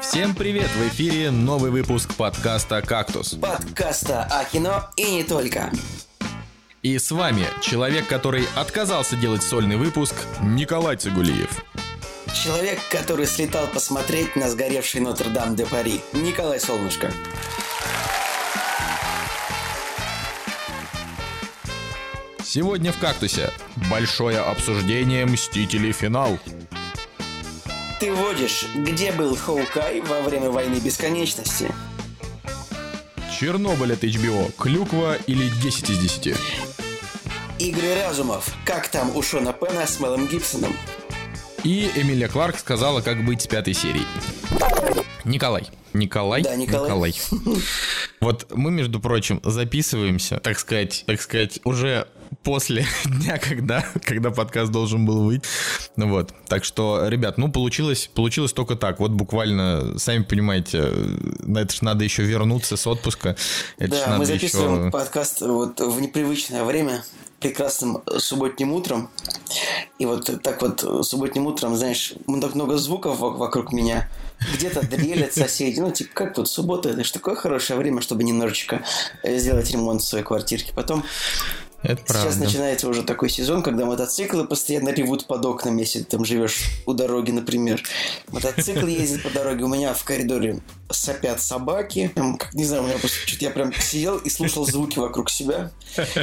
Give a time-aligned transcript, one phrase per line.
[0.00, 0.68] Всем привет!
[0.70, 3.34] В эфире новый выпуск подкаста «Кактус».
[3.34, 5.70] Подкаста о кино и не только.
[6.82, 11.64] И с вами человек, который отказался делать сольный выпуск, Николай Цигулиев.
[12.32, 17.12] Человек, который слетал посмотреть на сгоревший Нотр-Дам де Пари, Николай Солнышко.
[22.42, 23.50] Сегодня в «Кактусе»
[23.90, 25.90] большое обсуждение «Мстители.
[25.90, 26.38] Финал».
[28.04, 31.74] Ты водишь, где был Хоукай во время войны бесконечности?
[33.32, 34.52] Чернобыль от HBO.
[34.58, 36.36] Клюква или 10 из 10?
[37.60, 38.54] Игры разумов.
[38.66, 40.76] Как там у Шона Пена с Мелом Гибсоном?
[41.62, 44.06] И Эмилия Кларк сказала, как быть с пятой серией.
[45.24, 45.66] Николай.
[45.94, 46.42] Николай?
[46.42, 47.14] Да, Николай.
[48.20, 52.06] Вот мы, между прочим, записываемся, так сказать, так сказать, уже
[52.44, 55.44] после дня, когда, когда подкаст должен был выйти.
[55.96, 56.32] Ну вот.
[56.48, 59.00] Так что, ребят, ну получилось, получилось только так.
[59.00, 60.92] Вот буквально, сами понимаете,
[61.40, 63.36] на это же надо еще вернуться с отпуска.
[63.78, 64.90] Это да, мы записываем еще...
[64.90, 67.02] подкаст вот в непривычное время
[67.40, 69.10] прекрасным субботним утром.
[69.98, 74.08] И вот так вот субботним утром, знаешь, так много звуков вокруг меня.
[74.54, 75.78] Где-то дрелят соседи.
[75.78, 76.88] Ну, типа, как тут суббота?
[76.88, 78.82] Это же такое хорошее время, чтобы немножечко
[79.22, 80.72] сделать ремонт в своей квартирке.
[80.74, 81.04] Потом
[81.84, 82.44] это Сейчас правда.
[82.44, 86.94] начинается уже такой сезон, когда мотоциклы постоянно ревут под окнами, если ты там живешь у
[86.94, 87.82] дороги, например.
[88.32, 90.60] Мотоцикл ездит по дороге, у меня в коридоре
[90.94, 92.10] сопят собаки.
[92.14, 95.30] Там, как, не знаю, у меня просто что-то я прям сидел и слушал звуки вокруг
[95.30, 95.70] себя.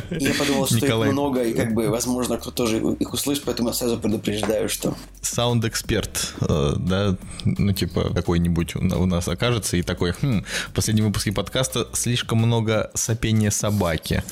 [0.09, 1.09] И я подумал, что Николай.
[1.09, 4.95] их много, и как бы, возможно, кто тоже их услышит, поэтому я сразу предупреждаю, что...
[5.21, 11.31] Саунд-эксперт, э, да, ну, типа, какой-нибудь у нас окажется, и такой, хм, в последнем выпуске
[11.31, 14.23] подкаста слишком много сопения собаки.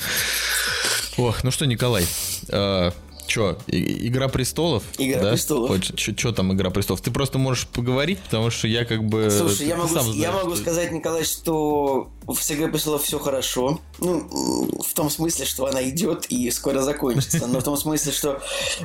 [1.16, 2.06] Ох, ну что, Николай,
[2.48, 2.90] э,
[3.30, 4.82] Че, Игра престолов?
[4.98, 5.30] Игра да?
[5.30, 5.80] престолов.
[5.94, 7.00] Что там Игра престолов?
[7.00, 9.30] Ты просто можешь поговорить, потому что я как бы.
[9.30, 12.10] Слушай, я могу, знаешь, я могу сказать, Николай, что
[12.50, 13.80] Игрой престолов все хорошо.
[13.98, 17.46] Ну, в том смысле, что она идет и скоро закончится.
[17.46, 18.40] Но в том смысле, что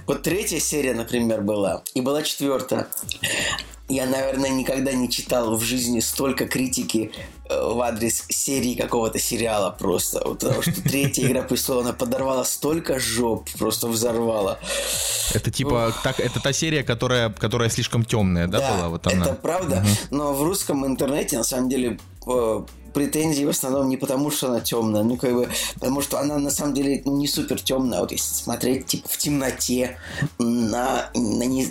[0.07, 2.87] вот третья серия, например, была, и была четвертая.
[3.87, 7.11] Я, наверное, никогда не читал в жизни столько критики
[7.47, 10.21] э, в адрес серии какого-то сериала просто.
[10.21, 14.57] Потому что третья Игра престолов, она подорвала столько жоп, просто взорвала.
[15.35, 18.89] Это типа, так, это та серия, которая, которая слишком темная, да, да была?
[18.89, 19.25] Вот она.
[19.25, 19.77] это правда.
[19.77, 20.17] Угу.
[20.17, 24.61] Но в русском интернете, на самом деле, э, претензии в основном не потому, что она
[24.61, 27.99] темная, ну как бы, потому что она на самом деле ну, не супер темная.
[27.99, 29.97] Вот если смотреть типа в темноте
[30.39, 31.67] на, на, не,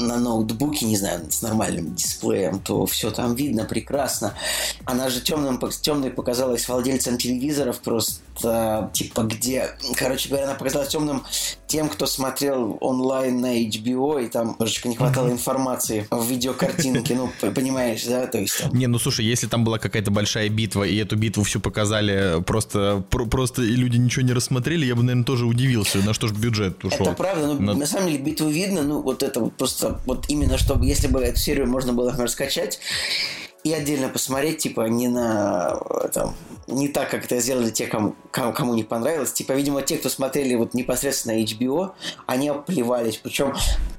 [0.00, 4.34] на ноутбуке, не знаю, с нормальным дисплеем, то все там видно прекрасно.
[4.84, 11.24] Она же темным, темной показалась владельцам телевизоров просто, типа, где, короче говоря, она показалась темным
[11.66, 17.30] тем, кто смотрел онлайн на HBO, и там немножечко не хватало информации в видеокартинке, ну,
[17.50, 18.58] понимаешь, да, то есть...
[18.58, 18.74] Там...
[18.74, 22.42] Не, ну слушай, если там была какая-то большая битва, битва, и эту битву всю показали
[22.42, 26.28] просто, про, просто и люди ничего не рассмотрели, я бы, наверное, тоже удивился, на что
[26.28, 27.06] же бюджет ушел.
[27.06, 27.74] Это правда, но на...
[27.74, 31.20] на самом деле битву видно, ну вот это вот просто, вот именно чтобы, если бы
[31.20, 32.80] эту серию можно было раскачать,
[33.64, 35.76] и отдельно посмотреть, типа, не на
[36.12, 36.36] там,
[36.68, 39.32] не так, как это сделали те, кому, кому не понравилось.
[39.32, 41.90] Типа, видимо, те, кто смотрели вот непосредственно HBO,
[42.26, 43.16] они оплевались.
[43.16, 43.54] Причем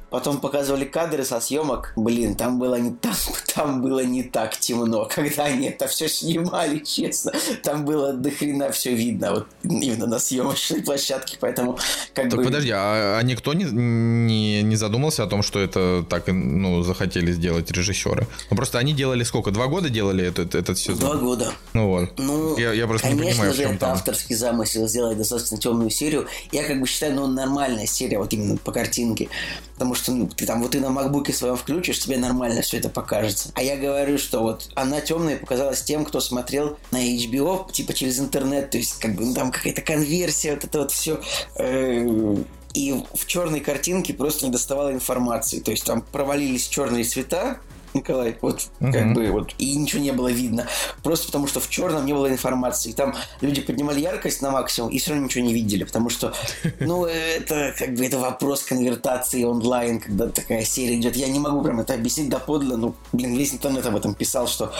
[0.09, 1.91] Потом показывали кадры со съемок.
[1.97, 3.13] Блин, там было не там,
[3.55, 7.33] там было не так темно, когда они это все снимали, честно.
[7.63, 11.73] Там было до хрена все видно, вот именно на съемочной площадке, поэтому
[12.13, 12.43] как так бы...
[12.45, 17.31] подожди, а, а никто не, не, не задумался о том, что это так, ну, захотели
[17.31, 18.27] сделать режиссеры?
[18.49, 19.51] Ну, просто они делали сколько?
[19.51, 20.99] Два года делали этот, этот сезон?
[20.99, 21.51] Два года.
[21.73, 22.17] Ну вот.
[22.17, 23.91] Ну, я, я просто конечно не понимаю, же, в чем это там.
[23.91, 26.27] авторский замысел сделать достаточно темную серию.
[26.51, 29.29] Я как бы считаю, ну, нормальная серия, вот именно по картинке.
[29.73, 32.89] Потому что ну, ты там вот ты на макбуке своем включишь, тебе нормально все это
[32.89, 33.49] покажется.
[33.55, 38.19] А я говорю, что вот она темная показалась тем, кто смотрел на HBO, типа через
[38.19, 41.19] интернет, то есть как бы ну, там какая-то конверсия, вот это вот все.
[41.57, 42.35] Э,
[42.73, 45.59] и в черной картинке просто не доставало информации.
[45.59, 47.59] То есть там провалились черные цвета,
[47.93, 48.37] Николай.
[48.41, 48.91] Вот угу.
[48.91, 50.67] как бы вот и ничего не было видно.
[51.03, 52.91] Просто потому что в черном не было информации.
[52.91, 56.33] Там люди поднимали яркость на максимум и все равно ничего не видели, потому что,
[56.79, 61.15] ну, это как бы это вопрос конвертации онлайн, когда такая серия идет.
[61.15, 64.71] Я не могу прям это объяснить доподлинно, ну, блин, весь интернет об этом писал, что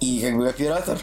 [0.00, 0.98] и как бы оператор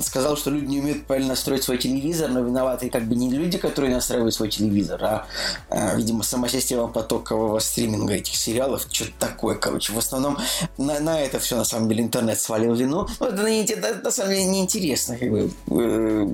[0.00, 3.58] сказал, что люди не умеют правильно настроить свой телевизор, но виноваты как бы не люди,
[3.58, 5.26] которые настраивают свой телевизор, а,
[5.70, 9.92] а видимо, сама система потокового стриминга этих сериалов, что-то такое, короче.
[9.92, 10.38] В основном
[10.82, 13.06] на, на это все, на самом деле, интернет свалил вину.
[13.20, 15.16] Ну, это, это, на самом деле неинтересно.
[15.16, 15.50] Как бы.
[15.70, 16.28] Э,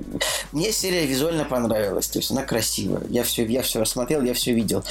[0.51, 3.03] мне серия визуально понравилась, то есть она красивая.
[3.09, 4.83] Я все, я все рассмотрел, я все видел.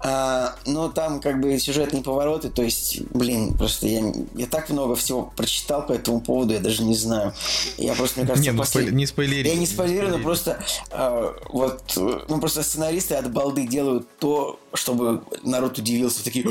[0.00, 4.96] А, но там как бы сюжетные повороты, то есть, блин, просто я, я так много
[4.96, 7.34] всего прочитал по этому поводу, я даже не знаю.
[7.76, 8.90] Я просто, мне кажется, не, ну, после...
[8.90, 9.48] не спойлери.
[9.48, 10.58] Я не спойлерю, но просто
[10.90, 16.46] а, вот, ну просто сценаристы от балды делают то, чтобы народ удивился, такие,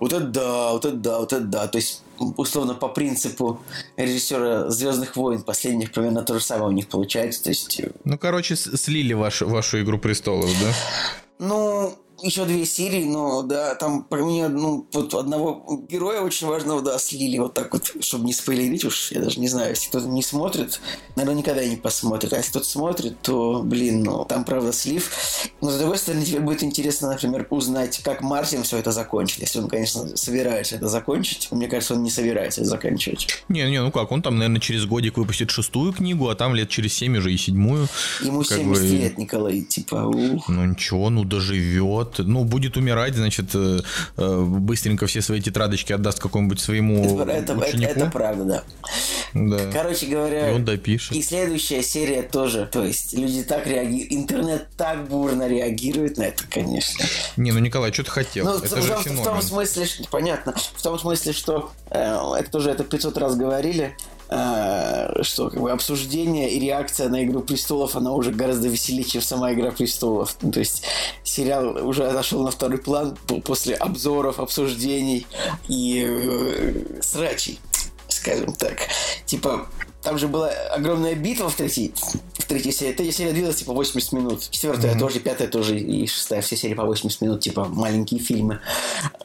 [0.00, 1.66] вот это да, вот это да, вот это да.
[1.68, 3.60] То есть, условно, по принципу
[3.96, 7.44] режиссера Звездных войн последних примерно то же самое у них получается.
[7.44, 7.80] То есть...
[7.80, 10.72] Э, ну, короче, слили вашу, вашу Игру престолов, да?
[11.38, 16.82] Ну, еще две серии, но да, там про меня, ну, вот одного героя очень важного,
[16.82, 20.06] да, слили вот так вот, чтобы не спойлерить уж, я даже не знаю, если кто-то
[20.06, 20.80] не смотрит,
[21.16, 25.10] наверное, никогда не посмотрит, а если кто-то смотрит, то, блин, ну, там, правда, слив.
[25.60, 29.58] Но, с другой стороны, тебе будет интересно, например, узнать, как Мартин все это закончил, если
[29.58, 31.48] он, конечно, собирается это закончить.
[31.50, 33.28] Мне кажется, он не собирается это заканчивать.
[33.48, 36.68] Не, не, ну как, он там, наверное, через годик выпустит шестую книгу, а там лет
[36.68, 37.88] через семь уже и седьмую.
[38.20, 38.88] Ему 70 бы...
[38.88, 40.48] лет, Николай, типа, ух.
[40.48, 43.80] Ну ничего, ну доживет ну, будет умирать, значит, э,
[44.16, 47.90] э, быстренько все свои тетрадочки отдаст какому-нибудь своему это, ученику.
[47.90, 48.62] Это, это правда, да.
[49.34, 49.70] Да.
[49.72, 51.12] Короче говоря, и он допишет.
[51.12, 52.68] И следующая серия тоже.
[52.70, 57.04] То есть люди так реагируют, интернет так бурно реагирует на это, конечно.
[57.36, 58.44] Не, ну Николай, что ты хотел?
[58.44, 62.18] Ну, это в, же в, в том смысле, что, понятно, в том смысле, что э,
[62.38, 63.96] это тоже это 500 раз говорили,
[65.22, 69.52] что как бы обсуждение и реакция на Игру престолов, она уже гораздо веселее, чем сама
[69.52, 70.36] Игра престолов.
[70.42, 70.84] Ну, то есть
[71.22, 75.26] сериал уже отошел на второй план после обзоров, обсуждений
[75.68, 77.58] и э, срачей,
[78.08, 78.78] скажем так.
[79.26, 79.66] Типа,
[80.02, 81.94] там же была огромная битва в третьей,
[82.34, 82.92] в третьей серии.
[82.92, 84.48] Третья серия длилась типа 80 минут.
[84.50, 84.98] Четвертая mm-hmm.
[84.98, 86.42] тоже, пятая тоже и шестая.
[86.42, 88.60] Все серии по 80 минут, типа маленькие фильмы.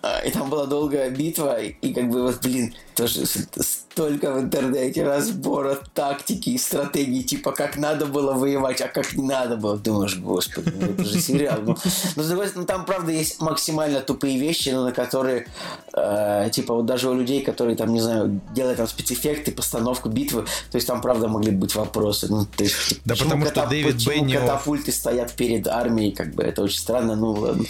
[0.04, 1.59] А, и там была долгая битва.
[1.62, 7.77] И как бы вот, блин, тоже столько в интернете разбора тактики и стратегии, типа как
[7.77, 9.77] надо было воевать, а как не надо было.
[9.77, 11.59] Думаешь, господи, ну это же сериал.
[11.61, 11.75] Ну,
[12.15, 15.47] но с другой стороны, там правда есть максимально тупые вещи, но на которые,
[15.94, 20.45] э, типа вот даже у людей, которые там, не знаю, делают там спецэффекты, постановку битвы,
[20.71, 22.27] то есть там правда могли быть вопросы.
[22.29, 23.65] Ну, есть, да потому катап...
[23.65, 24.41] что Дэвид почему Беннио...
[24.41, 27.65] катапульты стоят перед армией, как бы это очень странно, ну ладно.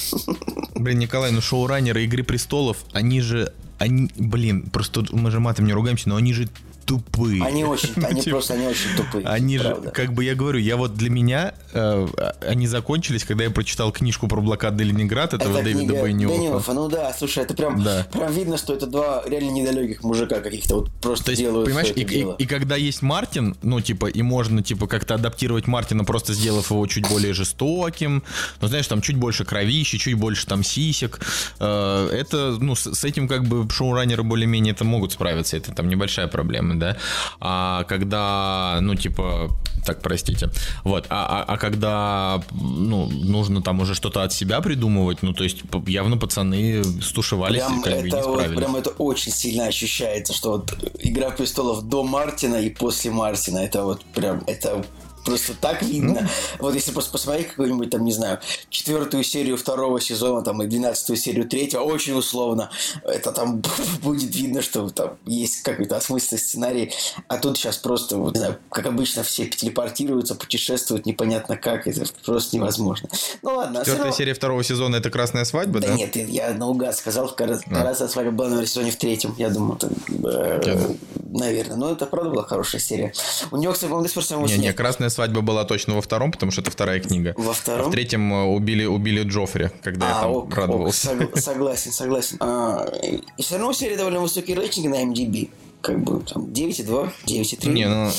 [0.76, 5.74] Блин, Николай, ну шоураннеры Игры Престолов, они же они, блин, просто мы же матом не
[5.74, 6.50] ругаемся, но они же
[6.88, 7.44] тупые.
[7.44, 9.28] Они очень, они типа, просто, они очень тупые.
[9.28, 12.08] Они же, как бы я говорю, я вот для меня э,
[12.42, 16.74] они закончились, когда я прочитал книжку про блокаду Ленинград этого это Дэвида Бенниофа.
[16.74, 20.92] Ну да, слушай, это прям, прям видно, что это два реально недалеких мужика каких-то вот
[21.02, 21.68] просто делают.
[21.68, 26.72] Понимаешь, и, когда есть Мартин, ну типа, и можно типа как-то адаптировать Мартина, просто сделав
[26.72, 28.24] его чуть более жестоким,
[28.62, 31.20] ну знаешь, там чуть больше кровищи, чуть больше там сисек.
[31.60, 35.90] Э, это, ну, с, с этим как бы шоураннеры более-менее это могут справиться, это там
[35.90, 36.98] небольшая проблема да,
[37.40, 39.50] а когда, ну, типа,
[39.88, 40.50] так, простите,
[40.84, 45.44] вот, а, а, а когда, ну, нужно там уже что-то от себя придумывать, ну, то
[45.44, 48.48] есть явно пацаны стушевались прям и как бы не справились.
[48.48, 53.60] Вот, прям это очень сильно ощущается, что вот Игра престолов до Мартина и после Мартина,
[53.60, 54.86] это вот прям, это
[55.28, 56.22] Просто так видно.
[56.22, 56.28] Ну.
[56.60, 58.40] Вот если просто посмотреть какую-нибудь там, не знаю,
[58.70, 62.70] четвертую серию второго сезона, там, и двенадцатую серию третьего, очень условно,
[63.04, 63.62] это там
[64.02, 66.94] будет видно, что там есть какой-то осмысленный сценарий.
[67.28, 72.06] А тут сейчас просто, вот, не знаю, как обычно, все телепортируются, путешествуют непонятно как, это
[72.24, 73.10] просто невозможно.
[73.42, 73.80] Ну ладно.
[73.80, 74.18] Четвертая равно...
[74.18, 75.88] серия второго сезона это красная свадьба, да?
[75.90, 79.78] Да нет, я наугад сказал, красная свадьба была, наверное, в сезоне в третьем, я думаю,
[79.78, 79.92] там,
[80.24, 80.96] э,
[81.38, 81.76] наверное.
[81.76, 83.14] Но это правда была хорошая серия.
[83.52, 86.32] У него, кстати, по-моему, до сих пор Не, не, красная свадьба была точно во втором,
[86.32, 87.34] потому что это вторая книга.
[87.38, 87.88] Во втором?
[87.88, 91.18] А в третьем э, убили, убили Джоффри, когда а, я там ок, радовался.
[91.20, 92.38] Ок, согласен, согласен.
[92.40, 95.50] А, и все равно у серии довольно высокие рейтинги на MDB
[95.82, 97.70] как бы там 9,2, 9,3.
[97.70, 98.12] Не, ну...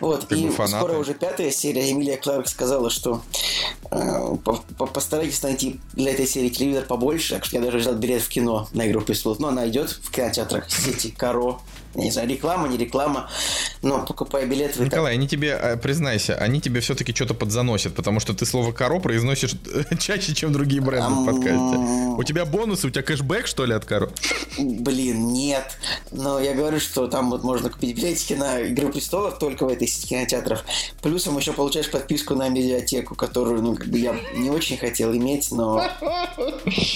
[0.00, 1.90] Вот, и скоро уже пятая серия.
[1.90, 3.20] Эмилия Кларк сказала, что
[3.90, 4.36] э,
[4.76, 8.68] постарайтесь найти для этой серии телевизор побольше, так что я даже взял билет в кино
[8.72, 9.40] на «Игру престолов».
[9.40, 11.58] Но она идет в кинотеатрах сети «Каро»,
[11.94, 13.30] не знаю, реклама, не реклама,
[13.82, 14.76] но покупая билет...
[14.76, 15.18] Вы Николай, так...
[15.18, 19.54] они тебе, э, признайся, они тебе все-таки что-то подзаносят, потому что ты слово «коро» произносишь
[19.98, 21.78] чаще, чем другие бренды в подкасте.
[22.16, 24.10] У тебя бонусы, у тебя кэшбэк, что ли, от «коро»?
[24.58, 25.78] Блин, нет.
[26.10, 29.86] Но я говорю, что там вот можно купить билетики на «Игру престолов» только в этой
[29.86, 30.64] сети кинотеатров.
[31.02, 35.50] Плюсом еще получаешь подписку на медиатеку, которую, ну, как бы я не очень хотел иметь,
[35.50, 35.84] но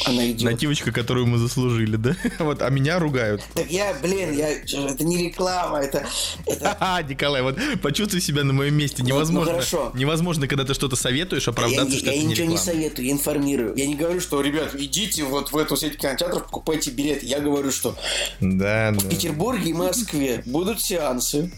[0.07, 0.51] она идет.
[0.51, 2.17] Нативочка, которую мы заслужили, да?
[2.39, 3.43] Вот, а меня ругают.
[3.55, 4.49] Так я, блин, я
[4.89, 6.07] это не реклама, это...
[6.47, 7.05] это...
[7.09, 9.03] Николай, вот почувствуй себя на моем месте.
[9.03, 9.93] Невозможно, ну, хорошо.
[9.95, 12.61] невозможно, когда ты что-то советуешь, оправдаться, я, что я, это я не ничего реклама.
[12.61, 13.77] не советую, я информирую.
[13.77, 17.23] Я не говорю, что, ребят, идите вот в эту сеть кинотеатров, покупайте билет.
[17.23, 17.97] Я говорю, что
[18.41, 19.09] да, в да.
[19.09, 21.51] Петербурге и Москве будут сеансы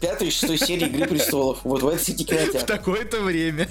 [0.00, 1.58] пятой и шестой серии «Игры престолов».
[1.64, 2.58] Вот в этой сети кинотеатр.
[2.58, 3.68] В такое-то время.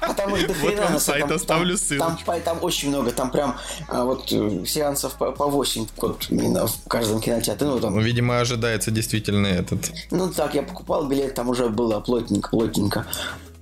[0.00, 2.24] А там их до Вот хрена, вам на сайт там, оставлю там, ссылочку.
[2.26, 3.56] Там, там очень много, там прям
[3.88, 7.66] а, вот э, сеансов по, по 8 вот, именно в каждом кинотеатре.
[7.66, 9.90] Ну, там, Ну, видимо, ожидается действительно этот.
[10.10, 13.06] ну так, я покупал билет, там уже было плотненько, плотненько.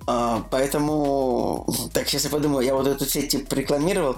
[0.06, 4.16] А, поэтому, так, сейчас я подумаю, я вот эту сеть типа рекламировал.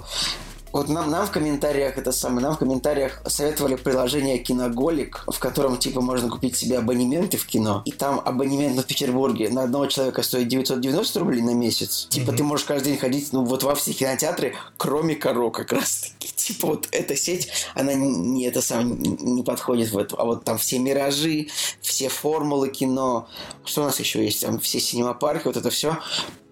[0.75, 5.77] Вот нам, нам в комментариях, это самое, нам в комментариях советовали приложение Киноголик, в котором,
[5.77, 7.81] типа, можно купить себе абонементы в кино.
[7.85, 12.07] И там абонемент в Петербурге на одного человека стоит 990 рублей на месяц.
[12.09, 16.11] Типа, ты можешь каждый день ходить, ну, вот во все кинотеатры, кроме Коро как раз
[16.19, 16.27] таки.
[16.35, 20.19] Типа, вот эта сеть, она не, это сам не подходит в эту.
[20.19, 21.47] А вот там все миражи,
[21.79, 23.29] все формулы кино.
[23.63, 24.41] Что у нас еще есть?
[24.41, 25.97] Там все синемапарки, вот это все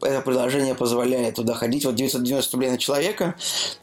[0.04, 1.86] это приложение позволяет туда ходить.
[1.86, 3.36] Вот 990 рублей на человека,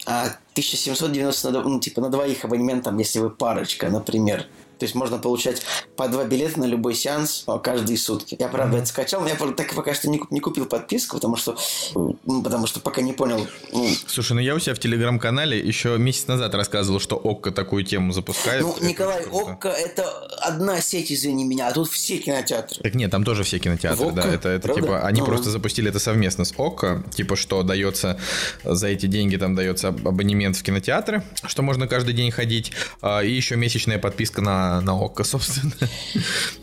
[0.07, 4.47] а 1790 на, ну, типа на двоих абонемент, там, если вы парочка, например.
[4.80, 5.62] То есть можно получать
[5.94, 8.34] по два билета на любой сеанс каждые сутки.
[8.38, 11.56] Я, правда, это скачал, но я так пока что не, не купил подписку, потому что,
[12.42, 13.46] потому что пока не понял.
[13.72, 17.84] Ну, Слушай, ну я у себя в телеграм-канале еще месяц назад рассказывал, что ОККО такую
[17.84, 18.62] тему запускает.
[18.62, 19.52] ну, Это Николай, круто.
[19.52, 20.08] ОККО это
[20.40, 22.82] одна сеть, извини меня, а тут все кинотеатры.
[22.82, 24.22] Так нет, там тоже все кинотеатры, В да.
[24.22, 24.34] ОККО?
[24.34, 24.82] Это, это Правда?
[24.82, 25.52] типа, они Ну, просто ну.
[25.52, 28.18] запустили это совместно с ОККО, типа, что дается
[28.64, 32.72] за эти деньги, там дается аб- абонемент в кинотеатры, что можно каждый день ходить,
[33.02, 35.73] а, и еще месячная подписка на, на ОККО, собственно.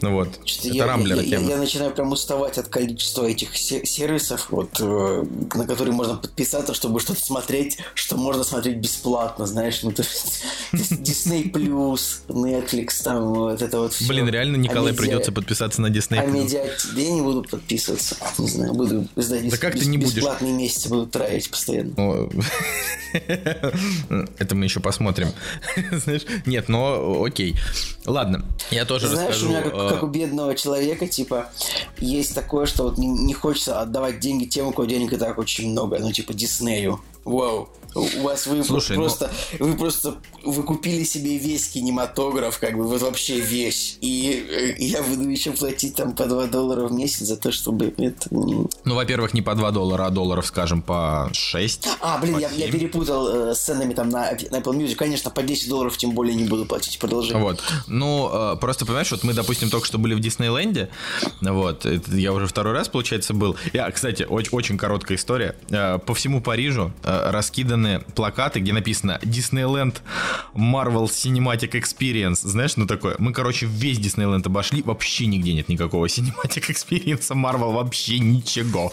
[0.01, 1.49] Ну вот, Что-то это я, Рамблер я, тема.
[1.49, 5.23] я начинаю прям уставать от количества этих се- сервисов, вот, э,
[5.55, 10.43] на которые можно подписаться, чтобы что-то смотреть, что можно смотреть бесплатно, знаешь, ну, то есть
[10.73, 14.07] Disney+, Netflix, там, вот это вот все.
[14.07, 16.19] Блин, реально, Николай, А придется подписаться на Disney+.
[16.19, 16.63] А медиа...
[16.95, 20.13] Я не буду подписываться, не знаю, буду ждать Да как ты не будешь?
[20.15, 21.95] бесплатные месяцы буду тратить постоянно.
[24.39, 25.29] Это мы еще посмотрим.
[25.91, 27.55] Знаешь, нет, но окей.
[28.07, 29.47] Ладно, я тоже Знаешь, расскажу.
[29.47, 31.49] у меня как, э, как у бедного человека, типа,
[31.97, 35.37] есть такое, что вот не, не хочется отдавать деньги тем, у кого денег и так
[35.37, 37.01] очень много, ну, типа, Диснею.
[37.25, 37.67] Вау.
[37.97, 42.83] У вас вы Слушай, ну- просто, вы просто, вы купили себе весь кинематограф, как бы,
[42.83, 43.97] вот вообще весь.
[44.01, 47.93] И э, я буду еще платить там по 2 доллара в месяц за то, чтобы
[47.97, 48.27] это...
[48.31, 51.87] Ну, во-первых, не по 2 доллара, а долларов, скажем, по 6.
[52.01, 52.71] А, блин, я, я 7.
[52.71, 54.95] перепутал э, с ценами там на, на Apple Music.
[54.95, 56.99] Конечно, по 10 долларов тем более не буду платить.
[56.99, 57.41] Продолжение.
[57.41, 57.63] Вот.
[57.87, 60.89] Ну, э, просто понимаешь, вот мы, допустим, только что были в Диснейленде.
[61.41, 61.85] Вот.
[61.85, 63.55] Это я уже второй раз, получается, был.
[63.73, 65.55] Я, кстати, очень, очень короткая история.
[65.69, 70.01] Э, По всему Парижу э, раскиданы плакаты, где написано Диснейленд
[70.53, 72.47] Marvel Cinematic Experience.
[72.47, 73.15] Знаешь, ну такое.
[73.19, 74.81] Мы, короче, весь Диснейленд обошли.
[74.81, 77.73] Вообще нигде нет никакого Cinematic Experience Marvel.
[77.73, 78.91] Вообще ничего.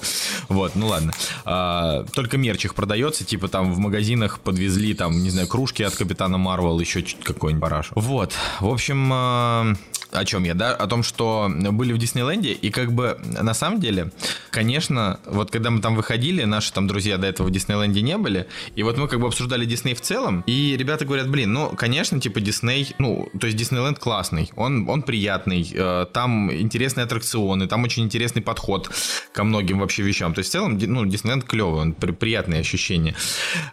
[0.48, 1.12] Вот, ну ладно.
[1.44, 3.24] А, Только мерч их продается.
[3.24, 7.62] Типа там в магазинах подвезли там, не знаю, кружки от Капитана Марвел, еще чуть какой-нибудь
[7.62, 7.88] параш.
[7.94, 8.32] Вот.
[8.60, 9.74] В общем, э,
[10.14, 10.74] о чем я, да?
[10.74, 14.10] О том, что были в Диснейленде, и как бы на самом деле,
[14.50, 18.46] конечно, вот когда мы там выходили, наши там друзья до этого в Диснейленде не были,
[18.76, 22.20] и вот мы как бы обсуждали Дисней в целом, и ребята говорят, блин, ну, конечно,
[22.20, 27.82] типа Дисней, ну, то есть Диснейленд классный, он, он приятный, э, там интересные аттракционы, там
[27.84, 28.90] очень интересный подход
[29.32, 33.14] ко многим вообще вещам, то есть в целом, ну, Диснейленд клевый, он при- приятные ощущения.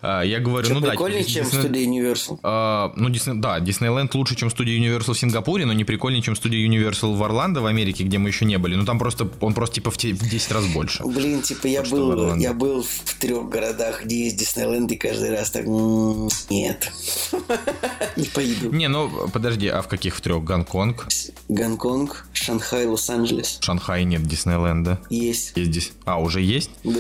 [0.02, 2.40] А, Я говорю, Что ну да, прикольнее, типа, чем Дисней- студия Universal.
[2.44, 6.31] а, ну, Дисней, да, Диснейленд лучше, чем студия Universal в Сингапуре, но не прикольнее, чем
[6.36, 8.76] студия Universal в Орландо, в Америке, где мы еще не были.
[8.76, 11.04] Ну, там просто, он просто типа в, те- в 10 раз больше.
[11.06, 15.52] Блин, типа я был, я был в трех городах, где есть Диснейленд, и каждый раз
[15.52, 16.92] так «М, нет,
[18.16, 18.72] не поеду.
[18.72, 20.44] Не, ну, подожди, а в каких в трех?
[20.44, 21.08] Гонконг?
[21.50, 25.00] Гонконг, Шанхай, Лос-Анджелес В Шанхае нет Диснейленда.
[25.10, 25.54] есть.
[25.56, 25.92] Есть здесь.
[26.06, 26.70] А, уже есть?
[26.84, 27.00] Да.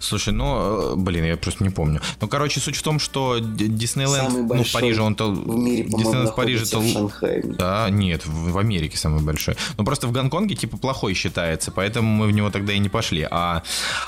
[0.00, 2.00] Слушай, ну, э, блин, я просто не помню.
[2.20, 5.30] Ну, короче, суть в том, что Диснейленд, ну, в Париже он-то...
[5.30, 7.42] в мире, Диснейленд в Париже находится в Шанхае.
[7.44, 9.56] Да, нет, в, в Америке самый большой.
[9.76, 13.26] Но просто в Гонконге типа плохой считается, поэтому мы в него тогда и не пошли.
[13.30, 13.62] А,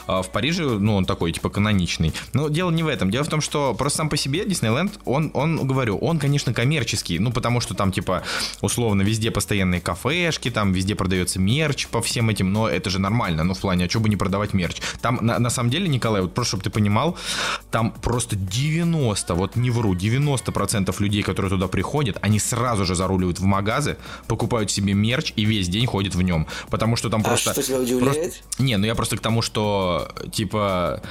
[0.07, 2.13] а в Париже, ну, он такой типа каноничный.
[2.35, 3.11] Но дело не в этом.
[3.11, 7.19] Дело в том, что просто сам по себе Диснейленд, он, он, говорю, он, конечно, коммерческий.
[7.19, 8.23] Ну, потому что там типа
[8.61, 13.45] условно везде постоянные кафешки, там везде продается мерч по всем этим, но это же нормально.
[13.45, 14.81] Ну, в плане, а что бы не продавать мерч?
[15.01, 17.17] Там, на, на самом деле, Николай, вот просто, чтобы ты понимал,
[17.71, 23.39] там просто 90, вот не вру, 90% людей, которые туда приходят, они сразу же заруливают
[23.39, 26.47] в магазы, покупают покупают себе мерч и весь день ходят в нем.
[26.71, 27.53] Потому что там а просто...
[27.53, 28.33] что тебя удивляет?
[28.33, 28.63] Просто...
[28.63, 31.03] Не, ну я просто к тому, что, типа,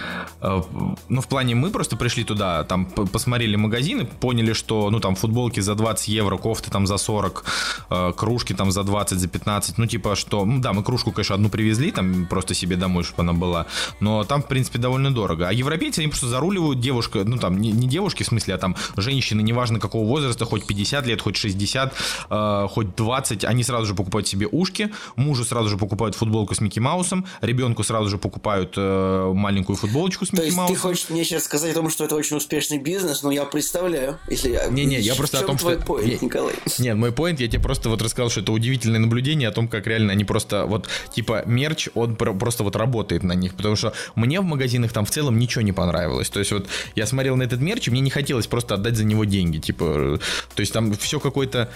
[0.42, 0.62] э,
[1.10, 5.60] ну в плане мы просто пришли туда, там посмотрели магазины, поняли, что, ну там футболки
[5.60, 7.46] за 20 евро, кофты там за 40,
[7.92, 11.36] э, кружки там за 20, за 15, ну типа, что, ну да, мы кружку, конечно,
[11.36, 13.66] одну привезли, там просто себе домой, чтобы она была,
[14.00, 15.48] но там, в принципе, довольно дорого.
[15.48, 18.76] А европейцы, они просто заруливают девушка, ну там, не, не девушки в смысле, а там
[18.98, 21.94] женщины, неважно какого возраста, хоть 50 лет, хоть 60,
[22.30, 26.62] э, хоть 20, они сразу же покупают себе ушки, мужу сразу же покупают футболку с
[26.62, 30.68] Микки Маусом, ребенку сразу же покупают э, маленькую футболочку с Микки Маусом.
[30.68, 33.32] То есть ты хочешь мне сейчас сказать о том, что это очень успешный бизнес, но
[33.32, 34.60] я представляю, если...
[34.70, 35.84] Не-не, я просто о том, твой что...
[35.84, 36.56] Point, Николай?
[36.80, 39.88] Нет, мой поинт, я тебе просто вот рассказал, что это удивительное наблюдение о том, как
[39.88, 44.40] реально они просто вот, типа, мерч, он просто вот работает на них, потому что мне
[44.42, 46.30] в магазинах там в целом ничего не понравилось.
[46.30, 49.06] То есть вот я смотрел на этот мерч, и мне не хотелось просто отдать за
[49.06, 50.20] него деньги, типа,
[50.56, 51.72] то есть там все какое-то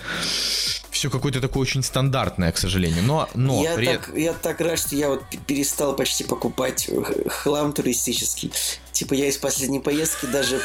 [1.04, 3.04] все какое-то такое очень стандартное, к сожалению.
[3.04, 3.88] Но, но я, при...
[3.88, 6.90] так, я так рад, что я вот перестал почти покупать
[7.28, 8.54] хлам туристический.
[8.94, 10.62] Типа я из последней поездки даже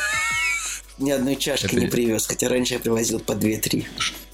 [0.98, 1.80] ни одной чашки это...
[1.80, 3.86] не привез, хотя раньше я привозил по 2-3.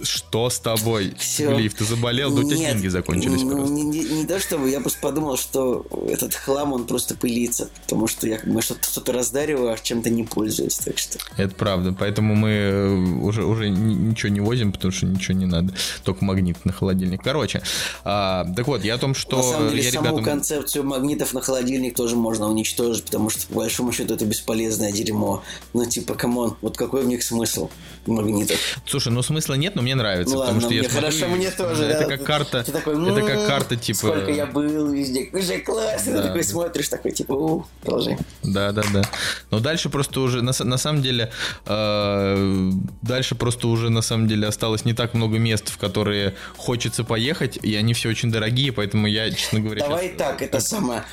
[0.02, 1.14] Что с тобой?
[1.18, 1.54] Все.
[1.54, 3.72] Глиф, ты заболел, да у тебя деньги закончились ну, просто.
[3.72, 8.06] Не, не, не то чтобы, я просто подумал, что этот хлам, он просто пылится, потому
[8.06, 11.18] что я бы что-то, что раздариваю, а чем-то не пользуюсь, так что...
[11.36, 15.74] Это правда, поэтому мы э, уже, уже ничего не возим, потому что ничего не надо,
[16.02, 17.22] только магнит на холодильник.
[17.22, 17.62] Короче,
[18.04, 19.36] а, так вот, я о том, что...
[19.36, 20.24] На самом деле, я саму ребятам...
[20.24, 25.42] концепцию магнитов на холодильник тоже можно уничтожить, потому что, по большому счету, это бесполезное дерьмо.
[25.72, 27.70] Ну, типа, come on, вот какой в них смысл
[28.06, 28.58] магнитов?
[28.86, 31.28] Слушай, ну смысла нет, но мне нравится, ну, потому ладно, что мне я смотрю, хорошо,
[31.28, 31.84] мне тоже.
[31.84, 33.98] Это да, как карта, ты такой, это как карта, типа...
[33.98, 36.22] Сколько я был везде, уже классно, да.
[36.22, 38.18] ты такой смотришь, такой, типа, у, продолжай.
[38.42, 39.02] Да, да, да.
[39.50, 41.30] Но дальше просто уже, на, на самом деле,
[41.66, 42.70] э,
[43.02, 47.58] дальше просто уже, на самом деле, осталось не так много мест, в которые хочется поехать,
[47.62, 49.86] и они все очень дорогие, поэтому я, честно говоря...
[49.86, 50.18] Давай сейчас...
[50.18, 51.04] так, это самое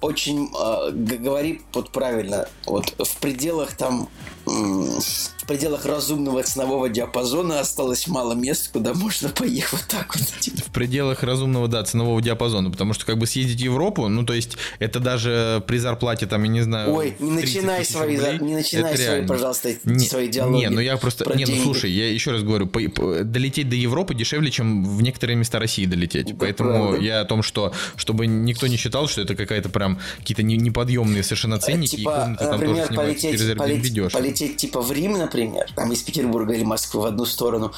[0.00, 4.08] очень э, говори вот правильно, вот в пределах там
[4.48, 10.26] в пределах разумного ценового диапазона осталось мало мест, куда можно поехать вот так вот.
[10.40, 10.58] Типа.
[10.58, 14.34] В пределах разумного, да, ценового диапазона, потому что как бы съездить в Европу, ну то
[14.34, 16.94] есть это даже при зарплате там, я не знаю.
[16.94, 19.28] Ой, не начинай свои, рублей, не начинай свои, реально.
[19.28, 20.60] пожалуйста, не, свои диалоги.
[20.60, 23.76] Не, ну я просто, не, ну слушай, я еще раз говорю, по, по, долететь до
[23.76, 27.04] Европы дешевле, чем в некоторые места России долететь, это поэтому правда.
[27.04, 31.58] я о том, что чтобы никто не считал, что это какая-то прям какие-то неподъемные совершенно
[31.58, 34.10] ценники типа, и комнаты там тоже снимаются через Airbnb дешево.
[34.10, 35.37] Полететь типа в Рим, например,
[35.74, 37.72] там из Петербурга или Москвы в одну сторону,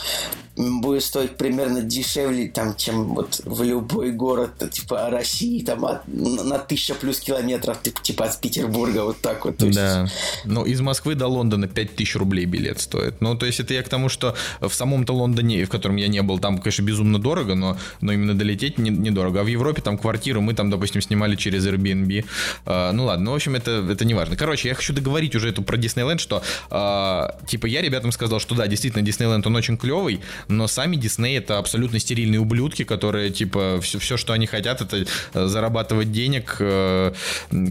[0.56, 6.58] будет стоить примерно дешевле, там, чем вот в любой город, типа России, там, от, на
[6.58, 9.56] тысяча плюс километров, типа от Петербурга, вот так вот.
[9.58, 10.06] Да.
[10.44, 13.20] Ну, из Москвы до Лондона 5000 рублей билет стоит.
[13.20, 16.22] Ну, то есть это я к тому, что в самом-то Лондоне, в котором я не
[16.22, 19.36] был, там, конечно, безумно дорого, но, но именно долететь недорого.
[19.36, 22.24] Не а в Европе там квартиру мы там, допустим, снимали через Airbnb.
[22.66, 24.36] Uh, ну ладно, ну, в общем, это, это не важно.
[24.36, 28.54] Короче, я хочу договорить уже эту про Диснейленд, что uh, типа я ребятам сказал, что
[28.54, 33.80] да, действительно, Диснейленд, он очень клевый, но сами Дисней это абсолютно стерильные ублюдки, которые, типа,
[33.82, 37.12] все, все что они хотят, это э, зарабатывать денег, э,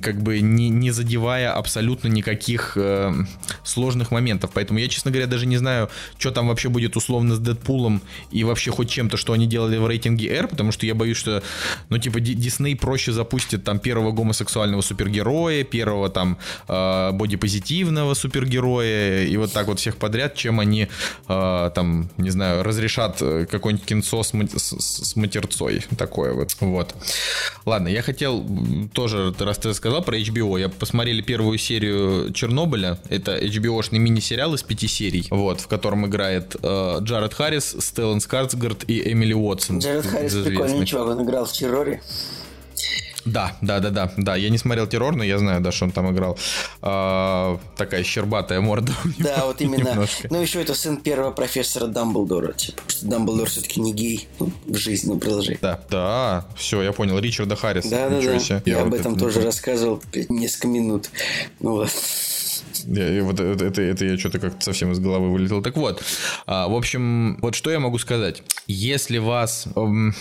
[0.01, 3.13] как бы не, не задевая абсолютно никаких э,
[3.63, 4.51] сложных моментов.
[4.53, 8.43] Поэтому я, честно говоря, даже не знаю, что там вообще будет условно с Дэдпулом и
[8.43, 11.41] вообще хоть чем-то, что они делали в рейтинге R, потому что я боюсь, что,
[11.87, 16.37] ну, типа, Дисней проще запустит там первого гомосексуального супергероя, первого там
[16.67, 20.87] бодипозитивного супергероя и вот так вот всех подряд, чем они
[21.27, 25.85] там, не знаю, разрешат э, какое-нибудь кинцо с, с, с матерцой.
[25.97, 26.55] Такое вот.
[26.59, 26.95] Вот.
[27.65, 28.45] Ладно, я хотел
[28.93, 32.99] тоже, раз ты сказал про HBO, я посмотрели первую серию Чернобыля.
[33.09, 38.89] Это HBO-шный мини-сериал из пяти серий, вот, в котором играет э, Джаред Харрис, Стеллан Скарсгард
[38.89, 39.79] и Эмили Уотсон.
[39.79, 42.01] Джаред Харрис прикольный чувак, он играл в терроре.
[43.31, 44.35] Да, да, да, да, да.
[44.35, 46.37] Я не смотрел террор, но я знаю, да, что он там играл.
[46.81, 48.93] А, такая щербатая морда.
[49.17, 49.89] Да, вот именно.
[49.89, 50.27] Немножко.
[50.29, 52.53] Ну, еще это сын первого профессора Дамблдора.
[52.53, 55.19] Типа, что Дамблдор все-таки не гей ну, в жизни, ну.
[55.61, 57.19] Да, да, все, я понял.
[57.19, 57.89] Ричарда Харриса.
[57.89, 58.33] Да, да, да.
[58.33, 61.09] Я, я об этом это тоже рассказывал несколько минут.
[61.59, 61.91] Ну вот.
[62.85, 65.61] Я, вот это, это, это я что-то как-то совсем из головы вылетел.
[65.61, 66.01] Так вот,
[66.45, 68.43] а, в общем, вот что я могу сказать.
[68.67, 69.67] Если вас...
[69.75, 70.15] Эм,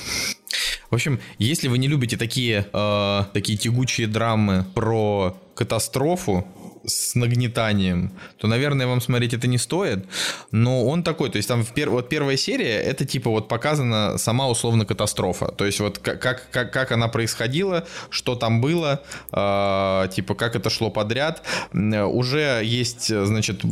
[0.90, 6.46] в общем, если вы не любите такие, э, такие тягучие драмы про катастрофу,
[6.88, 10.06] с нагнетанием, то, наверное, вам смотреть это не стоит.
[10.50, 11.90] Но он такой, то есть там в пер...
[11.90, 15.48] вот первая серия, это типа вот показана сама условно катастрофа.
[15.48, 20.70] То есть вот как, как, как она происходила, что там было, э, типа как это
[20.70, 21.42] шло подряд.
[21.72, 23.62] Уже есть, значит,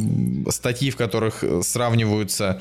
[0.51, 2.61] статьи, в которых сравниваются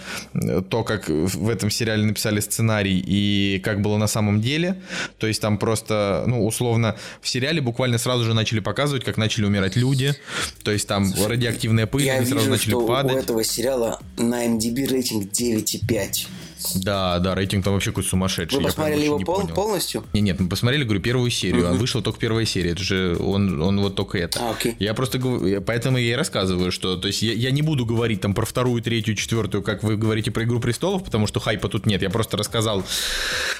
[0.69, 4.81] то, как в этом сериале написали сценарий и как было на самом деле.
[5.17, 9.45] То есть там просто, ну, условно, в сериале буквально сразу же начали показывать, как начали
[9.45, 10.15] умирать люди.
[10.63, 13.15] То есть там радиоактивная пыль, Я они сразу вижу, начали что падать.
[13.15, 16.27] у этого сериала на MDB рейтинг 9,5.
[16.73, 18.57] Да, да, рейтинг там вообще какой-то сумасшедший.
[18.57, 19.53] Вы Я посмотрели вообще его не пол- понял.
[19.53, 20.03] полностью?
[20.13, 22.71] Не, нет, мы посмотрели, говорю, первую серию, а вышла только первая серия.
[22.71, 24.39] Это же он, он вот только это.
[24.41, 24.75] А, окей.
[24.79, 27.85] Я просто говорю, я- поэтому я и рассказываю, что, то есть я, я не буду
[27.85, 31.67] говорить там про вторую, третью, четвертую, как вы говорите про Игру престолов, потому что хайпа
[31.69, 32.01] тут нет.
[32.01, 32.83] Я просто рассказал,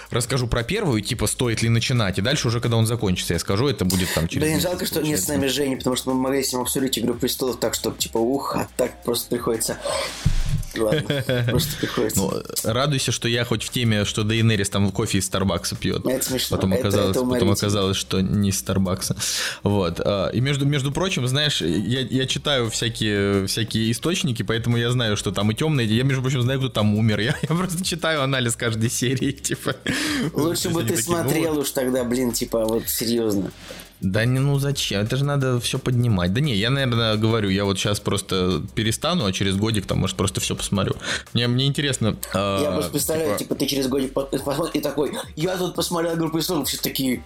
[0.10, 3.68] расскажу про первую, типа стоит ли начинать, и дальше уже когда он закончится, я скажу,
[3.68, 4.46] это будет там через.
[4.48, 7.14] Блин, жалко, что нет с нами Жени, потому что мы могли с ним обсудить Игру
[7.14, 9.78] престолов так, чтобы типа ух, а так просто приходится.
[10.84, 12.20] Ладно, просто приходится.
[12.20, 12.34] Ну,
[12.64, 16.06] радуйся, что я хоть в теме, что Дейнерис там кофе из Старбакса пьет.
[16.06, 16.58] Это смешно.
[16.58, 17.54] Потом Это- оказалось, это потом уморительно.
[17.54, 19.16] оказалось, что не из Старбакса.
[19.64, 20.00] Вот.
[20.04, 25.18] а, И между, между прочим, знаешь, я, я читаю всякие, всякие источники, поэтому я знаю,
[25.18, 25.88] что там и темные.
[25.88, 27.20] Я, между прочим, знаю, кто там умер.
[27.20, 29.76] Я, я просто читаю анализ каждой серии, типа.
[30.34, 33.52] Лучше бы ты смотрел уж тогда, блин, типа вот серьезно.
[34.02, 35.02] Да не, ну зачем?
[35.02, 36.34] Это же надо все поднимать.
[36.34, 40.16] Да не, я, наверное, говорю, я вот сейчас просто перестану, а через годик там, может,
[40.18, 40.96] просто все посмотрю.
[41.34, 42.16] Мне, мне интересно.
[42.34, 45.76] а, Я просто представляю, типа, типа ты через годик по- посмотришь и такой, я тут
[45.76, 47.24] посмотрел Игру престолов, все такие,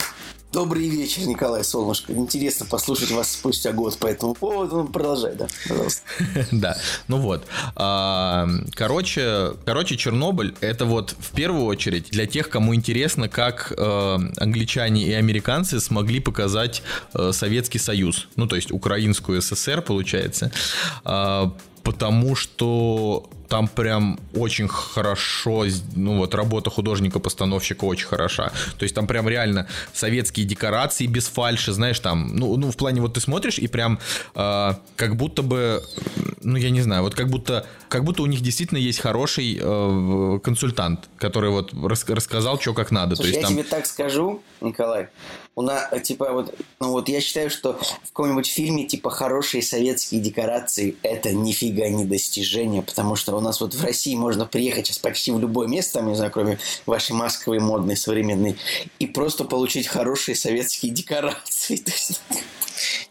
[0.51, 2.13] добрый вечер, Николай Солнышко.
[2.13, 4.77] Интересно послушать вас спустя год по этому поводу.
[4.83, 6.01] Ну, продолжай, да, пожалуйста.
[6.51, 7.45] Да, ну вот.
[7.75, 14.17] А, Короче, короче, Чернобыль это вот в первую очередь для тех, кому интересно, как э,
[14.37, 16.81] англичане и американцы смогли показать
[17.13, 20.51] э, Советский Союз, ну то есть Украинскую ССР, получается.
[21.03, 28.51] А, Потому что там прям очень хорошо, ну вот работа художника-постановщика очень хороша.
[28.77, 33.01] То есть там прям реально советские декорации без фальши, знаешь, там, ну, ну в плане
[33.01, 33.99] вот ты смотришь и прям
[34.35, 35.83] э, как будто бы,
[36.41, 40.39] ну я не знаю, вот как будто, как будто у них действительно есть хороший э,
[40.43, 43.15] консультант, который вот рас- рассказал, что как надо.
[43.15, 43.57] Слушай, То есть я там...
[43.57, 45.09] тебе так скажу, Николай.
[45.55, 50.21] У нас, типа, вот, ну вот я считаю, что в каком-нибудь фильме, типа, хорошие советские
[50.21, 54.99] декорации это нифига не достижение, потому что у нас вот в России можно приехать сейчас
[54.99, 58.57] почти в любое место, там, не знаю, кроме вашей Москвы модной, современной,
[58.99, 61.75] и просто получить хорошие советские декорации.
[61.89, 62.21] То есть,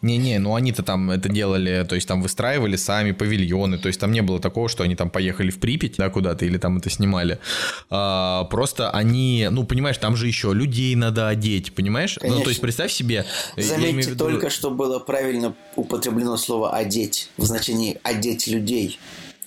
[0.01, 4.13] Не-не, ну они-то там это делали, то есть там выстраивали сами павильоны, то есть там
[4.13, 7.39] не было такого, что они там поехали в Припять, да, куда-то, или там это снимали.
[7.91, 12.17] А, просто они, ну, понимаешь, там же еще людей надо одеть, понимаешь?
[12.17, 12.45] Ну, Конечно.
[12.45, 13.27] то есть представь себе...
[13.57, 18.99] Заметьте виду- только, что было правильно употреблено слово «одеть» в значении «одеть людей».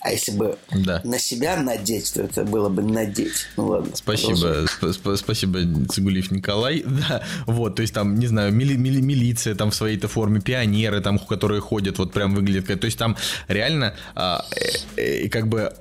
[0.04, 1.00] А если бы Да.
[1.04, 3.46] на себя надеть, то это было бы надеть.
[3.56, 3.92] Ну ладно.
[3.94, 6.82] Спасибо, сп- сп- спасибо, Цигулиев Николай.
[7.08, 11.00] Да, вот, то есть там, не знаю, мили- мили- милиция там в своей-то форме, пионеры
[11.00, 13.16] там, которые ходят, вот прям выглядят, то есть там
[13.48, 14.44] реально а,
[14.96, 15.72] э, э, как бы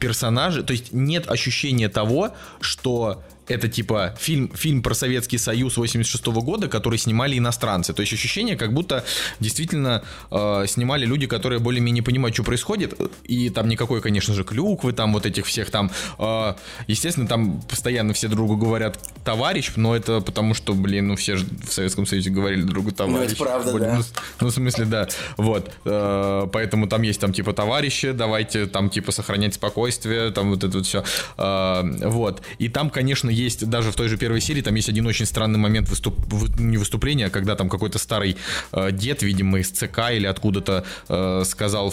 [0.00, 6.26] персонажи, то есть нет ощущения того, что это типа фильм, фильм про Советский Союз 86
[6.26, 7.92] года, который снимали иностранцы.
[7.92, 9.04] То есть ощущение, как будто
[9.40, 12.94] действительно э, снимали люди, которые более-менее понимают, что происходит.
[13.24, 15.90] И там никакой, конечно же, клюквы, там вот этих всех там.
[16.18, 16.54] э,
[16.86, 21.46] естественно, там постоянно все другу говорят товарищ, но это потому что, блин, ну все же
[21.66, 23.36] в Советском Союзе говорили другу товарищ.
[23.36, 23.96] правда, Более- да.
[23.96, 24.02] ну,
[24.40, 25.08] ну, в смысле, да.
[25.36, 25.70] Вот.
[25.84, 30.78] Э, Поэтому там есть там типа товарищи, давайте там типа сохранять спокойствие, там вот это
[30.78, 31.04] вот все.
[31.36, 32.42] Вот.
[32.58, 35.58] И там, конечно, есть даже в той же первой серии, там есть один очень странный
[35.58, 36.14] момент выступ...
[36.32, 38.36] вы- не выступления, когда там какой-то старый
[38.72, 41.92] э, дед, видимо, из ЦК или откуда-то э, сказал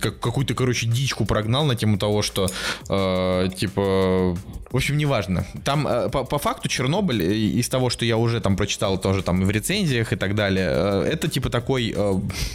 [0.00, 2.50] как- какую-то, короче, дичку прогнал на тему того, что
[2.88, 4.36] э, типа...
[4.72, 5.44] В общем, неважно.
[5.64, 9.22] Там э, по, по факту Чернобыль, э, из того, что я уже там прочитал тоже
[9.22, 11.94] там в рецензиях и так далее, э, это типа такой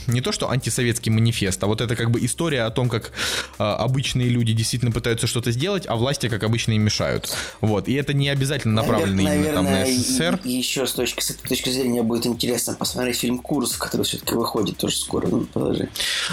[0.08, 3.12] не то что антисоветский манифест, а вот это как бы история о том, как
[3.58, 7.36] обычные люди действительно пытаются что-то сделать, а власти как обычно им мешают.
[7.62, 7.88] Вот.
[7.88, 10.40] И это не обязательно направлено Навер- именно там на наверное, и- СССР.
[10.44, 14.34] и еще с точки, с этой точки зрения будет интересно посмотреть фильм «Курс», который все-таки
[14.34, 15.28] выходит тоже скоро.
[15.28, 15.90] Ну, положи.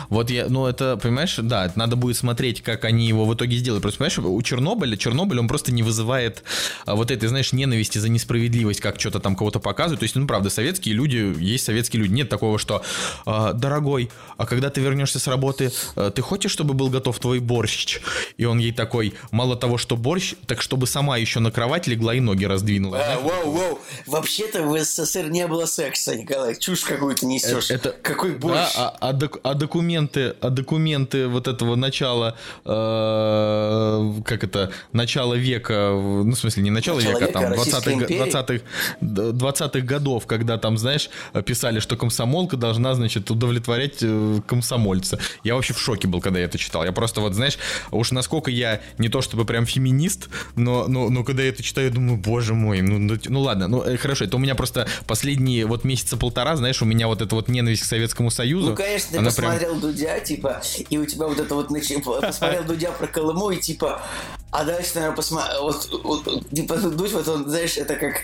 [0.09, 3.83] Вот я, ну это, понимаешь, да, надо будет смотреть, как они его в итоге сделают.
[3.83, 6.43] Просто, понимаешь, у Чернобыля, Чернобыль, он просто не вызывает
[6.87, 10.01] а, вот этой, знаешь, ненависти за несправедливость, как что-то там кого-то показывают.
[10.01, 12.13] То есть, ну, правда, советские люди, есть советские люди.
[12.13, 12.83] Нет такого, что,
[13.27, 17.41] а, дорогой, а когда ты вернешься с работы, а, ты хочешь, чтобы был готов твой
[17.41, 18.01] борщ?
[18.39, 21.87] И он ей такой, мало того, что борщ, так чтобы сама еще на кровать кровать
[21.87, 22.99] легла и ноги раздвинула.
[23.01, 23.79] А, воу, воу.
[24.07, 26.57] Вообще-то в СССР не было секса, Николай.
[26.57, 27.71] Чушь какую-то несешь.
[27.71, 28.75] Это, Какой борщ?
[28.75, 35.35] Да, а, а, док, а документы, а документы вот этого начала, э, как это, начала
[35.35, 38.62] века, ну, в смысле, не начала века, века, там, 20-х 20
[39.00, 41.11] 20 годов, когда там, знаешь,
[41.44, 45.18] писали, что комсомолка должна, значит, удовлетворять э, комсомольца.
[45.42, 46.85] Я вообще в шоке был, когда я это читал.
[46.85, 47.59] Я просто вот, знаешь,
[47.90, 51.88] уж насколько я не то чтобы прям феминист, но, но, но когда я это читаю,
[51.88, 54.87] я думаю, боже мой, ну, ну, ну ладно, ну э, хорошо, это у меня просто
[55.07, 58.70] последние вот месяца полтора, знаешь, у меня вот эта вот ненависть к Советскому Союзу.
[58.70, 59.81] Ну, конечно, ты посмотрел прям...
[59.81, 64.03] Дудя, типа, и у тебя вот это вот, посмотрел Дудя про Колыму, и типа,
[64.50, 68.23] а дальше, наверное, посмотри, вот, вот, типа, Дудь, вот он, знаешь, это как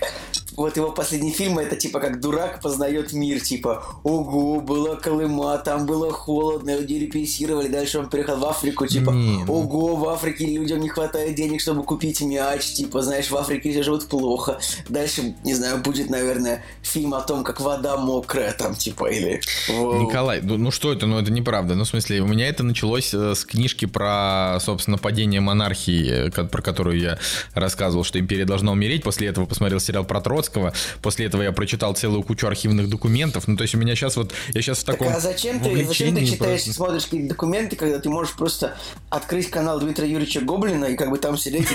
[0.56, 5.86] вот его последний фильм, это типа как дурак познает мир, типа, ого, была Колыма, там
[5.86, 9.52] было холодно, люди репрессировали, дальше он приехал в Африку, типа, не, ну...
[9.52, 13.82] ого, в Африке людям не хватает денег, чтобы купить мяч, типа, знаешь, в Африке все
[13.82, 14.58] живут плохо.
[14.88, 19.40] Дальше, не знаю, будет, наверное, фильм о том, как вода мокрая, там, типа, или...
[19.68, 23.14] Николай, ну, ну что это, ну это неправда, ну в смысле, у меня это началось
[23.14, 27.18] э, с книжки про, собственно, падение монархии, э, про которую я
[27.54, 30.72] рассказывал, что империя должна умереть, после этого посмотрел сериал про Троцкого.
[31.02, 33.48] После этого я прочитал целую кучу архивных документов.
[33.48, 35.84] Ну, то есть у меня сейчас вот, я сейчас в таком так, а зачем ты,
[35.84, 36.72] зачем ты читаешь, просто...
[36.72, 38.76] смотришь какие-то документы, когда ты можешь просто
[39.08, 41.68] открыть канал Дмитрия Юрьевича Гоблина и как бы там сидеть,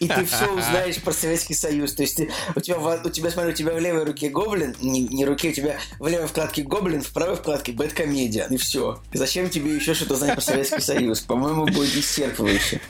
[0.00, 1.94] и, и ты все узнаешь про Советский Союз.
[1.94, 2.20] То есть
[2.54, 5.52] у тебя, у тебя, смотри, у тебя в левой руке Гоблин, не, не руке, у
[5.52, 9.00] тебя в левой вкладке Гоблин, в правой вкладке Бэткомедиан, и все.
[9.12, 11.20] Зачем тебе еще что-то знать про Советский Союз?
[11.20, 12.80] По-моему, будет исчерпывающе.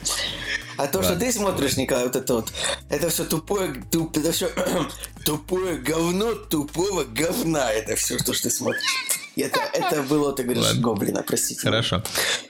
[0.77, 2.51] А то, что ты смотришь, Николай, вот это вот,
[2.89, 4.49] это все тупое, туп, это все
[5.25, 7.71] тупое говно тупого говна.
[7.71, 8.83] Это все, что ты смотришь.
[9.35, 10.81] Это, это было, ты говоришь, Ладно.
[10.81, 11.61] гоблина, простите.
[11.61, 12.03] Хорошо,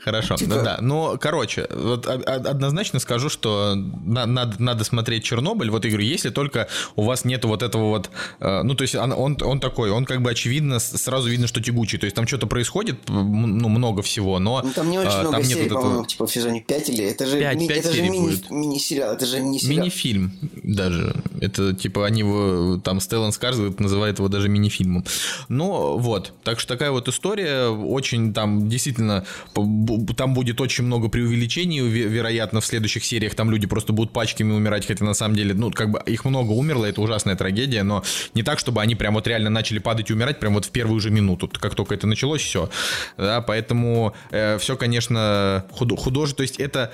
[0.03, 0.36] хорошо.
[0.36, 0.55] Типа...
[0.55, 5.69] Ну да, но, короче, вот однозначно скажу, что на, надо, надо смотреть Чернобыль.
[5.69, 8.09] Вот, я говорю, если только у вас нету вот этого вот...
[8.41, 11.62] Э, ну, то есть он, он, он такой, он как бы очевидно, сразу видно, что
[11.62, 11.97] тягучий.
[11.97, 14.62] То есть там что-то происходит, ну, много всего, но...
[14.62, 16.07] Ну, там не очень а, много там серий, по-моему, этого...
[16.07, 17.05] типа в сезоне 5 или...
[17.05, 17.67] Это же, 5, ми...
[17.69, 19.80] 5 это же мини, мини-сериал, это же не сериал.
[19.80, 20.32] Мини-фильм
[20.63, 21.15] даже.
[21.41, 22.80] Это, типа, они его...
[22.84, 25.06] Там Стеллан Скарсгард называет его даже мини-фильмом.
[25.49, 26.34] Ну, вот.
[26.43, 32.65] Так что такая вот история, очень там действительно, там будет очень много преувеличений, вероятно, в
[32.65, 36.02] следующих сериях там люди просто будут пачками умирать, хотя на самом деле, ну, как бы
[36.06, 39.80] их много умерло, это ужасная трагедия, но не так, чтобы они прям вот реально начали
[39.80, 42.69] падать и умирать прям вот в первую же минуту, как только это началось, все,
[43.17, 46.91] да, поэтому э, все, конечно, худ, художе, то есть это,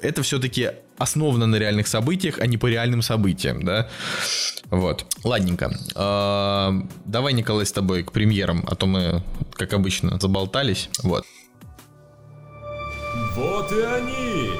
[0.00, 0.51] это все-таки
[0.98, 3.88] основано на реальных событиях, а не по реальным событиям, да.
[4.70, 5.04] Вот.
[5.24, 5.76] Ладненько.
[5.94, 6.72] А,
[7.04, 9.22] давай, Николай, с тобой к премьерам, а то мы,
[9.54, 10.88] как обычно, заболтались.
[11.02, 11.24] Вот.
[13.34, 14.50] Вот и они!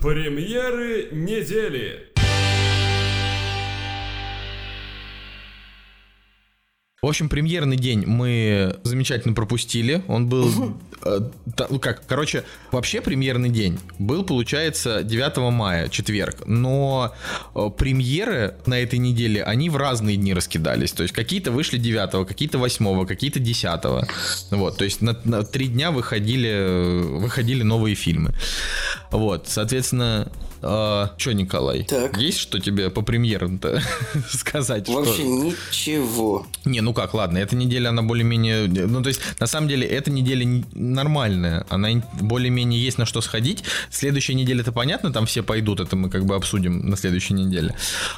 [0.00, 2.12] Премьеры недели!
[7.02, 10.02] В общем, премьерный день мы замечательно пропустили.
[10.08, 10.76] Он был...
[11.06, 11.20] Э,
[11.70, 16.46] ну как, короче, вообще премьерный день был, получается, 9 мая, четверг.
[16.46, 17.14] Но
[17.54, 20.92] э, премьеры на этой неделе, они в разные дни раскидались.
[20.92, 23.66] То есть какие-то вышли 9, какие-то 8, какие-то 10.
[24.50, 28.34] Вот, то есть на, на 3 дня выходили, выходили новые фильмы.
[29.10, 30.30] Вот, соответственно,
[30.62, 31.84] а, что, Николай?
[31.84, 32.16] Так.
[32.18, 33.82] Есть что тебе по премьерам-то
[34.30, 34.88] сказать?
[34.88, 35.22] Вообще что...
[35.22, 36.46] ничего.
[36.64, 38.66] Не, ну как, ладно, эта неделя, она более-менее...
[38.66, 40.44] Ну, то есть, на самом деле, эта неделя
[40.96, 41.64] нормальная.
[41.68, 41.88] Она
[42.20, 43.64] более-менее есть на что сходить.
[43.90, 47.74] Следующая неделя, это понятно, там все пойдут, это мы как бы обсудим на следующей неделе.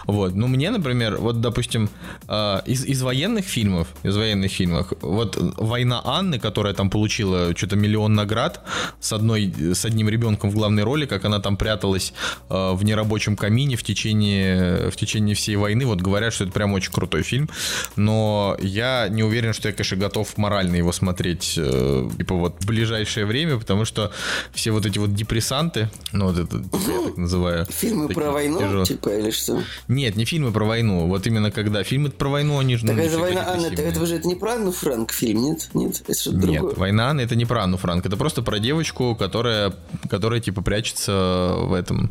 [0.07, 0.35] Вот.
[0.35, 1.91] Ну, мне, например, вот, допустим,
[2.27, 7.77] а, из, из военных фильмов, из военных фильмов, вот «Война Анны», которая там получила что-то
[7.77, 8.65] миллион наград
[9.01, 12.13] с, одной, с одним ребенком в главной роли, как она там пряталась
[12.49, 15.87] Э, в нерабочем камине в течение, в течение всей войны.
[15.87, 17.49] Вот говорят, что это прям очень крутой фильм.
[17.97, 23.27] Но я не уверен, что я, конечно, готов морально его смотреть э, типа вот ближайшее
[23.27, 24.13] время, потому что
[24.53, 27.67] все вот эти вот депрессанты, ну вот это я так называю.
[27.71, 28.87] Фильмы про войну, тяжелые.
[28.87, 29.63] типа, или что?
[29.89, 31.07] Нет, не фильмы про войну.
[31.07, 32.87] Вот именно когда фильмы про войну, они же...
[32.87, 35.69] Так ну, это война Анны, это, это же это не про Анну Франк фильм, нет?
[35.75, 36.75] Нет, это что-то Нет, другое.
[36.77, 39.75] война Анны это не про Анну Франк, это просто про девочку, которая,
[40.09, 42.11] которая типа прячется в этом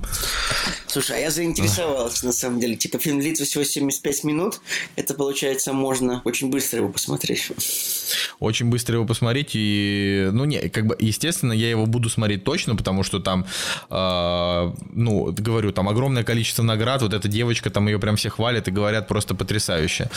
[0.98, 2.76] Слушай, а я заинтересовался, на самом деле.
[2.76, 4.62] Типа, фильм длится всего 75 минут.
[4.96, 7.52] Это, получается, можно очень быстро его посмотреть.
[8.40, 9.52] Очень быстро его посмотреть.
[9.54, 13.46] И, ну, не, как бы, естественно, я его буду смотреть точно, потому что там,
[13.92, 17.04] э, ну, говорю, там огромное количество наград.
[17.04, 20.10] Вот эта девочка, там ее прям все хвалят и говорят просто потрясающе.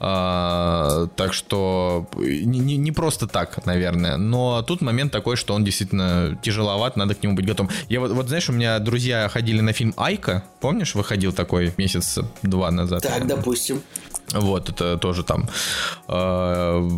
[0.00, 4.16] Э, так что не, не, не просто так, наверное.
[4.16, 7.70] Но тут момент такой, что он действительно тяжеловат, надо к нему быть готовым.
[7.90, 11.74] Я вот, вот знаешь, у меня друзья ходили на фильм «Айк», Майка, помнишь, выходил такой
[11.76, 13.02] месяц два назад?
[13.02, 13.82] Так, допустим.
[14.32, 15.48] Вот, это тоже там
[16.08, 16.88] э,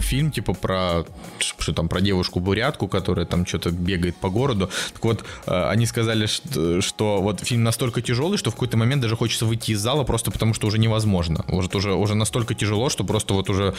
[0.00, 1.04] фильм типа про
[1.38, 4.70] что там про девушку-бурятку, которая там что-то бегает по городу.
[4.92, 9.02] Так вот, э, они сказали, что, что вот фильм настолько тяжелый, что в какой-то момент
[9.02, 11.44] даже хочется выйти из зала просто потому, что уже невозможно.
[11.48, 13.74] Уже, уже, уже настолько тяжело, что просто вот уже,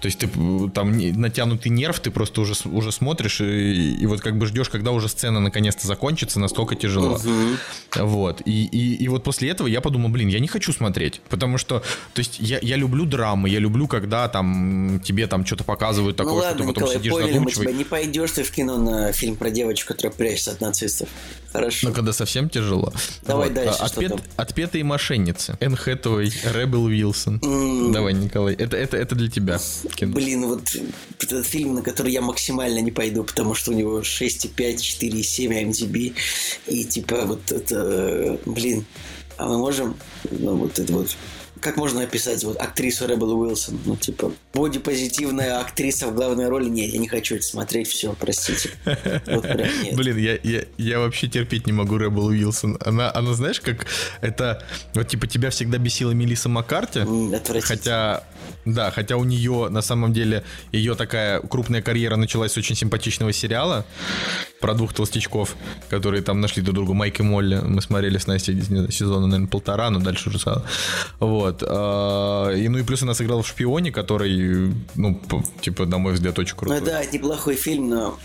[0.00, 0.28] то есть ты
[0.70, 4.92] там натянутый нерв, ты просто уже, уже смотришь и, и вот как бы ждешь, когда
[4.92, 7.14] уже сцена наконец-то закончится, настолько тяжело.
[7.14, 8.06] Угу.
[8.06, 8.42] Вот.
[8.44, 11.80] И, и, и вот после этого я подумал, блин, я не хочу смотреть, потому что,
[12.14, 16.32] то есть я, я люблю драмы, я люблю, когда там тебе там что-то показывают такое,
[16.32, 17.66] ну, ладно, что ты потом Николай, сидишь поняли задумчивый.
[17.66, 17.78] Мы тебя.
[17.78, 21.08] Не пойдешь ты в кино на фильм про девочку, которая прячется от нацистов.
[21.52, 21.88] Хорошо.
[21.88, 22.92] Ну, когда совсем тяжело.
[23.22, 23.54] Давай вот.
[23.54, 24.12] дальше, Отпет?
[24.36, 25.56] Отпетые мошенницы.
[25.60, 27.38] Энн Хэтэуэй, Ребел Уилсон.
[27.38, 27.92] Mm.
[27.92, 29.58] Давай, Николай, это, это, это для тебя.
[29.94, 30.14] Кино.
[30.14, 30.76] Блин, вот
[31.20, 36.14] этот фильм, на который я максимально не пойду, потому что у него 6,5, 4,7 MDB.
[36.66, 38.84] И типа вот это, блин,
[39.38, 39.96] а мы можем,
[40.30, 41.16] ну, вот это вот
[41.60, 43.78] как можно описать вот актрису Ребел Уилсон?
[43.84, 46.68] Ну, типа, бодипозитивная актриса в главной роли?
[46.68, 48.70] Нет, я не хочу это смотреть, все, простите.
[49.26, 49.96] Вот прям нет.
[49.96, 52.78] Блин, я, я, я вообще терпеть не могу Ребел Уилсон.
[52.84, 53.86] Она, она, знаешь, как
[54.20, 54.62] это...
[54.94, 57.00] Вот, типа, тебя всегда бесила Мелисса Маккарти.
[57.60, 58.24] Хотя,
[58.64, 63.32] да, хотя у нее, на самом деле, ее такая крупная карьера началась с очень симпатичного
[63.32, 63.86] сериала
[64.60, 65.54] про двух толстячков,
[65.88, 67.60] которые там нашли друг друга, Майк и Молли.
[67.62, 70.66] Мы смотрели с Настей сезона, наверное, полтора, но дальше уже стало.
[71.20, 71.45] Вот.
[71.52, 75.20] И, ну и плюс она сыграла в «Шпионе», который, ну,
[75.60, 76.80] типа, на мой взгляд, очень крутой.
[76.80, 78.18] Ну да, неплохой фильм, но...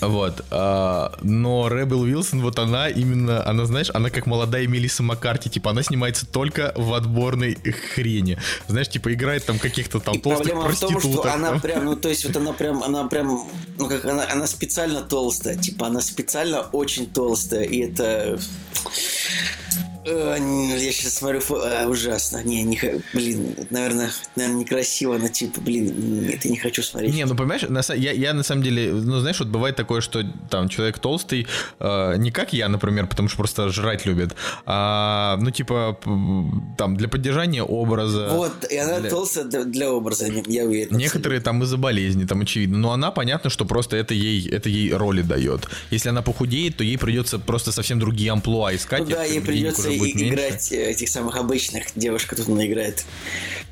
[0.00, 0.44] Вот.
[0.50, 5.82] Но Ребел Уилсон, вот она именно, она, знаешь, она как молодая Мелисса Маккарти, типа, она
[5.82, 7.56] снимается только в отборной
[7.94, 8.38] хрени.
[8.68, 11.96] Знаешь, типа, играет там каких-то там и толстых проблема в том, что она прям, ну,
[11.96, 13.48] то есть, вот она прям, она прям,
[13.78, 18.38] ну, как она, она специально толстая, типа, она специально очень толстая, и это...
[20.04, 22.42] Я сейчас смотрю, а, ужасно.
[22.42, 22.80] Не, не,
[23.12, 27.14] блин, наверное, наверное, некрасиво, но типа, блин, нет, я не хочу смотреть.
[27.14, 30.24] Не, ну понимаешь, на, я, я на самом деле, ну знаешь, вот бывает такое, что
[30.50, 31.46] там человек толстый,
[31.78, 34.34] э, не как я, например, потому что просто жрать любит,
[34.66, 35.96] а, ну типа,
[36.76, 38.28] там, для поддержания образа.
[38.32, 39.10] Вот, и она для...
[39.10, 40.96] толстая для, для образа, я уверен.
[40.96, 44.92] Некоторые там из-за болезни, там очевидно, но она, понятно, что просто это ей, это ей
[44.92, 45.68] роли дает.
[45.90, 49.00] Если она похудеет, то ей придется просто совсем другие амплуа искать.
[49.00, 53.04] Ну да, ей придется играть этих самых обычных девушек, тут она играет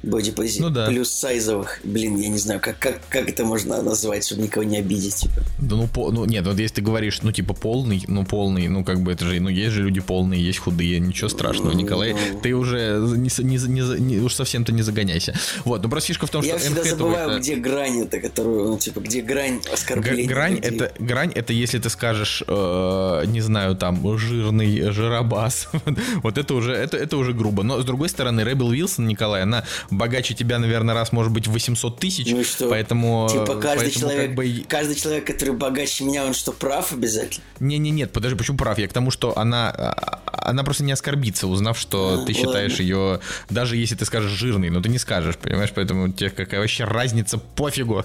[0.03, 0.87] бодипози ну, да.
[0.87, 1.81] плюс сайзовых.
[1.85, 5.17] Блин, я не знаю, как, как, как это можно назвать, чтобы никого не обидеть.
[5.17, 5.35] Типа.
[5.59, 8.85] Да ну, по, ну нет, вот если ты говоришь, ну типа полный, ну полный, ну
[8.85, 12.41] как бы это же, ну есть же люди полные, есть худые, ничего страшного, Николай, Ну.
[12.41, 15.35] ты уже не, не, не, не, уж совсем-то не загоняйся.
[15.65, 17.41] Вот, но просто фишка в том, я что всегда Энн забываю, это...
[17.41, 20.27] где грань это, которую, ну типа, где грань оскорбления.
[20.27, 20.71] Грань людей.
[20.71, 25.69] это, грань это если ты скажешь, э, не знаю, там, жирный жиробас.
[26.23, 27.63] вот это уже, это, это уже грубо.
[27.63, 31.99] Но с другой стороны, Ребел Уилсон, Николай, она богаче тебя, наверное, раз, может быть, 800
[31.99, 32.31] тысяч.
[32.31, 32.69] Ну что?
[32.69, 33.29] Поэтому...
[33.31, 34.65] Типа каждый поэтому человек, как бы...
[34.69, 37.45] каждый человек, который богаче меня, он что, прав обязательно?
[37.61, 38.79] Не-не, нет, подожди, почему прав?
[38.79, 42.73] Я к тому, что она, а, она просто не оскорбится, узнав, что А, ты считаешь
[42.73, 42.83] ладно.
[42.83, 45.71] ее, даже если ты скажешь жирный, но ты не скажешь, понимаешь?
[45.75, 48.05] Поэтому тебе какая вообще разница, пофигу.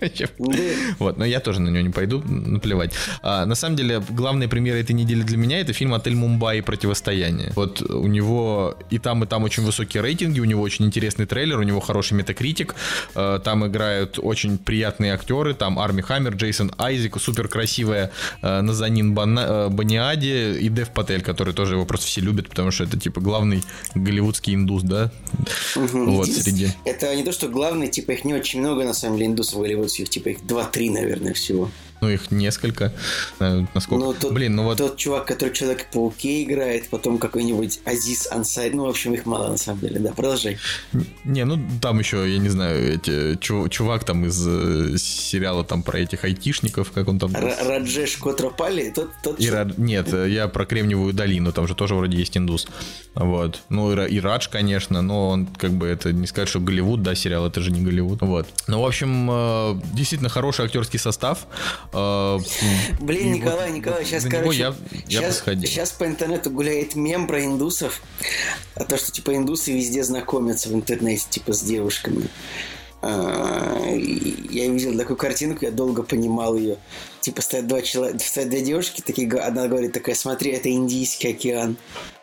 [0.98, 2.92] Вот, но я тоже на нее не пойду, наплевать.
[3.22, 6.60] А, на самом деле, главная премьера этой недели для меня это фильм «Отель Мумбаи.
[6.60, 7.45] Противостояние».
[7.54, 11.58] Вот у него и там, и там очень высокие рейтинги, у него очень интересный трейлер,
[11.58, 12.74] у него хороший метакритик,
[13.14, 18.10] э, там играют очень приятные актеры, там Арми Хаммер, Джейсон Айзек, супер красивая
[18.42, 22.70] э, Назанин Бана- э, Баниади и Дев Патель, который тоже его просто все любят, потому
[22.70, 23.62] что это типа главный
[23.94, 25.10] голливудский индус, да?
[25.74, 26.68] Вот, среди.
[26.84, 30.08] Это не то, что главное, типа их не очень много, на самом деле, индусов голливудских,
[30.08, 31.70] типа их 2-3, наверное, всего.
[32.00, 32.92] Ну, их несколько.
[33.40, 34.04] э, Насколько?
[34.04, 34.78] Ну, тот, Блин, ну вот...
[34.78, 39.56] Тот чувак, который Человек-пауке играет, потом какой-нибудь Азиз Ансайд, ну, в общем, их мало, на
[39.56, 40.58] самом деле, да, продолжай.
[41.24, 45.82] Не, ну там еще, я не знаю, эти, чу- чувак там из э, сериала там
[45.82, 47.34] про этих айтишников, как он там...
[47.34, 51.66] Р- Раджеш Котропали, тот, тот И что- Ра- Нет, э, я про Кремниевую долину, там
[51.66, 52.66] же тоже вроде есть индус.
[53.14, 53.62] Вот.
[53.70, 57.02] Ну, и, Ра- и Радж, конечно, но он как бы это не сказать, что Голливуд,
[57.02, 58.20] да, сериал, это же не Голливуд.
[58.20, 58.46] Вот.
[58.66, 61.46] Ну, в общем, действительно хороший актерский состав.
[61.92, 62.38] Э,
[63.00, 67.26] Блин, Николай, вот Николай, сейчас, короче, я, я бы сейчас, сейчас по интернету гуляет мем
[67.26, 68.02] про индусов,
[68.74, 72.28] а то, что, типа, индусы везде знакомятся в интернете, типа, с девушками.
[73.02, 76.78] А, я увидел такую картинку, я долго понимал ее.
[77.20, 81.76] Типа стоят два человека, стоят две девушки, такие, одна говорит такая, смотри, это Индийский океан.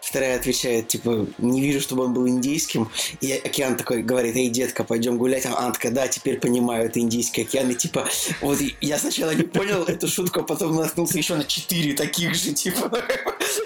[0.04, 2.90] Вторая отвечает, типа, не вижу, чтобы он был индийским.
[3.22, 5.46] И океан такой говорит, эй, детка, пойдем гулять.
[5.46, 7.70] А она такая, да, теперь понимаю, это Индийский океан.
[7.70, 8.08] И типа,
[8.42, 12.52] вот я сначала не понял эту шутку, а потом наткнулся еще на четыре таких же,
[12.52, 12.92] типа.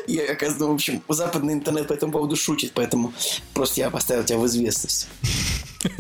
[0.05, 3.13] И, оказывается, в общем, западный интернет по этому поводу шутит, поэтому
[3.53, 5.07] просто я поставил тебя в известность.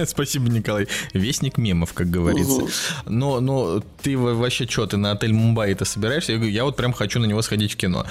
[0.05, 0.87] Спасибо, Николай.
[1.13, 2.67] Вестник мемов, как говорится.
[3.05, 6.33] Но, но ты вообще что, ты на отель Мумбаи это собираешься?
[6.33, 8.05] Я говорю, я вот прям хочу на него сходить в кино.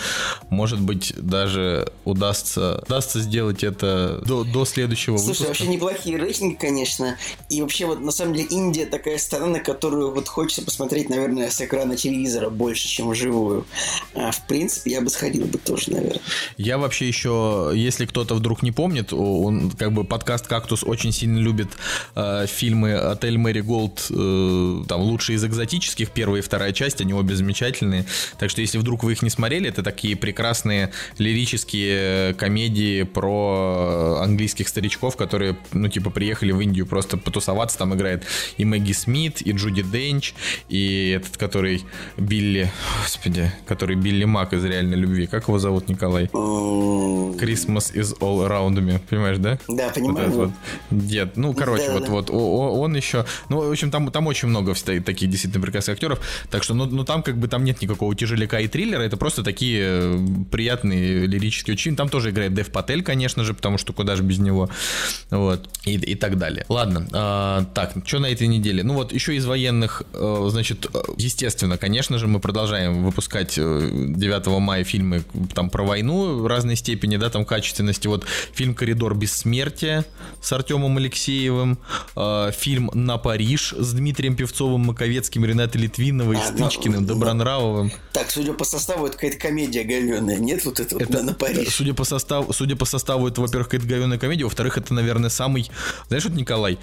[0.49, 5.49] Может быть, даже удастся, удастся сделать это до, до следующего Слушай, выпуска.
[5.49, 7.17] вообще неплохие рейтинги, конечно.
[7.49, 11.51] И вообще вот на самом деле Индия такая страна, на которую вот хочется посмотреть, наверное,
[11.51, 13.67] с экрана телевизора больше, чем вживую.
[14.15, 16.21] А, в принципе, я бы сходил бы тоже, наверное.
[16.57, 21.39] Я вообще еще, если кто-то вдруг не помнит, он как бы подкаст «Кактус» очень сильно
[21.39, 21.69] любит
[22.15, 27.13] э, фильмы «Отель Мэри Голд», э, там лучшие из экзотических, первая и вторая часть, они
[27.13, 28.07] обе замечательные.
[28.39, 32.06] Так что если вдруг вы их не смотрели, это такие прекрасные лирические
[32.39, 38.25] комедии про английских старичков, которые, ну, типа, приехали в Индию просто потусоваться, там играет
[38.57, 40.35] и Мэгги Смит, и Джуди Денч,
[40.69, 41.85] и этот, который
[42.17, 42.71] Билли,
[43.03, 45.27] господи, который Билли Мак из «Реальной любви».
[45.27, 46.25] Как его зовут, Николай?
[46.25, 49.59] Christmas is all around me, понимаешь, да?
[49.69, 50.31] Да, понимаю.
[50.31, 50.51] Вот,
[50.91, 51.37] вот, дед.
[51.37, 52.11] Ну, короче, да, вот, да.
[52.11, 53.25] вот он еще.
[53.49, 56.21] Ну, в общем, там, там очень много таких действительно прекрасных актеров.
[56.51, 59.03] Так что, ну, ну там как бы там нет никакого тяжеляка и триллера.
[59.03, 61.96] Это просто такие э, приятные лирические очень.
[61.97, 64.69] Там тоже играет Дэв Патель, конечно же, потому что куда же без него.
[65.31, 65.69] Вот.
[65.85, 66.65] И, и так далее.
[66.69, 67.09] Ладно.
[67.13, 68.83] А, так, что на этой неделе?
[68.83, 74.47] Ну вот, еще из военных, э, значит, э, естественно, конечно же, мы продолжаем выпускать 9
[74.61, 75.25] мая фильмы
[75.55, 78.09] там про войну в разной степени, да, там качественности.
[78.09, 80.05] Вот фильм «Коридор бессмертия»
[80.41, 81.79] с Артемом Алексеевым,
[82.17, 87.93] э, фильм «На Париж» с Дмитрием Певцовым, Маковецким, Ренатой Литвиновой, а, Стычкиным, ну, Добронравовым.
[88.13, 91.69] Так, судя по составу, это какая-то комедия говенная, нет вот этого это, «На Париж»?
[91.87, 95.71] Судя по, составу, судя по составу, это, во-первых, какая-то говенная комедия, во-вторых, это, наверное, самый...
[96.09, 96.79] Знаешь, вот, Николай,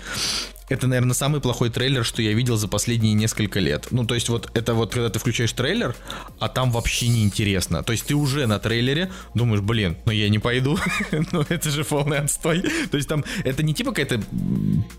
[0.70, 3.88] это, наверное, самый плохой трейлер, что я видел за последние несколько лет.
[3.92, 5.94] Ну, то есть вот это вот, когда ты включаешь трейлер,
[6.40, 7.84] а там вообще не интересно.
[7.84, 10.78] То есть ты уже на трейлере думаешь, блин, ну я не пойду,
[11.32, 12.64] ну это же полный отстой.
[12.90, 14.24] То есть там это не типа какая-то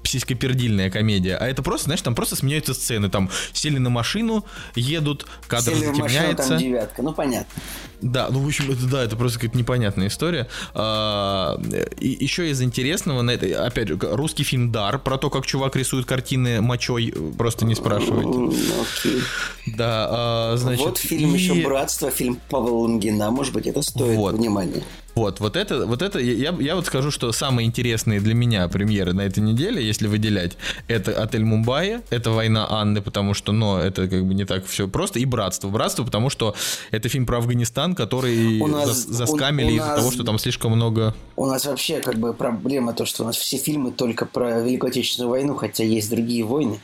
[0.03, 3.09] псиськопердильная комедия, а это просто, знаешь, там просто сменяются сцены.
[3.09, 4.45] Там сели на машину,
[4.75, 6.43] едут, кадр сели затемняется.
[6.43, 7.63] Машину, там девятка, ну понятно.
[8.05, 10.47] Да, ну в общем, это да, это просто какая-то непонятная история.
[10.75, 11.59] А,
[11.99, 15.75] и еще из интересного, на это, опять же, русский фильм Дар про то, как чувак
[15.75, 18.29] рисует картины мочой, просто не спрашивайте.
[18.29, 19.23] Okay.
[19.79, 20.85] Да, а, значит.
[20.85, 21.39] Вот фильм и...
[21.39, 24.35] еще Братство, фильм Павла Лунгина, может быть, это стоит вот.
[24.35, 24.83] внимания.
[25.15, 29.13] Вот, вот это, вот это, я, я вот скажу, что самые интересные для меня премьеры
[29.13, 30.57] на этой неделе, если выделять,
[30.89, 34.89] это «Отель Мумбаи», это «Война Анны», потому что, ну, это как бы не так все
[34.89, 35.69] просто, и «Братство».
[35.69, 36.55] «Братство», потому что
[36.91, 41.15] это фильм про Афганистан, который у нас, заскамили из-за того, что там слишком много...
[41.37, 44.91] У нас вообще как бы проблема то, что у нас все фильмы только про Великую
[44.91, 46.81] Отечественную войну, хотя есть другие войны.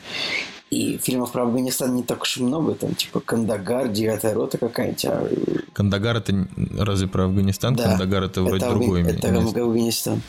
[0.70, 5.04] И фильмов про Афганистан не так уж и много, там типа Кандагар, Девятая рота какая-нибудь.
[5.04, 5.28] А...
[5.72, 6.46] Кандагар это
[6.78, 7.74] разве про Афганистан?
[7.74, 10.22] Да, Кандагар это вроде это другое Это Афганистан.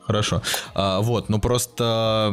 [0.00, 0.42] Хорошо.
[0.74, 2.32] А, вот, ну просто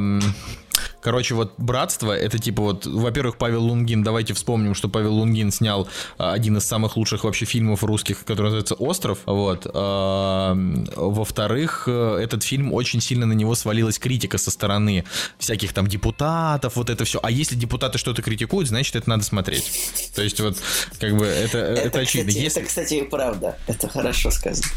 [1.01, 5.87] Короче, вот «Братство»— это типа вот, во-первых, Павел Лунгин, давайте вспомним, что Павел Лунгин снял
[6.17, 9.67] а, один из самых лучших вообще фильмов русских, который называется «Остров», вот.
[9.73, 10.53] А,
[10.95, 15.03] во-вторых, э, этот фильм очень сильно на него свалилась критика со стороны
[15.37, 17.19] всяких там депутатов, вот это все.
[17.23, 19.71] А если депутаты что-то критикуют, значит, это надо смотреть.
[20.15, 20.57] То есть вот,
[20.99, 22.31] как бы, это, это, это очевидно.
[22.31, 22.61] Кстати, если...
[22.61, 23.57] Это, кстати, правда.
[23.67, 24.67] Это хорошо сказано.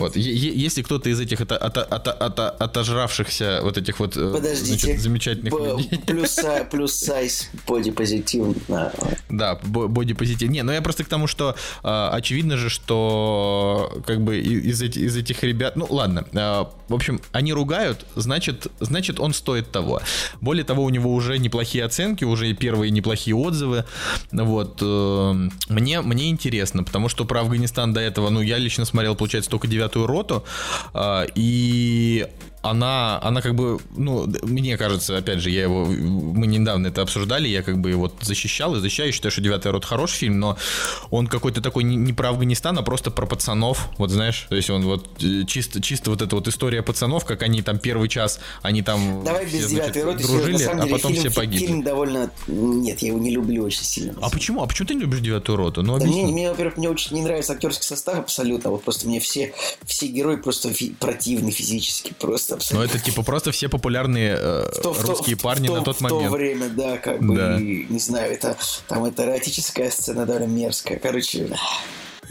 [0.00, 0.16] Вот.
[0.16, 5.00] Если кто-то из этих от, от, от, от, отожравшихся вот этих вот э, Подождите, значит,
[5.00, 5.98] замечательных б- людей.
[6.06, 6.38] Плюс,
[6.70, 8.56] плюс сайз бодипозитив.
[9.28, 10.48] Да, бодипозитив.
[10.48, 15.00] Не, ну я просто к тому, что э, очевидно же, что как бы из, этих,
[15.00, 15.76] из этих ребят...
[15.76, 20.00] Ну ладно, э, в общем, они ругают, значит, значит он стоит того.
[20.40, 23.84] Более того, у него уже неплохие оценки, уже первые неплохие отзывы.
[24.32, 24.78] Вот.
[24.82, 29.50] Э, мне, мне интересно, потому что про Афганистан до этого, ну я лично смотрел, получается,
[29.50, 30.44] только 9 девятую роту,
[30.94, 32.26] а, и
[32.62, 37.48] она, она как бы, ну, мне кажется, опять же, я его, мы недавно это обсуждали,
[37.48, 40.58] я как бы его защищал и защищаю, считаю, что «Девятый рот» хороший фильм, но
[41.10, 44.68] он какой-то такой не, не про Афганистан, а просто про пацанов, вот знаешь, то есть
[44.68, 48.40] он вот э, чисто, чисто вот эта вот история пацанов, как они там первый час,
[48.62, 51.66] они там Давай без «Девятый рот», дружили, деле, а потом фильм, все погибли.
[51.66, 54.14] Фильм довольно, нет, я его не люблю очень сильно.
[54.20, 54.62] А почему?
[54.62, 55.82] А почему ты не любишь «Девятую роту»?
[55.82, 59.18] Ну, да мне, мне, во-первых, мне очень не нравится актерский состав абсолютно, вот просто мне
[59.18, 59.54] все,
[59.84, 64.70] все герои просто фи- противны физически, просто просто Но это типа просто все популярные э,
[64.78, 66.32] В то- в то- русские в парни то- на тот в то момент.
[66.32, 67.56] время, да, как бы, Да.
[67.58, 68.56] и, не знаю, это
[68.88, 70.98] там это эротическая сцена довольно мерзкая.
[70.98, 71.48] Короче,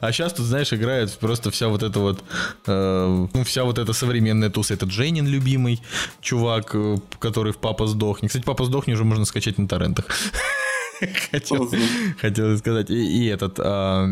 [0.00, 2.22] А сейчас тут, знаешь, играет просто вся вот эта вот,
[2.66, 4.74] э, ну, вся вот эта современная туса.
[4.74, 5.82] Это Джейнин любимый
[6.20, 8.28] чувак, э, который в «Папа сдохни».
[8.28, 10.04] Кстати, «Папа сдохни» уже можно скачать на торрентах.
[11.30, 11.70] Хотел,
[12.20, 12.90] хотел сказать.
[12.90, 14.06] И, и этот, а,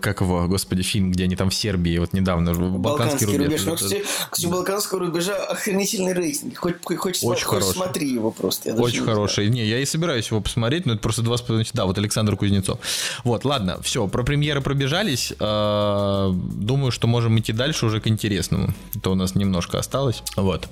[0.00, 3.64] как его, господи, фильм, где они там в Сербии, вот недавно, Балканский, Балканский рубеж.
[3.64, 3.64] рубеж.
[3.66, 6.56] Ну, кстати, Балканского рубежа охренительный рейтинг.
[6.58, 8.74] Хоть, хоть, хоть, Очень хоть смотри его просто.
[8.74, 9.48] Очень не хороший.
[9.48, 11.68] Не, я и собираюсь его посмотреть, но это просто два с половиной...
[11.72, 12.78] Да, вот Александр Кузнецов.
[13.24, 15.32] Вот, ладно, все, про премьеры пробежались.
[15.40, 18.74] А, Думаю, что можем идти дальше уже к интересному.
[18.94, 20.22] Это у нас немножко осталось.
[20.36, 20.68] Вот.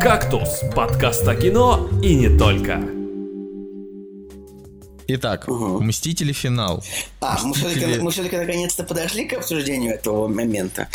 [0.00, 3.01] «Кактус»— подкаст о кино и не только.
[5.14, 6.82] Итак, Мстители финал.
[7.20, 10.88] А, мы все-таки, Мстители- мы все-таки наконец-то подошли к обсуждению этого момента.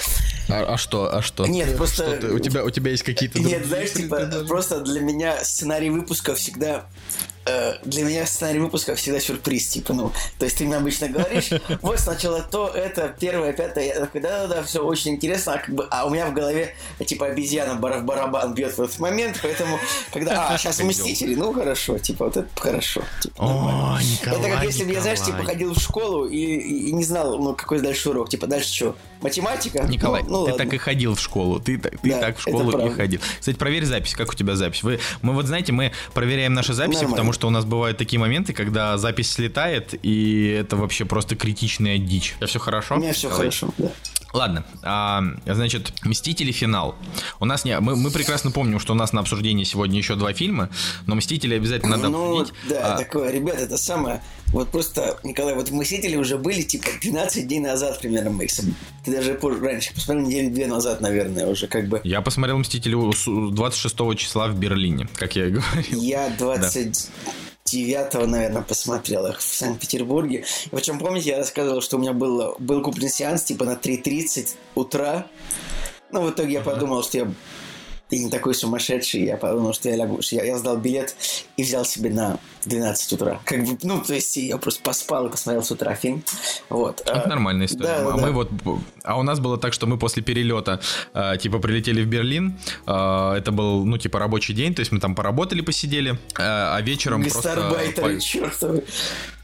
[0.50, 1.46] А, а что, а что?
[1.46, 5.02] Нет, просто- Что ты- у тебя у тебя есть какие-то Нет, знаешь, типа, просто для
[5.02, 6.86] меня сценарий выпуска всегда...
[7.48, 11.50] э, Для меня сценарий выпуска всегда сюрприз, типа, ну, то есть ты мне обычно говоришь,
[11.82, 15.88] вот сначала то, это, первое, пятое, я такой, да-да-да, все очень интересно, а, как бы,
[15.90, 16.76] а у меня в голове,
[17.06, 19.80] типа, обезьяна в барабан бьет в этот момент, поэтому,
[20.12, 23.02] когда, а, сейчас Мстители, ну, хорошо, типа, вот это хорошо.
[23.22, 23.36] типа.
[23.44, 27.04] О, Николай, Это как если бы я, знаешь, типа, ходил в школу и, и- не
[27.04, 29.84] знал, ну, какой дальше урок, типа, дальше что, математика?
[29.84, 30.66] Николай, ну, ну, ты ладно.
[30.66, 31.60] так и ходил в школу.
[31.60, 33.20] Ты, так- ты Да, так в школу и ходил.
[33.40, 34.16] Кстати, проверь запись.
[34.16, 34.82] Как у тебя запись?
[34.84, 37.16] Вы, мы вот знаете, мы проверяем наши записи, Нормально.
[37.16, 41.98] потому что у нас бывают такие моменты, когда запись слетает, и это вообще просто критичная
[42.00, 42.34] дичь.
[42.38, 42.96] Тебя все хорошо?
[42.96, 43.46] У меня все Николай?
[43.48, 43.92] хорошо, да.
[44.34, 46.96] Ладно, а, значит, Мстители финал.
[47.40, 50.34] У нас не, мы, мы прекрасно помним, что у нас на обсуждении сегодня еще два
[50.34, 50.70] фильма,
[51.06, 52.54] но Мстители обязательно надо Ну, обсудить.
[52.70, 54.22] да, А, такое, ребят, это самое.
[54.54, 58.52] Вот просто, Николай, вот Мстители уже были, типа, 12 дней назад примерно мы их
[59.04, 62.00] Ты даже позже- раньше посмотрел, недели две назад, наверное, уже как бы.
[62.04, 66.02] Я посмотрел Мстители у- с- 26 числа в Берлине, как я и говорил.
[66.02, 70.46] Я 29 наверное, посмотрел их в Санкт-Петербурге.
[70.72, 75.28] Причем, помните, я рассказывал, что у меня был, был куплен сеанс, типа, на 3.30 утра.
[76.12, 77.32] Ну, в итоге я подумал, что я
[78.10, 81.14] ты не такой сумасшедший, я подумал, что я лягу, что я, я сдал билет
[81.58, 83.40] и взял себе на 12 утра.
[83.46, 86.24] Как бы, ну, то есть я просто поспал и посмотрел с утра фильм.
[86.70, 87.02] Вот.
[87.02, 87.88] Это А, нормальная история.
[87.88, 88.32] да, а да, мы да.
[88.32, 88.50] вот,
[89.04, 90.80] а у нас было так, что мы после перелета,
[91.14, 92.58] э, типа, прилетели в Берлин.
[92.86, 96.80] э, это был, ну, типа, рабочий день, то есть мы там поработали, посидели, э, а
[96.82, 97.74] вечером просто...
[97.96, 98.84] По- чертовы.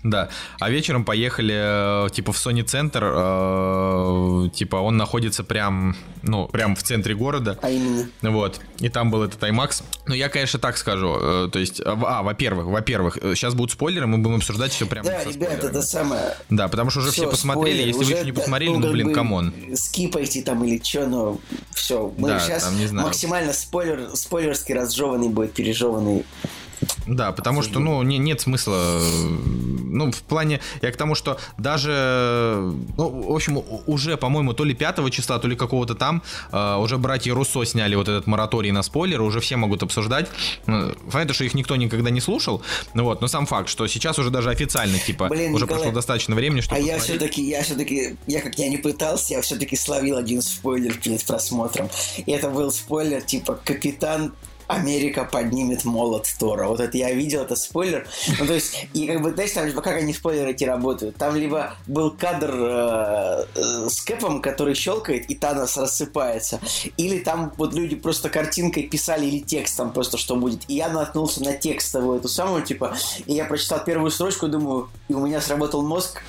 [0.04, 0.28] Да,
[0.60, 6.76] а вечером поехали, э, типа, в Sony Центр, э, типа, он находится прям, ну, прям
[6.76, 7.58] в центре города.
[7.62, 8.08] А именно.
[8.22, 8.60] Вот.
[8.80, 9.84] И там был этот IMAX.
[10.08, 11.16] Ну, я, конечно, так скажу.
[11.20, 14.72] э, То есть, а, в- а, во-первых, во-первых, э, сейчас будут спойлеры, мы будем обсуждать
[14.72, 16.36] все прямо Да, ребят, это самое.
[16.50, 17.76] Да, потому что уже Всё, все посмотрели.
[17.76, 19.54] спойлер, Если вы уже, еще не посмотрели, ну, блин, бы come on.
[19.76, 21.40] Скипайте там или что, но
[21.72, 22.14] все.
[22.18, 23.08] Мы Да, сейчас там, не знаю.
[23.08, 26.26] максимально спойлер, спойлерски разжеванный будет, пережеванный.
[27.08, 28.76] Да, потому что, ну, не- нет смысла.
[28.78, 29.00] э,
[29.94, 32.58] Ну, в плане, я к тому, что даже,
[32.98, 36.98] ну, в общем, уже, по-моему, то ли 5 числа, то ли какого-то там, э, уже
[36.98, 40.28] братья Руссо сняли вот этот мораторий на спойлеры, уже все могут обсуждать.
[40.66, 42.62] Ну, Понятно, что их никто никогда не слушал,
[42.96, 45.94] ну вот, но сам факт, что сейчас уже даже официально, типа, Блин, уже Николай, прошло
[45.94, 47.20] достаточно времени, чтобы А я посмотреть.
[47.20, 51.90] все-таки, я все-таки, я как я не пытался, я все-таки словил один спойлер перед просмотром.
[52.26, 54.34] И это был спойлер типа «Капитан
[54.76, 56.68] Америка поднимет молот Тора.
[56.68, 58.08] Вот это я видел, это спойлер.
[58.40, 61.18] Ну, то есть, и как бы, знаешь, там, как они спойлеры эти работают.
[61.18, 66.60] Там либо был кадр э, э, с Кэпом, который щелкает, и Танос рассыпается.
[66.98, 70.62] Или там вот люди просто картинкой писали или текстом просто, что будет.
[70.68, 72.96] И я наткнулся на текстовую эту самую, типа,
[73.26, 76.22] и я прочитал первую строчку, думаю, и у меня сработал мозг,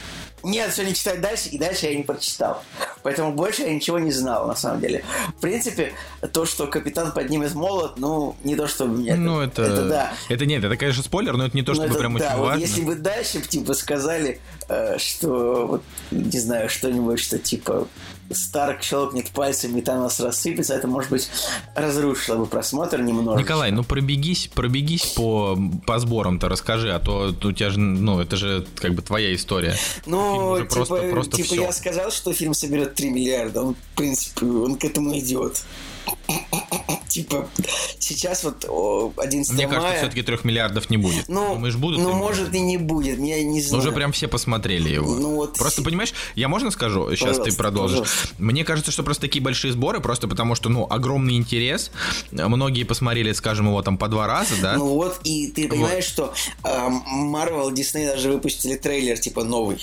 [0.44, 2.62] нет, все не читать дальше, и дальше я не прочитал.
[3.02, 5.04] Поэтому больше я ничего не знал, на самом деле.
[5.36, 5.92] В принципе,
[6.32, 9.16] то, что капитан поднимет молот, ну, не то, что меня...
[9.16, 9.62] Ну, это...
[9.62, 10.12] Это да.
[10.28, 12.36] Это нет, это, конечно, спойлер, но это не то, Ну, чтобы это прям да, очень
[12.36, 12.60] вот важно.
[12.60, 17.88] если бы дальше типа сказали, э, что вот, не знаю, что-нибудь, что типа
[18.30, 21.28] Старк щелкнет пальцем и Танос рассыпется, это, может быть,
[21.74, 23.38] разрушило бы просмотр немного.
[23.38, 28.36] Николай, ну пробегись, пробегись по, по сборам-то, расскажи, а то у тебя же, ну, это
[28.36, 29.74] же как бы твоя история.
[30.06, 31.62] Ну, типа, просто- просто типа всё.
[31.62, 33.62] я сказал, что фильм соберет 3 миллиарда.
[33.62, 35.62] Он, в принципе, он к этому идет.
[37.08, 37.48] Типа,
[38.00, 39.76] сейчас вот о, 11 Мне мая...
[39.78, 41.28] кажется, все-таки трех миллиардов не будет.
[41.28, 42.00] Ну, Думаешь, будут?
[42.00, 43.82] ну может и не будет, я не Но знаю.
[43.82, 45.14] уже прям все посмотрели его.
[45.14, 47.98] Ну вот Просто понимаешь, я можно скажу, сейчас ты Пожалуйста, продолжишь.
[48.00, 48.28] пожалуйста.
[48.38, 51.92] Мне кажется, что просто такие большие сборы, просто потому что, ну, огромный интерес.
[52.32, 54.74] Многие посмотрели, скажем, его там по два раза, да?
[54.76, 56.34] Ну вот, и ты понимаешь, что
[56.64, 59.78] Marvel, Disney даже выпустили трейлер, типа, новый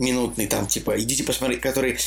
[0.00, 1.98] минутный там, типа, идите посмотреть, который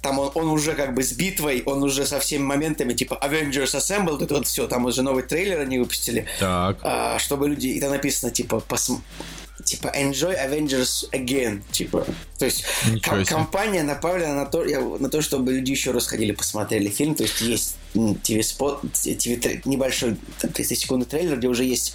[0.00, 3.76] там он, он уже как бы с битвой, он уже со всеми моментами, типа Avengers
[3.76, 6.26] Assemble, это вот все, там уже новый трейлер они выпустили.
[6.40, 6.78] Так.
[6.82, 8.90] А, чтобы люди, и там написано, типа, пос,
[9.64, 12.06] типа Enjoy Avengers Again, типа.
[12.38, 12.64] То есть
[13.02, 14.64] ком- компания направлена на то,
[14.98, 17.14] на то, чтобы люди еще раз ходили посмотрели фильм.
[17.14, 21.94] То есть есть ТВ-спот, ТВ небольшой 30 секундный трейлер, где уже есть,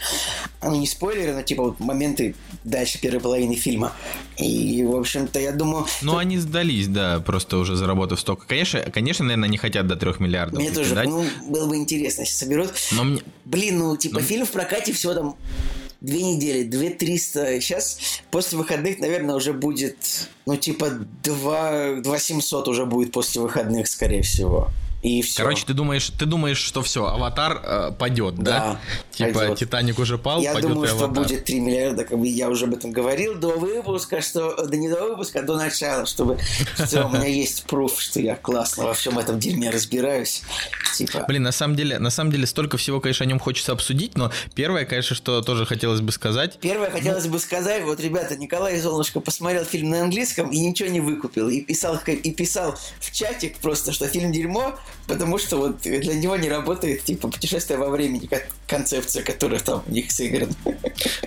[0.61, 3.93] ну не спойлеры, но типа вот моменты дальше первой половины фильма.
[4.38, 5.86] И, в общем-то, я думаю...
[6.01, 6.18] Ну, что...
[6.18, 8.45] они сдались, да, просто уже заработав столько.
[8.45, 10.59] Конечно, конечно, наверное, не хотят до 3 миллиардов.
[10.59, 12.72] Мне тоже, ну, было бы интересно, если соберут.
[12.91, 13.22] Но мне...
[13.45, 14.22] Блин, ну, типа, но...
[14.22, 15.36] фильм в прокате всего там
[16.02, 17.60] две недели, две триста.
[17.60, 20.91] Сейчас после выходных, наверное, уже будет, ну, типа,
[21.24, 24.70] два, два семьсот уже будет после выходных, скорее всего.
[25.04, 25.43] И все.
[25.43, 28.43] Короче, ты думаешь, ты думаешь, что все, аватар э, падет, да?
[28.43, 28.80] да?
[29.12, 29.60] Типа пойдет.
[29.60, 32.66] Титаник уже пал, Я пойдет думаю, и что будет 3 миллиарда, как бы я уже
[32.66, 36.39] об этом говорил до выпуска, что да не до выпуска, а до начала, чтобы
[36.76, 40.41] что у меня есть пруф, что я классно во всем этом дерьме разбираюсь.
[40.95, 41.26] Типа.
[41.28, 44.32] Блин, на самом деле, на самом деле столько всего, конечно, о нем хочется обсудить, но
[44.56, 46.58] первое, конечно, что тоже хотелось бы сказать.
[46.60, 47.34] Первое хотелось ну...
[47.34, 51.50] бы сказать, вот, ребята, Николай Золнышко посмотрел фильм на английском и ничего не выкупил.
[51.50, 54.78] И писал, и писал в чатик просто, что фильм дерьмо,
[55.08, 59.84] потому что вот для него не работает, типа, путешествие во времени, как концепция, которая там
[59.88, 60.52] у них сыграна.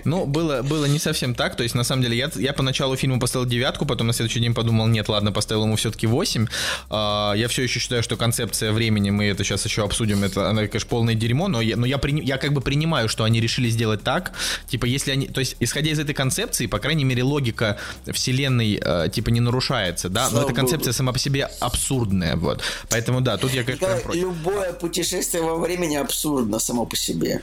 [0.04, 3.18] Ну, было, было не совсем так, то есть, на самом деле, я, я поначалу фильму
[3.18, 6.46] поставил девятку, потом на следующий день подумал, нет, ладно, поставил ему все-таки 8.
[6.90, 10.66] А, я все еще считаю, что концепция времени, мы это сейчас еще обсудим, это, она,
[10.66, 13.70] конечно, полное дерьмо, но я, но я, при, я как бы принимаю, что они решили
[13.70, 14.32] сделать так,
[14.68, 17.78] типа, если они, то есть, исходя из этой концепции, по крайней мере, логика
[18.12, 22.62] вселенной, э, типа, не нарушается, да, Слава но эта концепция сама по себе абсурдная, вот.
[22.90, 24.20] Поэтому, да, тут я, конечно, прям против.
[24.20, 27.42] Любое путешествие во времени абсурдно само по себе.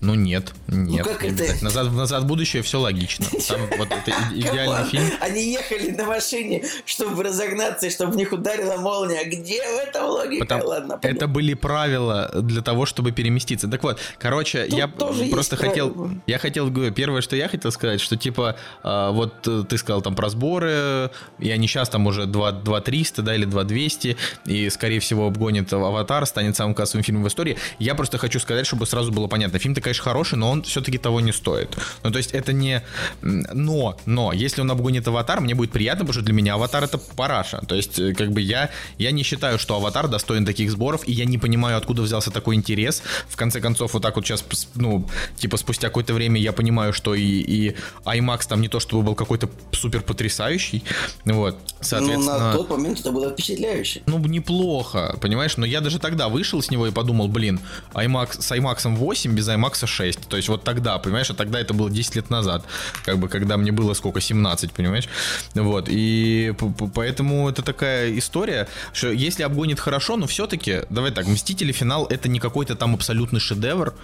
[0.00, 1.04] Ну нет, нет.
[1.06, 1.62] Ну как это?
[1.62, 3.26] Назад, назад в будущее все логично.
[3.48, 5.04] Там вот это идеальный фильм.
[5.20, 9.24] Они ехали на машине, чтобы разогнаться, и чтобы в них ударила молния.
[9.24, 10.44] Где в этом логика?
[10.44, 13.68] Потому Ладно, это были правила для того, чтобы переместиться.
[13.68, 14.88] Так вот, короче, Тут я
[15.30, 16.20] просто хотел, правила.
[16.26, 20.14] я хотел, первое, что я хотел сказать, что типа а, вот э, ты сказал там
[20.14, 24.16] про сборы, и они сейчас там уже 2, 2 300, да, или 2 200,
[24.46, 27.56] и скорее всего обгонит Аватар, станет самым кассовым фильмом в истории.
[27.78, 31.20] Я просто хочу сказать, чтобы сразу было понятно, фильм-то, конечно, хороший, но он все-таки того
[31.20, 31.76] не стоит.
[32.02, 32.82] Ну, то есть это не...
[33.22, 36.98] Но, но, если он обгонит Аватар, мне будет приятно, потому что для меня Аватар это
[36.98, 37.62] параша.
[37.66, 41.12] То есть, э, как бы я, я не считаю, что Аватар достоин таких сборов, и
[41.12, 43.02] я не понимаю, откуда взялся такой интерес.
[43.28, 45.06] В конце концов, вот так вот сейчас, ну,
[45.36, 49.14] типа спустя какое-то время я понимаю, что и, и IMAX там не то, чтобы был
[49.14, 50.82] какой-то супер потрясающий.
[51.24, 52.38] Вот, соответственно...
[52.38, 54.02] Ну, на тот момент это было впечатляюще.
[54.06, 55.56] Ну, неплохо, понимаешь?
[55.56, 57.60] Но я даже тогда вышел с него и подумал, блин,
[57.94, 60.28] IMAX, с IMAX 8 без IMAX 6.
[60.28, 62.64] То есть вот тогда, понимаешь, а тогда это было 10 лет назад,
[63.04, 65.08] как бы, когда мне было сколько, 17, понимаешь?
[65.54, 66.54] Вот, и
[66.94, 72.28] поэтому это такая история, что если обгонит хорошо, но все-таки, давай так, Мстители финал это
[72.28, 73.94] не какой-то там абсолютный шедевр,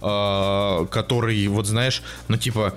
[0.00, 2.74] э, который, вот знаешь, ну типа...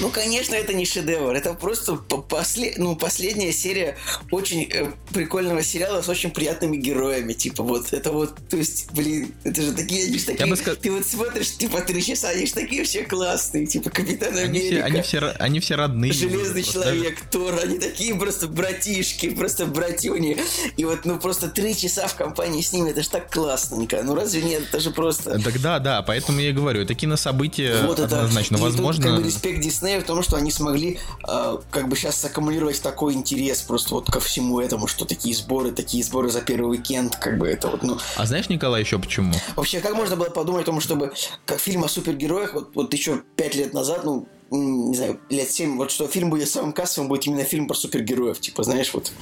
[0.00, 2.74] Ну, конечно, это не шедевр, это просто после...
[2.76, 3.96] ну, последняя серия
[4.30, 6.93] очень э, прикольного сериала с очень приятными героями,
[7.34, 10.76] типа вот, это вот, то есть, блин, это же такие, они же такие, бы сказал...
[10.80, 14.84] ты вот смотришь, типа, три часа, они же такие все классные, типа, Капитан Америка.
[14.84, 16.12] Они все, они все, они все родные.
[16.12, 16.72] Железный просто.
[16.72, 20.38] человек, Тор, они такие просто братишки, просто братюни.
[20.76, 24.02] И вот, ну, просто три часа в компании с ними, это же так классненько.
[24.02, 24.62] Ну, разве нет?
[24.68, 25.38] Это же просто...
[25.40, 28.58] Так да, да, поэтому я и говорю, это кинособытие вот это, однозначно.
[28.58, 29.04] Возможно...
[29.04, 32.80] Тут, как бы, респект Диснею в том, что они смогли, э, как бы, сейчас аккумулировать
[32.80, 37.16] такой интерес просто вот ко всему этому, что такие сборы, такие сборы за первый уикенд,
[37.16, 37.98] как бы это вот, ну...
[38.16, 39.32] А знаешь, Николай, еще почему?
[39.56, 41.12] Вообще, как можно было подумать о том, чтобы
[41.46, 45.76] как фильм о супергероях, вот, вот еще пять лет назад, ну, не знаю, лет семь,
[45.76, 49.12] вот что фильм будет самым кассовым, будет именно фильм про супергероев, типа, знаешь, вот.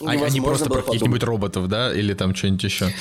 [0.00, 2.92] А они просто про каких-нибудь роботов, да, или там что-нибудь еще.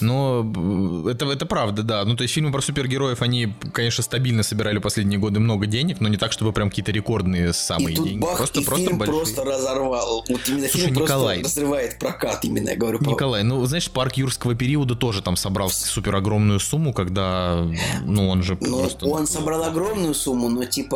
[0.00, 2.04] Но это, это правда, да.
[2.04, 6.08] Ну, то есть фильмы про супергероев, они, конечно, стабильно собирали последние годы много денег, но
[6.08, 8.20] не так, чтобы прям какие-то рекордные самые и тут деньги.
[8.20, 9.16] Бах, просто, и просто фильм большие.
[9.16, 10.24] просто разорвал.
[10.28, 12.98] Вот именно Слушай, фильм Николай, просто разрывает прокат, именно, я говорю.
[13.00, 17.66] Николай, ну, знаешь, парк юрского периода тоже там собрал супер огромную сумму, когда,
[18.04, 19.06] ну, он же ну, просто...
[19.06, 20.95] Он собрал огромную сумму, но, типа,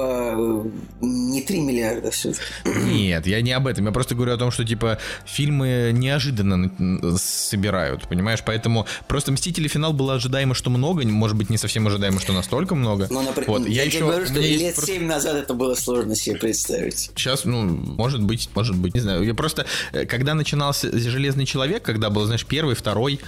[1.01, 2.33] не 3 миллиарда все
[2.65, 3.87] Нет, я не об этом.
[3.87, 6.71] Я просто говорю о том, что, типа, фильмы неожиданно
[7.19, 8.41] собирают, понимаешь?
[8.45, 9.69] Поэтому просто «Мстители.
[9.69, 13.07] Финал» было ожидаемо, что много, может быть, не совсем ожидаемо, что настолько много.
[13.11, 13.69] Ну, например, вот.
[13.69, 14.01] я, я еще...
[14.01, 14.93] говорю, что лет просто...
[14.93, 17.11] 7 назад это было сложно себе представить.
[17.15, 19.23] Сейчас, ну, может быть, может быть, не знаю.
[19.23, 23.21] Я просто, э, когда начинался «Железный человек», когда был, знаешь, первый, второй,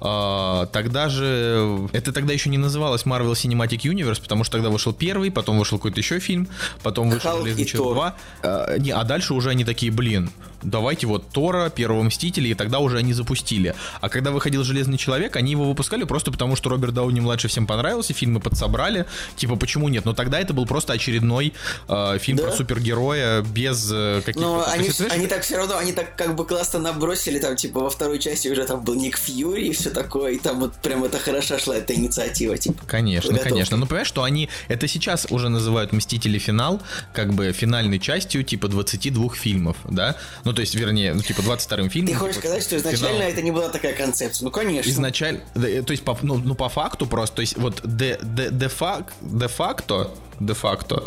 [0.00, 1.88] э, тогда же...
[1.92, 5.78] Это тогда еще не называлось Marvel Cinematic Universe, потому что тогда вышел первый, потом вышел
[5.78, 6.48] какой-то еще фильм,
[6.82, 8.74] потом вышел Халк «Железный человек 2».
[8.74, 10.30] Э, не, а дальше уже они такие, блин,
[10.62, 13.74] давайте вот Тора, Первого Мстителя, и тогда уже они запустили.
[14.00, 17.66] А когда выходил Железный Человек, они его выпускали просто потому, что Роберт Дауни младший всем
[17.66, 19.06] понравился, фильмы подсобрали.
[19.36, 20.04] Типа, почему нет?
[20.04, 21.52] Но тогда это был просто очередной
[21.88, 22.44] э, фильм Да.
[22.44, 24.40] про супергероя без э, каких-то.
[24.40, 27.56] Но То они, есть, они так все равно, они так как бы классно набросили, там,
[27.56, 30.74] типа, во второй части уже там был Ник Фьюри и все такое, и там вот
[30.74, 32.82] прям это хороша шла эта инициатива, типа.
[32.86, 33.50] Конечно, Готовка.
[33.50, 33.76] конечно.
[33.76, 36.80] Ну, понимаешь, что они это сейчас уже называют Мстители финал,
[37.12, 40.16] как бы финальной частью, типа 22 фильмов, да?
[40.48, 42.10] Ну, то есть, вернее, ну, типа 22 фильмом.
[42.10, 43.28] Ты хочешь типа, сказать, что изначально финал.
[43.28, 44.46] это не была такая концепция?
[44.46, 44.88] Ну, конечно.
[44.88, 48.18] Изначально, да, э, то есть, по, ну, ну, по факту просто, то есть, вот де,
[48.22, 51.04] де, де, фак, де факто, де факто,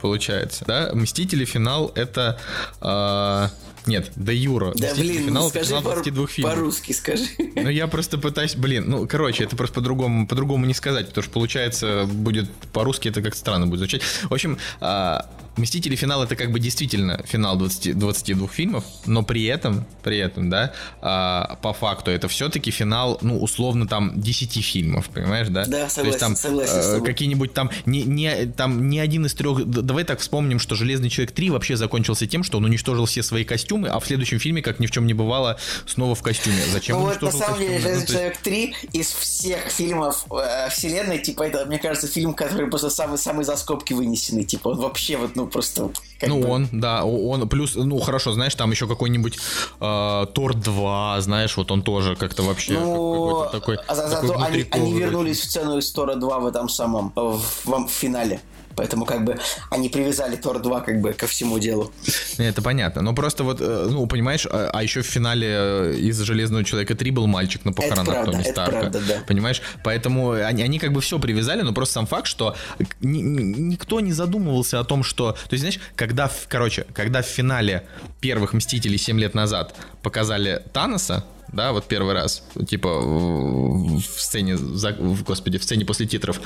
[0.00, 2.40] получается, да, Мстители финал это,
[2.80, 3.50] а,
[3.86, 4.72] нет, де юра.
[4.74, 6.54] Да, Мстители блин, финал, скажи финал по- 22 фильмов.
[6.54, 7.26] по-русски, скажи.
[7.38, 11.32] Ну, я просто пытаюсь, блин, ну, короче, это просто по-другому, по-другому не сказать, потому что
[11.32, 14.02] получается будет по-русски это как странно будет звучать.
[14.28, 15.30] В общем, а,
[15.60, 20.50] Мстители финал это как бы действительно финал 20, 22 фильмов, но при этом, при этом,
[20.50, 25.66] да, а, по факту это все-таки финал, ну, условно там 10 фильмов, понимаешь, да?
[25.66, 29.34] Да, То есть там согласен, согласен э, какие-нибудь там не, не там ни один из
[29.34, 29.64] трех.
[29.66, 33.44] Давай так вспомним, что Железный человек 3 вообще закончился тем, что он уничтожил все свои
[33.44, 36.62] костюмы, а в следующем фильме, как ни в чем не бывало, снова в костюме.
[36.72, 37.94] Зачем Ну вот на самом деле костюмы?
[37.94, 42.08] Ну, «Железный то есть- человек 3» из всех фильмов э, вселенной, типа, это, мне кажется,
[42.08, 44.44] фильм, который просто самый-самый за скобки вынесенный.
[44.44, 45.90] Типа, он вообще вот, ну, просто...
[46.18, 49.38] как Ну, бы- он, да, он, плюс, ну, хорошо, знаешь, там еще какой-нибудь
[49.80, 54.28] э, Тор 2, знаешь, вот он тоже как-то вообще Ну, какой-то такой, а за- такой
[54.28, 57.90] зато они, они вернулись в сцену из Тора 2 в этом самом, в, в- в
[57.90, 58.40] финале.
[58.80, 61.92] Поэтому как бы они привязали Тор 2 как бы ко всему делу.
[62.38, 63.02] Это понятно.
[63.02, 66.94] Но просто вот, э, ну, понимаешь, а, а еще в финале э, из Железного человека
[66.94, 68.80] 3 был мальчик на похоронах правда, Тони это Старка.
[68.80, 69.14] правда, да.
[69.28, 69.60] Понимаешь?
[69.84, 72.56] Поэтому они, они как бы все привязали, но просто сам факт, что
[73.02, 75.32] ни- ни- никто не задумывался о том, что.
[75.32, 77.86] То есть, знаешь, когда, в- короче, когда в финале
[78.20, 81.22] первых мстителей 7 лет назад показали Таноса.
[81.52, 86.40] Да, вот первый раз, типа в сцене, в- господи, в сцене после титров,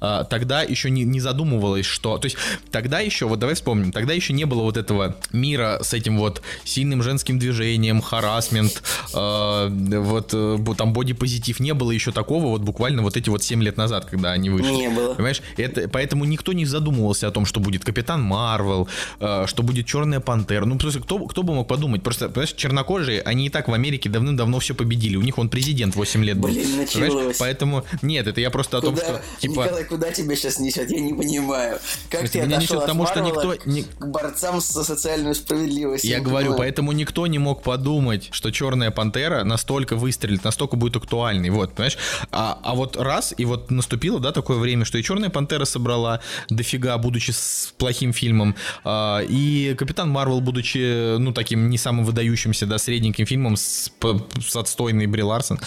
[0.00, 2.36] а, тогда еще не, не задумывалось, что, то есть
[2.70, 6.42] тогда еще, вот давай вспомним, тогда еще не было вот этого мира с этим вот
[6.64, 8.82] сильным женским движением, харасмент,
[9.14, 13.62] а, вот э, там бодипозитив, не было еще такого вот буквально вот эти вот 7
[13.62, 14.70] лет назад, когда они вышли.
[14.70, 15.14] Не было.
[15.14, 18.88] Понимаешь, это, поэтому никто не задумывался о том, что будет Капитан Марвел,
[19.20, 20.64] э, что будет Черная Пантера.
[20.64, 22.02] Ну, просто кто, кто бы мог подумать?
[22.02, 25.16] Просто, понимаешь, чернокожие, они и так в Америке давным-давно все победили.
[25.16, 26.48] У них он президент 8 лет был.
[26.48, 27.36] Блин, началось.
[27.38, 29.62] Поэтому, нет, это я просто о том, Куда, что, типа...
[29.62, 30.90] Николай, куда тебя сейчас несет?
[30.90, 31.78] Я не понимаю.
[32.10, 36.04] Как ты меня несет от тому, что никто не- к борцам за социальную справедливость?
[36.04, 36.58] Я говорю, понимаю.
[36.58, 41.50] поэтому никто не мог подумать, что Черная Пантера настолько выстрелит, настолько будет актуальной.
[41.50, 41.98] Вот, понимаешь?
[42.30, 46.20] А, а вот раз, и вот наступило, да, такое время, что и Черная Пантера собрала
[46.48, 52.66] дофига, будучи с плохим фильмом, а, и Капитан Марвел, будучи, ну, таким не самым выдающимся,
[52.66, 55.58] да, средненьким фильмом с, п- с отстойной Бри Ларсон.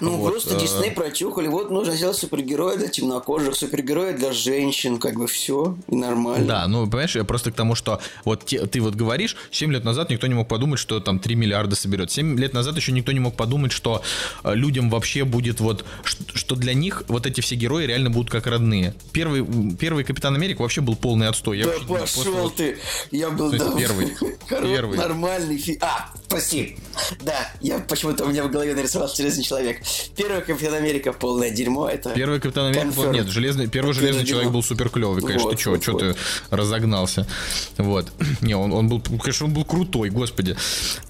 [0.00, 1.48] Ну, Вот, просто э, Дисней прочухали.
[1.48, 6.46] Вот нужно сделать супергероя для темнокожих, супергероя для женщин, как бы все, нормально.
[6.46, 9.84] Да, ну, понимаешь, я просто к тому, что вот те- ты вот говоришь, 7 лет
[9.84, 12.10] назад никто не мог подумать, что там 3 миллиарда соберет.
[12.10, 14.02] 7 лет назад еще никто не мог подумать, что
[14.42, 18.46] э, людям вообще будет вот, что для них вот эти все герои реально будут как
[18.46, 18.94] родные.
[19.12, 19.44] Первый,
[19.76, 21.58] первый Капитан Америка вообще был полный отстой.
[21.58, 22.78] Я Да после пошел вот- ты!
[23.10, 24.16] Я был есть да, первый.
[24.48, 24.98] Первый.
[24.98, 25.78] нормальный фильм.
[25.82, 26.76] А, прости.
[27.22, 27.78] Да, я
[28.14, 29.82] почему-то у меня в голове нарисовался Железный человек.
[30.16, 31.88] Первый Капитан Америка полное дерьмо.
[31.88, 32.86] Это Первый Капитан Америка.
[32.86, 33.12] Confirm.
[33.12, 34.30] Нет, железный, первый Это Железный дерьмо.
[34.30, 35.48] Человек был супер клевый, конечно.
[35.48, 36.00] Вот, ты что, вот, что вот.
[36.02, 36.16] ты
[36.50, 37.26] разогнался?
[37.78, 38.06] Вот.
[38.40, 40.56] Не, он, он был, конечно, он был крутой, господи.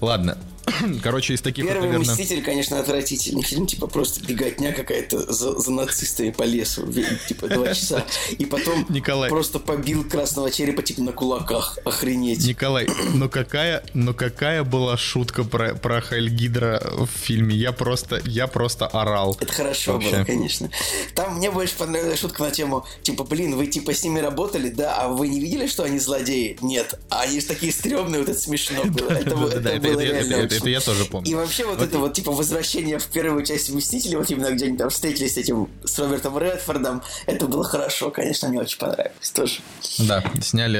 [0.01, 0.37] Ладно.
[1.03, 2.11] Короче, из таких вот, Первый наверное...
[2.11, 6.87] Мститель, конечно, отвратительный фильм, типа просто беготня какая-то за, за нацистами по лесу,
[7.27, 8.05] типа два часа.
[8.37, 9.29] И потом Николай.
[9.29, 11.77] просто побил красного черепа, типа на кулаках.
[11.85, 12.45] Охренеть.
[12.45, 17.55] Николай, ну какая, ну какая была шутка про, про Хельгидра в фильме?
[17.55, 19.37] Я просто, я просто орал.
[19.39, 20.17] Это хорошо Вообще.
[20.17, 20.69] было, конечно.
[21.13, 24.95] Там мне больше понравилась шутка на тему, типа, блин, вы типа с ними работали, да,
[24.95, 26.57] а вы не видели, что они злодеи?
[26.61, 26.99] Нет.
[27.09, 29.09] А они же такие стрёмные, вот это смешно было.
[29.11, 31.29] Это было реально это- я тоже помню.
[31.29, 34.77] И вообще вот это вот, типа, возвращение в первую часть Мстителей, вот именно где они
[34.77, 39.59] там встретились с этим, с Робертом Редфордом, это было хорошо, конечно, мне очень понравилось тоже.
[39.99, 40.79] Да, сняли,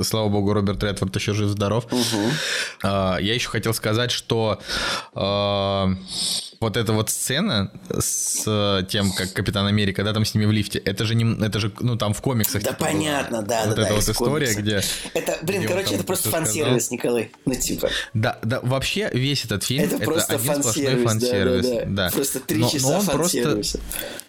[0.00, 1.86] э, слава богу, Роберт Редфорд еще жив-здоров.
[2.82, 4.58] А, Я еще хотел сказать, что
[5.14, 5.88] а,
[6.62, 10.52] вот эта вот сцена с э, тем, как Капитан Америка, да, там с ними в
[10.52, 12.62] лифте, это же, не, это же, ну, там в комиксах.
[12.62, 14.62] Да типа, понятно, да, Вот да, эта да, вот история, комикса.
[14.62, 14.82] где...
[15.14, 17.30] Это, блин, где короче, это просто фан-сервис, Николай.
[17.44, 21.66] Ну, типа, Да, да, вообще весь этот фильм Это это, просто фан-сервис, фан-сервис.
[21.66, 22.10] да, да, да.
[22.10, 23.78] Просто три Но- но часа он просто-.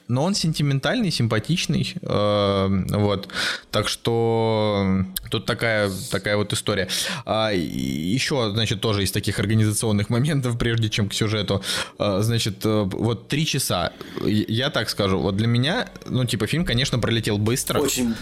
[0.07, 3.27] Но он сентиментальный, симпатичный, э, вот,
[3.71, 6.87] так что тут такая, такая вот история.
[7.25, 11.63] А, еще, значит, тоже из таких организационных моментов, прежде чем к сюжету,
[11.97, 13.93] э, значит, э, вот три часа,
[14.25, 17.79] я так скажу, вот для меня, ну, типа, фильм, конечно, пролетел быстро.
[17.79, 18.13] Очень,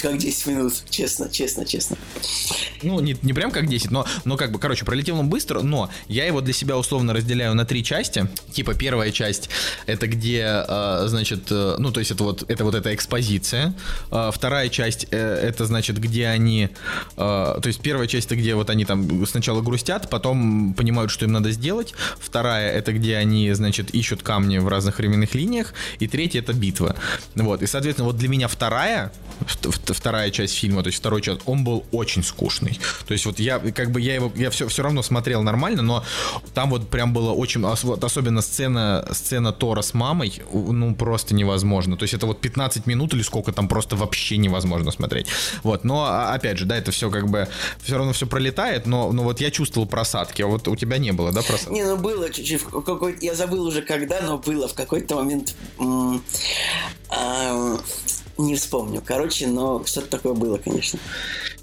[0.00, 1.96] как 10 минут, честно, честно, честно.
[2.82, 5.90] Ну, не, не прям как 10, но, но как бы, короче, пролетел он быстро, но
[6.06, 8.28] я его для себя условно разделяю на три части.
[8.52, 9.50] Типа, первая часть,
[9.86, 13.74] это где, э, значит, э, ну, то есть это вот, это вот эта экспозиция.
[14.10, 16.70] Э, вторая часть, это, значит, где они,
[17.16, 21.32] то есть первая часть, это где вот они там сначала грустят, потом понимают, что им
[21.32, 21.94] надо сделать.
[22.20, 25.74] Вторая, это где они, значит, ищут камни в разных временных линиях.
[25.98, 26.96] И третья, это битва.
[27.34, 29.12] Вот, и, соответственно, вот для меня вторая,
[29.86, 32.78] вторая часть фильма, то есть второй час, он был очень скучный.
[33.06, 36.04] То есть вот я, как бы, я его, я все, все равно смотрел нормально, но
[36.54, 41.96] там вот прям было очень, особенно сцена, сцена Тора с мамой, ну, просто невозможно.
[41.96, 45.28] То есть это вот 15 минут или сколько там просто вообще невозможно смотреть.
[45.62, 47.48] Вот, но, а, опять же, да, это все как бы,
[47.82, 51.12] все равно все пролетает, но, но вот я чувствовал просадки, а вот у тебя не
[51.12, 51.72] было, да, просадки?
[51.72, 52.62] Не, ну было чуть-чуть,
[53.22, 55.54] я забыл уже когда, но было в какой-то момент
[58.38, 59.02] не вспомню.
[59.04, 60.98] Короче, но что-то такое было, конечно.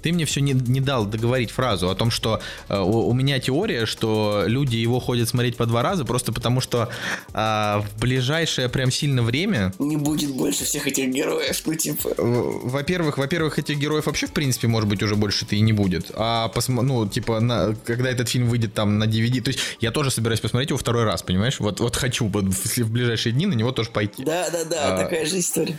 [0.02, 3.40] Ты мне все не, не дал договорить фразу о том, что э, у, у меня
[3.40, 6.90] теория, что люди его ходят смотреть по два раза, просто потому что
[7.32, 9.72] э, в ближайшее прям сильно время...
[9.78, 12.14] Не будет больше всех этих героев, ну типа...
[12.18, 16.10] Во-первых, во-первых, этих героев вообще, в принципе, может быть, уже больше-то и не будет.
[16.14, 16.82] А, посмо...
[16.82, 17.74] ну, типа, на...
[17.84, 19.40] когда этот фильм выйдет там на DVD...
[19.40, 21.58] То есть я тоже собираюсь посмотреть его второй раз, понимаешь?
[21.58, 24.22] Вот, вот хочу в, в ближайшие дни на него тоже пойти.
[24.24, 25.02] Да-да-да, а...
[25.02, 25.78] такая же история.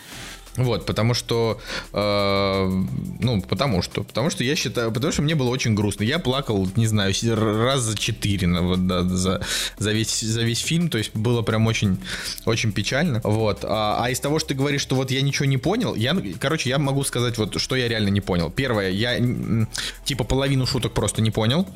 [0.57, 1.59] Вот, потому что,
[1.93, 2.83] э,
[3.19, 6.03] ну, потому что, потому что я считаю, потому что мне было очень грустно.
[6.03, 9.41] Я плакал, не знаю, раз за четыре, вот, да, за,
[9.77, 11.99] за, весь, за весь фильм, то есть было прям очень,
[12.45, 13.21] очень печально.
[13.23, 16.17] Вот, а, а из того, что ты говоришь, что вот я ничего не понял, я,
[16.39, 18.49] короче, я могу сказать вот, что я реально не понял.
[18.49, 19.19] Первое, я
[20.05, 21.67] типа половину шуток просто не понял,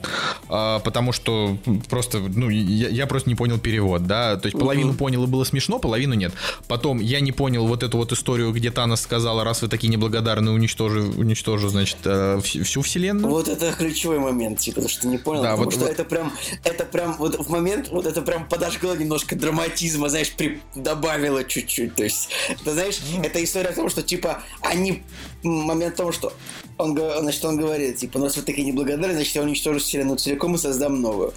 [0.50, 1.58] э, потому что
[1.88, 5.44] просто, ну, я, я просто не понял перевод, да, то есть половину понял и было
[5.44, 6.34] смешно, половину нет.
[6.68, 10.52] Потом я не понял вот эту вот историю, где Танос сказала, раз вы такие неблагодарны,
[10.52, 13.30] уничтожу, уничтожу значит, э, всю вселенную.
[13.30, 15.92] Вот это ключевой момент, типа, что не понял, да, потому вот, что вот...
[15.92, 20.62] это прям, это прям, вот в момент, вот это прям подожгло немножко драматизма, знаешь, при...
[20.76, 22.30] добавило чуть-чуть, то есть,
[22.64, 23.26] ты знаешь, mm.
[23.26, 25.04] это история о том, что, типа, они,
[25.44, 26.34] момент в том, что
[26.78, 30.56] он, значит, он говорит, типа, ну, раз вы такие неблагодарны, значит, я уничтожу вселенную целиком
[30.56, 31.34] и создам новую.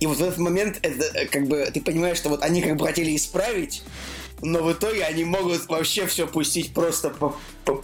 [0.00, 2.86] И вот в этот момент, это, как бы, ты понимаешь, что вот они как бы
[2.86, 3.82] хотели исправить
[4.42, 7.36] но в итоге они могут вообще все пустить просто по,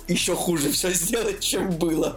[0.09, 2.17] еще хуже все сделать, чем было.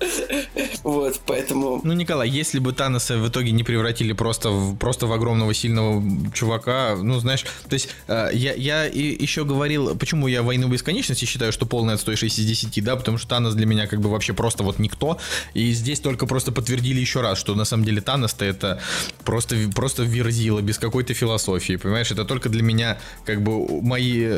[0.84, 1.82] вот, поэтому...
[1.84, 6.04] Ну, Николай, если бы Таноса в итоге не превратили просто в, просто в огромного сильного
[6.34, 11.52] чувака, ну, знаешь, то есть э, я, я еще говорил, почему я «Войну бесконечности» считаю,
[11.52, 14.34] что полная отстой 6 из 10, да, потому что Танос для меня как бы вообще
[14.34, 15.20] просто вот никто,
[15.54, 18.82] и здесь только просто подтвердили еще раз, что на самом деле Танос-то это
[19.26, 24.29] просто, просто верзила без какой-то философии, понимаешь, это только для меня как бы мои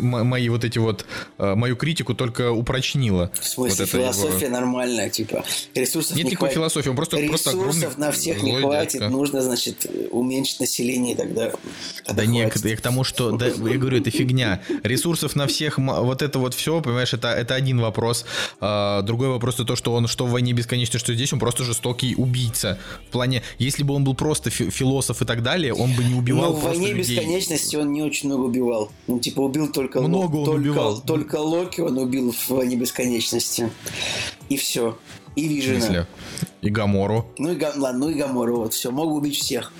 [0.00, 1.04] мои вот эти вот,
[1.38, 3.30] э, мою критику только упрочнила.
[3.40, 4.56] В смысле, вот философия его...
[4.56, 5.44] нормальная, типа,
[5.74, 6.54] ресурсов Нет не никакой хватит.
[6.56, 9.08] философии, он просто, ресурсов просто на всех не хватит, дядька.
[9.08, 11.52] нужно, значит, уменьшить население тогда.
[12.12, 14.62] Да нет, я к тому, что, да, я говорю, это фигня.
[14.82, 18.24] Ресурсов на всех, вот это вот все, понимаешь, это, это один вопрос.
[18.60, 21.64] А, другой вопрос это то, что он, что в «Войне бесконечно», что здесь, он просто
[21.64, 22.78] жестокий убийца.
[23.08, 26.52] В плане, если бы он был просто философ и так далее, он бы не убивал
[26.52, 27.16] Но в «Войне людей.
[27.16, 28.90] бесконечности» он не очень много убивал.
[29.06, 31.00] Ну, типа, Типа убил только много он только, убивал.
[31.00, 33.70] Только Локи он убил в войне бесконечности.
[34.48, 34.98] И все.
[35.36, 36.06] И Вижена.
[36.60, 37.26] И Гамору.
[37.38, 38.90] Ну и, ладно, ну и Гамору, вот все.
[38.90, 39.72] Мог убить всех.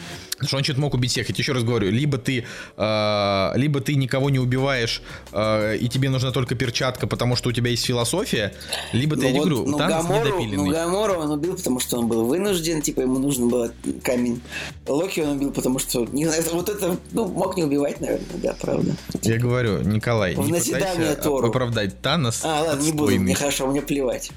[0.43, 1.29] Что он что-то мог убить всех.
[1.29, 2.45] Я тебе еще раз говорю, либо ты,
[2.77, 7.53] э, либо ты никого не убиваешь, э, и тебе нужна только перчатка, потому что у
[7.53, 8.55] тебя есть философия,
[8.93, 12.09] либо ты, ну, я вот, говорю, ну, Гамору, ну, Гамору он убил, потому что он
[12.09, 13.73] был вынужден, типа ему нужно было
[14.03, 14.41] камень.
[14.87, 18.57] Локи он убил, потому что, не знаю, вот это, ну, мог не убивать, наверное, да,
[18.61, 18.95] правда.
[19.23, 21.49] Я говорю, Николай, в не пытайся Тору.
[21.49, 22.87] оправдать Танос А, ладно, отстойный.
[22.87, 24.31] не буду, мне хорошо, мне плевать.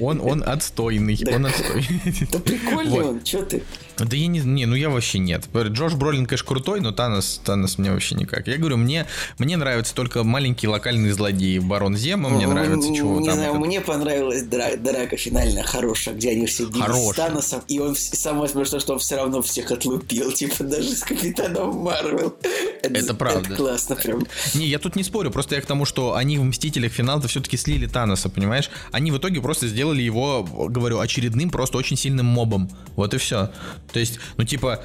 [0.00, 2.28] Он, он отстойный, он отстойный.
[2.32, 3.62] Да прикольный он, что ты?
[3.98, 5.44] Да я не, не, ну я вообще нет.
[5.54, 8.46] Джош Бролин, конечно, крутой, но Танос, Танос мне вообще никак.
[8.48, 9.06] Я говорю, мне,
[9.38, 11.58] мне нравятся только маленькие локальные злодеи.
[11.58, 13.36] Барон Зема мне нравится, чего Не там.
[13.36, 17.94] знаю, мне понравилась драка, драка финальная хорошая, где они все бились с Таносом, и он
[17.96, 22.34] самое смешное, что он все равно всех отлупил, типа даже с Капитаном Марвел.
[22.82, 23.46] Это, это правда.
[23.46, 24.26] Это классно прям.
[24.54, 27.56] Не, я тут не спорю, просто я к тому, что они в Мстителях финал-то все-таки
[27.56, 28.70] слили Таноса, понимаешь?
[28.92, 32.70] Они в итоге просто сделали его, говорю, очередным просто очень сильным мобом.
[32.96, 33.50] Вот и все.
[33.92, 34.82] То есть, ну, типа,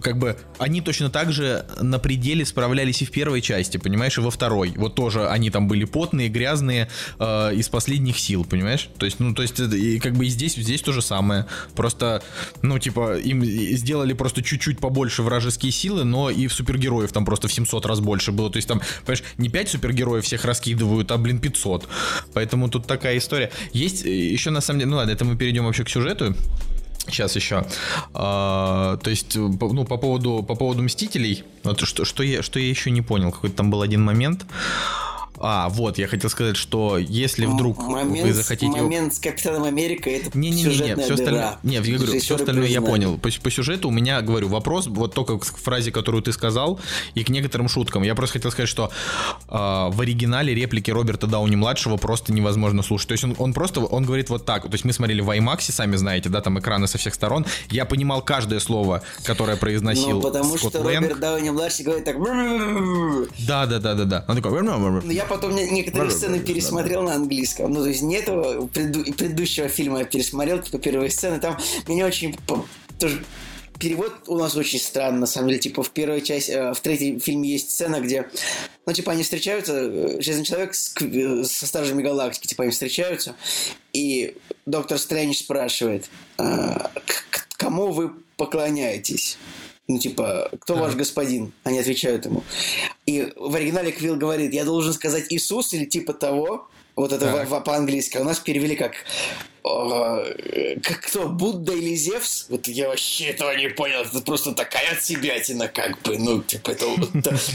[0.00, 4.20] как бы, они точно так же на пределе справлялись и в первой части, понимаешь, и
[4.20, 4.72] во второй.
[4.76, 6.88] Вот тоже они там были потные, грязные,
[7.18, 8.88] э, из последних сил, понимаешь?
[8.98, 11.46] То есть, ну, то есть, и как бы и здесь, здесь то же самое.
[11.74, 12.22] Просто,
[12.62, 17.48] ну, типа, им сделали просто чуть-чуть побольше вражеские силы, но и в супергероев там просто
[17.48, 18.50] в 700 раз больше было.
[18.50, 21.88] То есть там, понимаешь, не 5 супергероев всех раскидывают, а, блин, 500.
[22.34, 23.50] Поэтому тут такая история.
[23.72, 26.34] Есть э, еще, на самом деле, ну ладно, это мы перейдем вообще к сюжету.
[27.06, 27.64] Сейчас еще.
[28.14, 31.44] А, то есть, ну, по поводу, по поводу Мстителей,
[31.78, 34.46] что, что, я, что я еще не понял, какой-то там был один момент.
[35.38, 38.70] А, вот, я хотел сказать, что если вдруг момент, вы захотите...
[38.70, 42.36] Момент с Капитаном Америка это не, не, не, не, все остальное, не, я говорю, все
[42.36, 43.18] остальное я понял.
[43.18, 46.80] По, по сюжету у меня, говорю, вопрос вот только к фразе, которую ты сказал,
[47.14, 48.02] и к некоторым шуткам.
[48.02, 48.90] Я просто хотел сказать, что
[49.48, 53.08] э, в оригинале реплики Роберта Дауни-младшего просто невозможно слушать.
[53.08, 54.62] То есть он, он просто, он говорит вот так.
[54.62, 57.44] То есть мы смотрели в IMAX, сами знаете, да, там экраны со всех сторон.
[57.70, 61.02] Я понимал каждое слово, которое произносил Ну, потому Скотт что Лэнг.
[61.02, 62.16] Роберт Дауни-младший говорит так...
[63.46, 64.24] Да, да, да, да, да.
[64.28, 64.52] Он такой...
[65.24, 67.72] Я потом некоторые сцены пересмотрел на английском.
[67.72, 71.40] Ну, то есть не этого преду- предыдущего фильма я пересмотрел, типа первые сцены.
[71.40, 71.58] Там
[71.88, 72.36] меня очень
[72.98, 73.24] тоже
[73.78, 75.60] перевод у нас очень странный, на самом деле.
[75.60, 78.28] Типа в первой части, э, в третьем фильме есть сцена, где,
[78.86, 83.34] ну, типа они встречаются, э, Железный Человек с, э, со Стражами Галактики, типа они встречаются,
[83.92, 86.08] и доктор Стрэндж спрашивает,
[86.38, 89.38] «А, к- к кому вы поклоняетесь?
[89.86, 91.52] Ну, типа, кто ваш господин?
[91.64, 92.42] Они отвечают ему.
[93.06, 96.68] И в оригинале Квилл говорит, я должен сказать Иисус или типа того.
[96.96, 98.16] Вот это в- в- по-английски.
[98.16, 98.92] А у нас перевели как
[99.64, 102.46] э, как кто, Будда или Зевс?
[102.48, 104.00] Вот я вообще этого не понял.
[104.02, 106.18] Это просто такая отсебятина, как бы.
[106.18, 106.86] Ну, типа, это...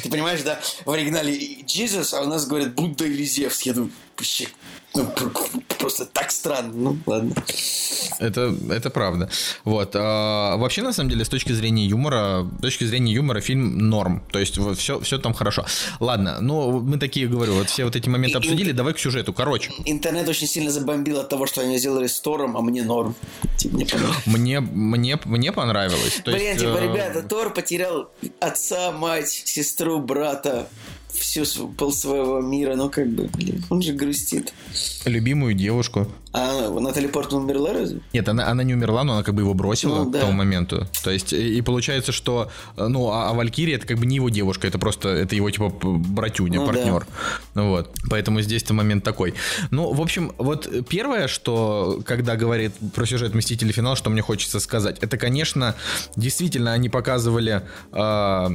[0.04, 0.60] Ты понимаешь, да?
[0.86, 3.62] В оригинале Jesus, а у нас говорят Будда или Зевс.
[3.64, 4.48] Я думаю, вообще...
[4.96, 5.32] ну, пр-
[5.78, 6.74] просто так странно.
[6.74, 7.34] Ну, ладно.
[8.20, 9.30] Это, это правда.
[9.64, 9.92] Вот.
[9.96, 14.24] а, вообще, на самом деле, с точки зрения юмора, с точки зрения юмора, фильм норм.
[14.32, 15.66] То есть, вот все, все там хорошо.
[16.00, 19.34] Ладно, ну, мы такие, говорю, вот все вот эти моменты обсудили, давай к сюжету.
[19.34, 23.16] Короче, Интернет очень сильно забомбил от того, что они сделали с Тором, а мне норм.
[24.26, 26.22] Мне мне, мне, мне понравилось.
[26.24, 28.10] То Блин, есть, типа, э, ребята, Тор потерял
[28.40, 30.68] отца, мать, сестру, брата,
[31.20, 31.46] всю
[31.78, 34.54] пол своего мира, ну как бы, блин, он же грустит.
[35.06, 36.08] любимую девушку.
[36.32, 38.02] А Натали Портман умерла разве?
[38.14, 40.20] Нет, она, она не умерла, но она как бы его бросила Ну, к да.
[40.22, 40.88] тому моменту.
[41.04, 44.18] То есть, и, и получается, что, э, ну, а, а Валькирия это как бы не
[44.18, 46.74] его девушка, это просто, это его, типа, братюня, Ну, да.
[46.74, 47.08] партнер.
[47.56, 49.34] Ну вот, поэтому здесь-то момент такой.
[49.72, 54.60] Ну, в общем, вот первое, что, когда говорит про сюжет Мстители финал, что мне хочется
[54.60, 55.74] сказать, это, конечно,
[56.16, 58.48] действительно, они показывали, э,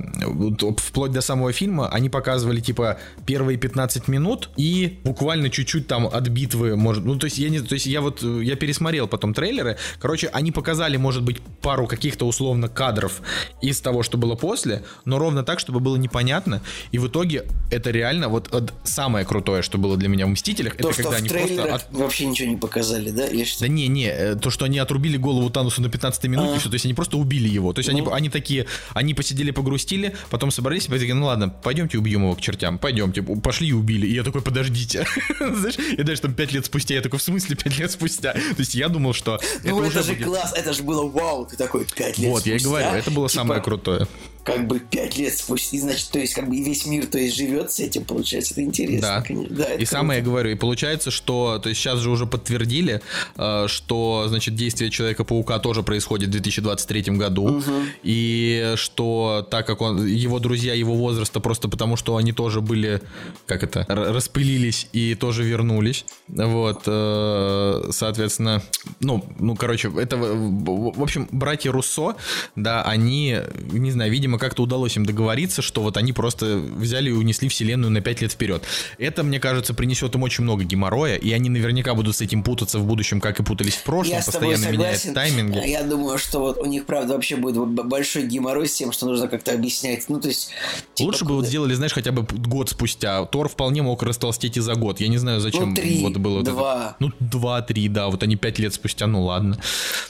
[0.79, 6.29] вплоть до самого фильма, они показывали, типа, первые 15 минут и буквально чуть-чуть там от
[6.29, 9.35] битвы, может, ну, то есть, я не, то есть, я вот, э, я пересмотрел потом
[9.35, 13.21] трейлеры, короче, они показали, может быть, пару каких-то условно кадров
[13.63, 16.63] из того, что было после, но ровно так, чтобы было непонятно,
[16.93, 20.77] и в итоге это реально вот от- самое крутое, что было для меня в Мстителях,
[20.77, 23.27] То, это что когда в они просто от- вообще ничего не показали, да?
[23.27, 23.61] Или что?
[23.61, 26.59] да не, не, э, то, что они отрубили голову Танусу на 15 минуте, А.
[26.59, 27.73] всё, то есть они просто убили его.
[27.73, 28.13] То есть они, Ну.
[28.13, 32.41] они такие, они посидели, погрустили, потом собрались и такие, ну ладно, пойдемте убьем его к
[32.41, 34.07] чертям, пойдемте, пошли и убили.
[34.07, 35.07] И я такой, подождите.
[35.41, 38.33] Знаешь, и дальше там 5 лет спустя, я такой, в смысле 5 лет спустя?
[38.33, 41.47] То есть я думал, что Ну, это, уже же будет- класс, это же было вау,
[41.47, 44.07] ты такой пять лет Вот, я и спустя, говорю, это было типа, самое крутое.
[44.45, 47.35] Как бы пять лет спустя, значит, то есть как бы и весь мир, то есть
[47.37, 49.23] живет с этим, получается, это интересно, Да.
[49.23, 49.57] конечно.
[49.57, 49.91] Да, это и круто.
[49.91, 53.01] самое я говорю, и получается, что, то есть сейчас же уже подтвердили,
[53.37, 57.63] э, что, значит, действие Человека-паука тоже происходит в 2023 году,
[58.03, 63.01] и что так как он, его друзья его возраста просто потому, что они тоже были,
[63.47, 68.63] как это, распылились и тоже вернулись, вот, э, соответственно,
[69.01, 72.17] ну, ну, короче, это, в общем, братья Руссо,
[72.57, 73.39] да, они,
[73.73, 77.91] не знаю, видимо, как-то удалось им договориться, что вот они просто взяли и унесли вселенную
[77.91, 78.63] на 5 лет вперед.
[78.99, 82.79] Это, мне кажется, принесет им очень много геморроя, и они наверняка будут с этим путаться
[82.79, 85.59] в будущем, как и путались в прошлом, Я постоянно меняют тайминги.
[85.67, 89.29] Я думаю, что вот у них, правда, вообще будет большой геморрой с тем, что нужно
[89.29, 90.09] как-то объяснять.
[90.09, 90.51] Ну, то есть...
[90.95, 93.25] типа, Лучше бы вот сделали, знаешь, хотя бы год спустя.
[93.27, 95.01] Тор вполне мог растолстеть и за год.
[95.01, 96.53] Я не знаю, зачем Ну, три, вот было вот это.
[96.53, 96.97] два.
[97.01, 98.09] Ну, два-три, да.
[98.09, 99.59] Вот они пять лет спустя, ну ладно.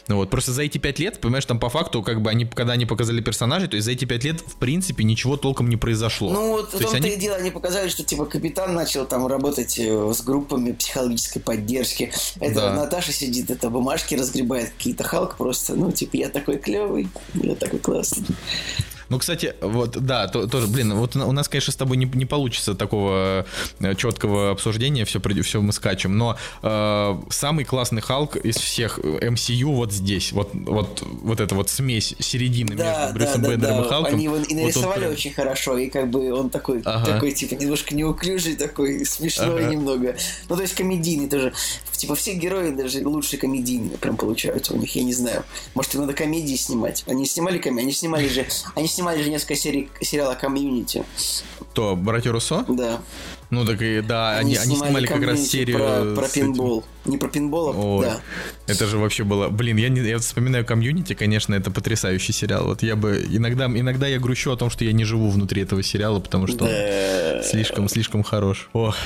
[0.08, 2.74] Ну вот, просто за эти пять лет, понимаешь, там по факту, как бы они, когда
[2.74, 6.30] они показали персонажей, то есть за эти пять лет, в принципе, ничего толком не произошло.
[6.30, 9.06] Ну, вот в то есть том-то они и дело, они показали, что, типа, капитан начал
[9.06, 12.12] там работать э, с группами психологической поддержки.
[12.38, 12.74] Это Да.
[12.74, 17.78] Наташа сидит, это бумажки разгребает, какие-то Халк просто, ну, типа, я такой клевый, я такой
[17.80, 18.24] классный.
[19.08, 22.26] Ну, кстати, вот, да, то, тоже, блин, вот у нас, конечно, с тобой не, не
[22.26, 23.46] получится такого
[23.80, 29.74] э, четкого обсуждения, все, все мы скачем, но э, самый классный Халк из всех MCU
[29.74, 33.86] вот здесь, вот, вот, вот эта вот смесь середины да, между Брюсом да, Беннером да,
[33.86, 34.14] и Халком.
[34.14, 35.12] Они его и нарисовали вот он...
[35.12, 37.04] очень хорошо, и как бы он такой, ага.
[37.04, 39.72] такой, типа, немножко неуклюжий, такой смешной ага.
[39.72, 40.16] немного.
[40.48, 41.52] Ну, то есть комедийный тоже.
[41.92, 45.44] Типа, все герои даже лучшие комедийные прям получаются у них, я не знаю.
[45.74, 47.04] Может, им надо комедии снимать.
[47.06, 51.04] Они снимали комедии, они снимали же, они снимали же несколько серий сериала «Community».
[51.74, 52.64] То, братья Руссо?
[52.68, 53.00] Да.
[53.50, 56.78] Ну так и да, они, они, снимали, они снимали как раз серию про, про пинбол.
[56.78, 56.93] Этим.
[57.04, 58.20] Не про пинбол, а Ой, да.
[58.66, 59.48] Это же вообще было.
[59.48, 62.64] Блин, я, не, я вспоминаю Community, конечно, это потрясающий сериал.
[62.64, 65.82] Вот я бы иногда, иногда я грущу о том, что я не живу внутри этого
[65.82, 67.42] сериала, потому что да.
[67.42, 68.70] слишком, слишком хорош.
[68.72, 68.96] Ох,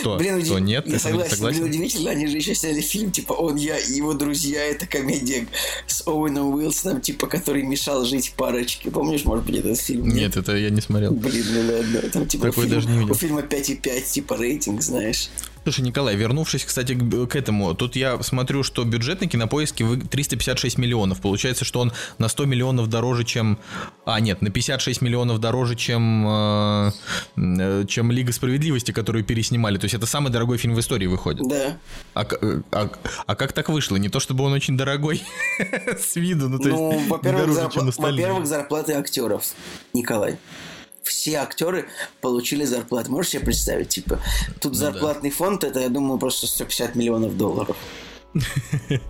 [0.00, 0.16] что?
[0.16, 0.88] Блин, что, нет?
[0.88, 1.60] Я согласен, согласен?
[1.60, 5.46] Блин, удивительно, они же еще сняли фильм, типа, он, я и его друзья, это комедия
[5.86, 8.90] с Оуэном Уилсоном, типа, который мешал жить парочке.
[8.90, 10.08] Помнишь, может быть, этот фильм?
[10.08, 11.12] Нет, нет это я не смотрел.
[11.12, 12.10] Блин, ну ладно.
[12.10, 13.12] Там, типа, Такой фильм, даже не видел.
[13.12, 15.30] У фильма 5,5, типа, рейтинг, знаешь.
[15.66, 20.78] Слушай, Николай, вернувшись, кстати, к, к этому, тут я смотрю, что бюджет на кинопоиске 356
[20.78, 21.20] миллионов.
[21.20, 23.58] Получается, что он на 100 миллионов дороже, чем...
[24.04, 26.90] А, нет, на 56 миллионов дороже, чем, э,
[27.36, 29.76] э, чем Лига Справедливости, которую переснимали.
[29.76, 31.48] То есть это самый дорогой фильм в истории выходит.
[31.48, 31.76] Да.
[32.14, 32.90] А, а, а,
[33.26, 33.96] а как так вышло?
[33.96, 35.24] Не то, чтобы он очень дорогой
[35.98, 39.42] с виду, ну то ну, есть во-первых, зарпла- во-первых, зарплаты актеров,
[39.92, 40.38] Николай
[41.06, 41.88] все актеры
[42.20, 43.10] получили зарплату.
[43.10, 44.20] Можешь себе представить, типа,
[44.60, 45.36] тут ну, зарплатный да.
[45.36, 47.76] фонд, это, я думаю, просто 150 миллионов долларов.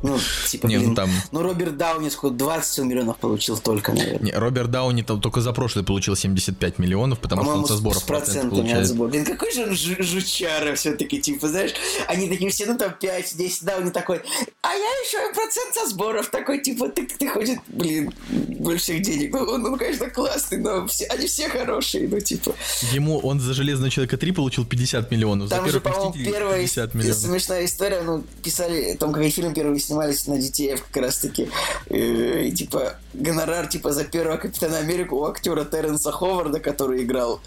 [0.03, 0.19] Ну,
[0.49, 1.11] типа, не, блин, ну, там...
[1.33, 4.21] ну Роберт Дауни сколько, 20 миллионов получил только, наверное.
[4.21, 8.03] Не, Роберт Дауни там только за прошлый получил 75 75 потому что он со сборов
[8.03, 9.09] с процентами от сбора.
[9.09, 11.73] Блин, какой же он жучара все-таки, типа, знаешь,
[12.09, 14.23] они такие все, ну там 5-10, Дауни такой,
[14.63, 19.33] а я еще процент со сборов такой, типа, ты, ты хочешь, блин, больше всех денег.
[19.33, 22.55] Ну, он, ну, конечно, классный, но все, они все хорошие, ну, типа.
[22.93, 26.95] Ему, он за Железного Человека 3 получил 50 миллионов, там за же, по-моему, первая 50
[26.95, 27.19] миллионов.
[27.19, 31.49] смешная история, ну, писали, там, как фильм первый снимались на детей как раз-таки,
[31.89, 37.41] и, и, типа, гонорар, типа, за первого Капитана Америку у актера Терренса Ховарда, который играл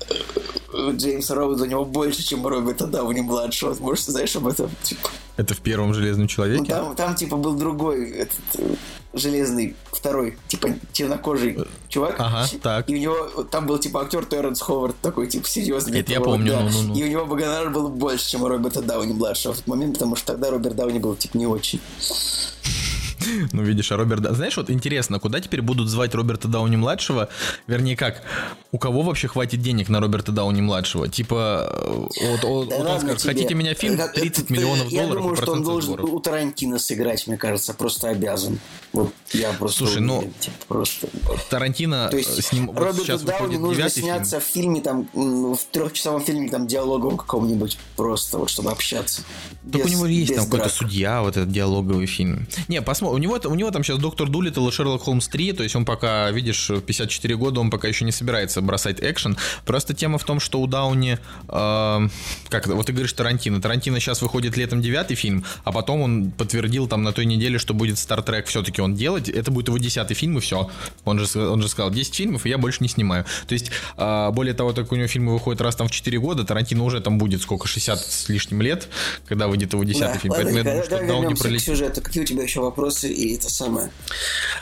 [0.74, 3.76] э, Джеймса Роуда, у него больше, чем у Роберта Дауни-младшего.
[3.80, 4.70] Может, ты знаешь об этом?
[4.84, 5.10] Типа.
[5.38, 6.62] Это в первом Железном Человеке?
[6.62, 8.76] Ну, там, там, типа, был другой этот, э,
[9.14, 11.58] железный, второй, типа, темнокожий
[11.88, 12.16] чувак.
[12.20, 12.90] Ага, так.
[12.90, 16.00] И у него, там был, типа, актер Терренс Ховард, такой, типа, серьезный.
[16.00, 16.60] Это я помню, да.
[16.62, 16.96] ну, ну, ну.
[16.96, 20.28] И у него гонорар был больше, чем у Роберта Дауни-младшего в тот момент, потому что
[20.34, 21.82] тогда Роберт Дауни был, типа, не очень.
[23.52, 24.26] Ну, видишь, а Роберт...
[24.36, 27.30] Знаешь, вот интересно, куда теперь будут звать Роберта Дауни-младшего?
[27.68, 28.22] Вернее, как?
[28.72, 31.10] У кого вообще хватит денег на Роберта Дауни-младшего?
[31.10, 33.98] Типа, вот, вот, да вот он скажет, хотите меня фильм?
[33.98, 36.14] 30 это, миллионов я долларов Я думаю, что он должен сборов.
[36.14, 38.60] у Тарантино сыграть, мне кажется, просто обязан.
[38.94, 41.08] Вот я просто Слушай, ну, типа, просто...
[41.50, 44.74] Тарантино То есть с ним Роберту вот Дауни нужно сняться фильм.
[44.74, 45.10] в фильме, там,
[45.56, 49.24] в трехчасовом фильме, там, диалогом каком-нибудь просто, вот, чтобы общаться.
[49.72, 52.48] Так без, у него есть там какой-то судья, вот этот диалоговый фильм.
[52.68, 53.19] Не, посмотрим.
[53.20, 55.84] У него, у него там сейчас Доктор Дулиттл и Шерлок Холмс 3, то есть он
[55.84, 59.36] пока, видишь, 54 года, он пока еще не собирается бросать экшен.
[59.66, 62.08] Просто тема в том, что у Дауни, э,
[62.48, 66.88] как вот ты говоришь Тарантино, Тарантино сейчас выходит летом девятый фильм, а потом он подтвердил
[66.88, 70.38] там на той неделе, что будет Стартрек все-таки он делать, это будет его десятый фильм
[70.38, 70.72] и все.
[71.04, 73.26] Он же, он же сказал, 10 фильмов, и я больше не снимаю.
[73.50, 76.46] То есть, э, более того, так у него фильмы выходят раз там в 4 года,
[76.46, 78.88] Тарантино уже там будет сколько, 60 с лишним лет,
[79.28, 80.34] когда выйдет его десятый да, фильм.
[80.34, 81.64] Ладно, Поэтому я думаю, что Дауни пролетит.
[81.64, 82.02] к сюжету.
[82.02, 83.92] Какие у тебя еще вопросы и это самое?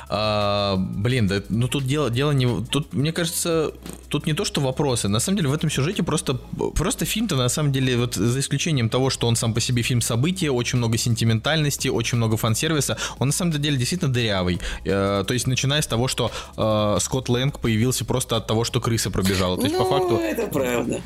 [0.09, 2.65] А, блин, да, ну тут дело, дело не...
[2.65, 3.71] Тут, мне кажется,
[4.09, 5.07] тут не то, что вопросы.
[5.07, 6.35] На самом деле в этом сюжете просто,
[6.75, 10.01] просто фильм-то на самом деле, вот за исключением того, что он сам по себе фильм
[10.01, 14.59] события, очень много сентиментальности, очень много фан-сервиса, он на самом деле действительно дырявый.
[14.85, 18.79] Э, то есть начиная с того, что э, Скотт Лэнг появился просто от того, что
[18.79, 19.57] крыса пробежала.
[19.57, 20.15] То есть ну, по факту...
[20.17, 21.01] это правда.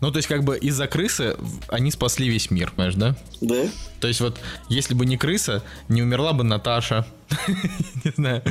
[0.00, 1.36] Ну, то есть как бы из-за крысы
[1.68, 3.16] они спасли весь мир, понимаешь, да?
[3.40, 3.64] Да.
[4.02, 7.06] То есть вот, если бы не крыса, не умерла бы Наташа.
[8.04, 8.42] Не знаю,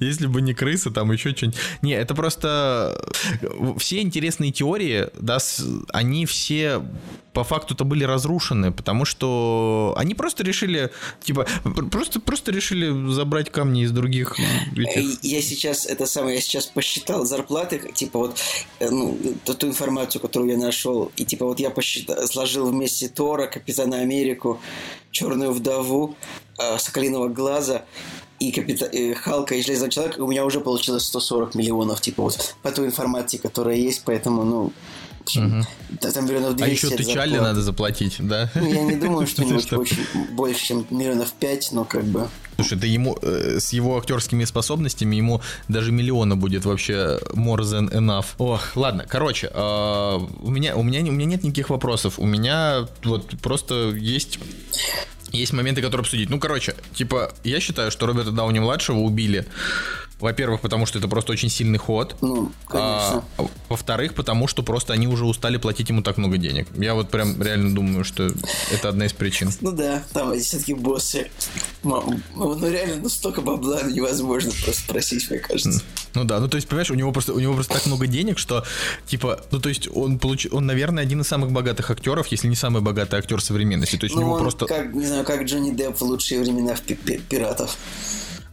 [0.00, 1.58] если бы не крыса, там еще что-нибудь.
[1.82, 3.00] Не, это просто...
[3.78, 5.38] Все интересные теории, да,
[5.92, 6.82] они все
[7.32, 10.90] по факту-то были разрушены, потому что они просто решили,
[11.22, 11.46] типа,
[11.90, 14.36] просто, просто решили забрать камни из других
[14.76, 15.22] этих...
[15.22, 18.38] Я сейчас, это самое, я сейчас посчитал зарплаты, типа вот,
[18.80, 23.08] э, ну, ту, ту информацию, которую я нашел, и типа вот я посчитал, сложил вместе
[23.08, 24.60] Тора, Капитана Америку,
[25.10, 26.16] Черную вдову,
[26.58, 27.84] э, Соколиного глаза
[28.40, 28.86] и Капита...
[28.86, 32.86] и Халка и Железного Человека, у меня уже получилось 140 миллионов, типа вот по той
[32.86, 34.72] информации, которая есть, поэтому, ну,
[35.34, 37.42] да, там миллионов 200 А еще ты зарплата.
[37.42, 38.50] надо заплатить, да?
[38.54, 39.42] Ну, я не думаю, что
[39.78, 39.98] очень
[40.32, 42.28] больше, чем миллионов 5, но как бы...
[42.56, 47.90] Слушай, да ему э, с его актерскими способностями ему даже миллиона будет вообще more than
[47.90, 48.26] enough.
[48.38, 52.18] О, ладно, короче, э, у меня у меня у меня нет никаких вопросов.
[52.18, 54.38] У меня вот просто есть
[55.32, 56.30] есть моменты, которые обсудить.
[56.30, 59.46] Ну, короче, типа, я считаю, что Роберта Дауни младшего убили.
[60.20, 62.14] Во-первых, потому что это просто очень сильный ход.
[62.20, 63.24] Ну, конечно.
[63.38, 66.68] А, во-вторых, потому что просто они уже устали платить ему так много денег.
[66.76, 68.30] Я вот прям реально думаю, что
[68.70, 69.50] это одна из причин.
[69.60, 71.30] Ну да, там все-таки боссы.
[71.82, 75.82] Мам, Ну, ну реально, ну столько бабла невозможно просто просить, мне кажется.
[76.14, 78.38] Ну да, ну то есть, понимаешь, у него просто, у него просто так много денег,
[78.38, 78.64] что,
[79.06, 80.46] типа, ну то есть, он получ...
[80.50, 83.96] он, наверное, один из самых богатых актеров, если не самый богатый актер современности.
[83.96, 84.66] То есть, у Ну, него он просто...
[84.66, 87.76] как, не знаю, как Джонни Депп в лучшие времена в пи- пи- пиратов.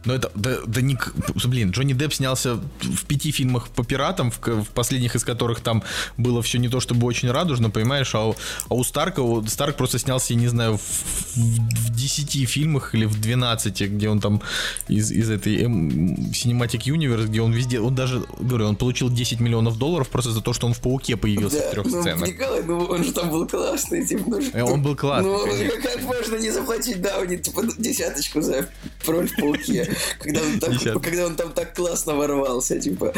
[0.08, 0.96] Ну это, да, да не,
[1.44, 5.82] блин, Джонни Депп снялся в пяти фильмах по пиратам, в, в последних из которых там
[6.16, 8.34] было все не то чтобы очень радужно, понимаешь, а у,
[8.70, 12.94] а у Старка, у- Старк просто снялся, я не знаю, в, в, в 10 фильмах
[12.94, 14.40] или в 12, где он там
[14.88, 19.40] из, из этой эм, Cinematic Universe, где он везде, он даже, говорю, он получил 10
[19.40, 22.26] миллионов долларов просто за то, что он в Пауке появился в трех ну, сценах.
[22.28, 25.82] Николай, ну он же там был классный, типа, ну, Э, он был классный, Ну, конечно.
[25.82, 28.70] как можно не заплатить Дауни, типа, десяточку за
[29.06, 31.00] роль в Пауке, когда он, Десятку.
[31.00, 33.12] когда он там так классно ворвался, типа.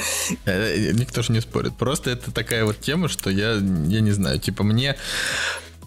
[0.44, 1.76] Э, Никто же не спорит.
[1.76, 4.96] Просто это такая вот тема, что я, я не знаю, типа мне...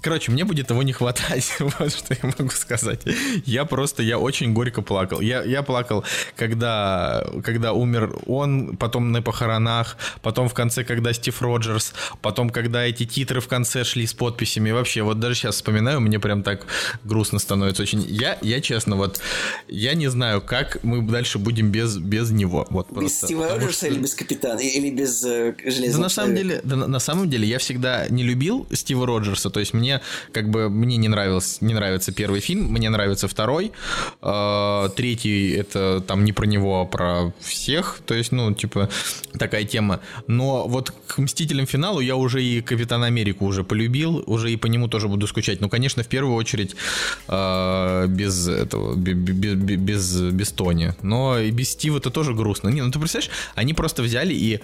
[0.03, 2.99] Короче, мне будет его не хватать, вот что я могу сказать.
[3.45, 5.21] Я просто, я очень горько плакал.
[5.21, 6.03] Я, я плакал,
[6.35, 12.83] когда, когда умер он, потом на похоронах, потом в конце, когда Стив Роджерс, потом, когда
[12.83, 14.71] эти титры в конце шли с подписями.
[14.71, 16.65] Вообще, вот даже сейчас вспоминаю, мне прям так
[17.05, 18.01] грустно становится очень.
[18.01, 19.21] Я, я честно, вот,
[19.69, 22.67] я не знаю, как мы дальше будем без, без него.
[22.71, 23.25] Вот Без просто.
[23.27, 26.61] Стива Роджерса что- или без Капитана, и- или без э, Железного да на самом деле,
[26.65, 29.49] да, на, на самом деле, я всегда не любил Стива Роджерса.
[29.49, 29.92] То есть мне
[30.31, 33.71] как бы мне не нравился, не нравится первый фильм, мне нравится второй,
[34.21, 37.99] Э, третий это там не про него, а про всех.
[38.05, 38.89] То есть, ну типа
[39.37, 39.99] такая тема.
[40.27, 44.67] Но вот к Мстителям финалу я уже и Капитана Америку уже полюбил, уже и по
[44.67, 45.61] нему тоже буду скучать.
[45.61, 46.75] Ну, конечно, в первую очередь
[47.27, 50.93] э, без этого, бе- бе- бе- без без Тони.
[51.01, 52.69] Но и без Стива это тоже грустно.
[52.69, 54.59] Не, ну ты представляешь, они просто взяли и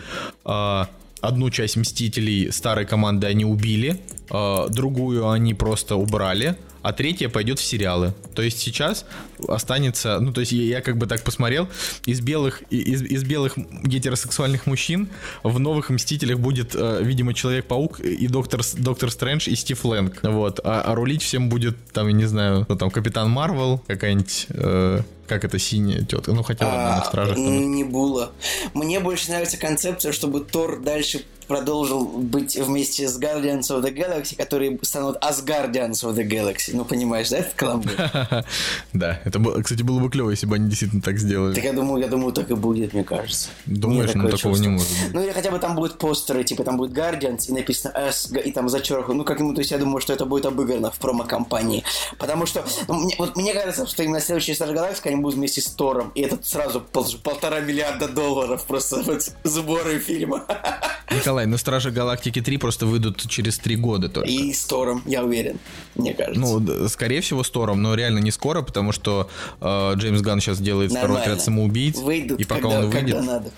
[0.45, 0.85] э,
[1.21, 7.59] одну часть Мстителей старой команды они убили, э, другую они просто убрали, а третья пойдет
[7.59, 8.13] в сериалы.
[8.35, 9.05] То есть сейчас
[9.47, 11.67] останется, ну то есть я, я как бы так посмотрел,
[12.05, 15.09] из белых из, из белых гетеросексуальных мужчин
[15.43, 20.19] в новых Мстителях будет, э, видимо, Человек-паук и Доктор Доктор Стрэндж и Стив Лэнг.
[20.23, 24.47] Вот, а, а рулить всем будет там, я не знаю, ну, там Капитан Марвел, какая-нибудь,
[24.49, 27.35] э, как это синяя тетка, ну хотя в стражах.
[27.35, 27.45] там.
[27.45, 28.31] м, Не было.
[28.73, 34.35] Мне больше нравится концепция, чтобы Тор дальше продолжил быть вместе с Guardians of the Galaxy,
[34.35, 36.71] которые станут Asgardians of the Galaxy.
[36.73, 37.91] Ну, понимаешь, да, этот каламбур?
[38.93, 41.53] Да, это было, кстати, было бы клево, если бы они действительно так сделали.
[41.53, 43.49] Так я думаю, я думаю, так и будет, мне кажется.
[43.65, 44.69] Думаешь, ну такого не чувство.
[44.71, 45.13] может быть.
[45.13, 48.51] Ну или хотя бы там будут постеры, типа там будет Guardians и написано S, и
[48.51, 49.13] там зачеркнуто.
[49.13, 51.83] Ну как ему, то есть я думаю, что это будет обыграно в промо-компании.
[52.17, 55.61] Потому что, ну, мне, вот мне кажется, что именно следующий Стар Галактика они будут вместе
[55.61, 56.11] с Тором.
[56.15, 60.45] И это сразу пол- полтора миллиарда долларов просто вот сборы фильма.
[61.11, 64.29] Николай, ну Стражи Галактики 3 просто выйдут через три года только.
[64.29, 65.59] И с Тором, я уверен,
[65.95, 66.39] мне кажется.
[66.39, 69.18] Ну, скорее всего, с Тором, но реально не скоро, потому что
[69.61, 71.23] э, Джеймс Ганн сейчас делает второй Нормально.
[71.33, 71.97] отряд самоубийц.
[71.97, 73.15] Выйдут, и пока когда, он выйдет.
[73.15, 73.51] когда надо.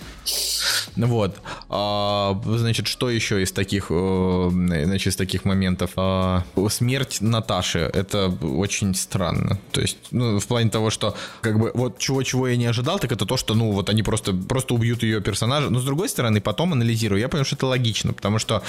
[0.96, 1.38] Вот.
[1.70, 5.92] А, значит, что еще из таких, э, значит, из таких моментов?
[5.96, 7.90] А, смерть Наташи.
[7.94, 9.60] Это очень странно.
[9.72, 13.12] То есть, ну, в плане того, что, как бы, вот чего-чего я не ожидал, так
[13.12, 15.70] это то, что, ну, вот они просто, просто убьют ее персонажа.
[15.70, 18.62] Но, с другой стороны, потом анализирую, я понимаю, что это логично, потому что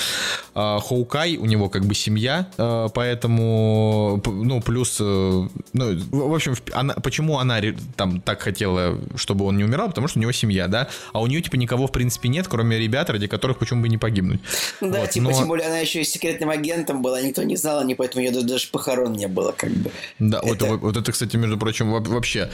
[0.54, 6.34] а, Хоукай, у него как бы семья, а, поэтому, ну, плюс, э, ну, в в
[6.34, 7.60] общем, в- она, почему она
[7.96, 11.26] там так хотела, чтобы он не умирал, потому что у него семья, да, а у
[11.26, 14.40] нее, типа, никого, в принципе, нет, кроме ребят, ради которых почему бы не погибнуть.
[14.80, 17.56] Ну Да, Вот, типа, но- тем более она еще и секретным агентом была, никто не
[17.56, 19.90] знал, они поэтому ее даже похорон не было, как бы.
[20.18, 22.50] Да, вот, Это- вот, вот это, кстати, между прочим, во- вообще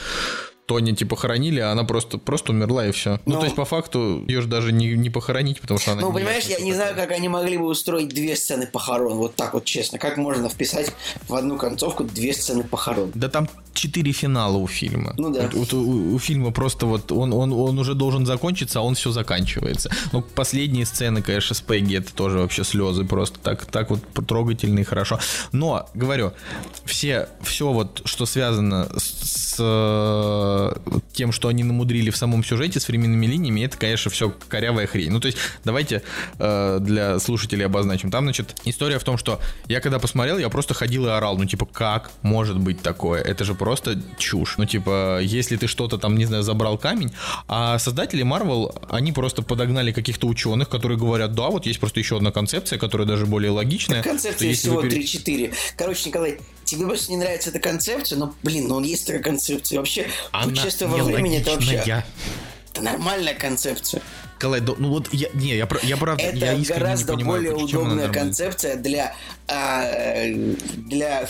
[0.69, 3.19] Тони типа хоронили, а она просто, просто умерла и все.
[3.25, 6.01] Ну, Ну, то есть, по факту, ее же даже не, не похоронить, потому что она...
[6.01, 9.17] Ну, не понимаешь, я не знаю, как они могли бы устроить две сцены похорон.
[9.17, 9.97] Вот так вот, честно.
[9.97, 10.93] Как можно вписать
[11.27, 13.11] в одну концовку две сцены похорон?
[13.15, 15.15] Да там четыре финала у фильма.
[15.17, 15.41] Ну да.
[15.43, 18.93] Вот- вот у, у фильма просто вот он, он, он уже должен закончиться, а он
[18.93, 19.89] все заканчивается.
[20.11, 24.79] Ну, последние сцены, конечно, с Пегги, это тоже вообще слезы просто так, так вот трогательно
[24.79, 25.17] и хорошо.
[25.51, 26.31] Но, говорю,
[26.85, 29.59] все, все вот, что связано с, с,
[30.59, 30.71] э,
[31.13, 35.11] тем, что они намудрили в самом сюжете с временными линиями, это, конечно, все корявая хрень.
[35.11, 36.01] Ну, то есть, давайте
[36.37, 38.11] э, для слушателей обозначим.
[38.11, 41.37] Там, значит, история в том, что я когда посмотрел, я просто ходил и орал.
[41.37, 43.21] Ну, типа, как может быть такое?
[43.21, 44.55] Это же просто чушь.
[44.57, 47.11] Ну, типа, если ты что-то там, не знаю, забрал камень,
[47.47, 52.17] а создатели Marvel, они просто подогнали каких-то ученых, которые говорят, да, вот есть просто еще
[52.17, 54.01] одна концепция, которая даже более логичная.
[54.45, 55.53] если вы всего пере- 3-4.
[55.75, 56.39] Короче, Николай,
[56.69, 59.79] тебе просто не нравится эта концепция, но, блин, ну есть такая концепция.
[59.79, 62.03] Вообще, Она путешествие во времени это вообще
[62.71, 64.01] это нормальная концепция.
[64.35, 67.41] Николай, да, ну вот я, не, я, я правда, Это я искренне гораздо не понимаю,
[67.41, 69.13] более удобная концепция для,
[69.51, 70.25] а,
[70.77, 71.25] для,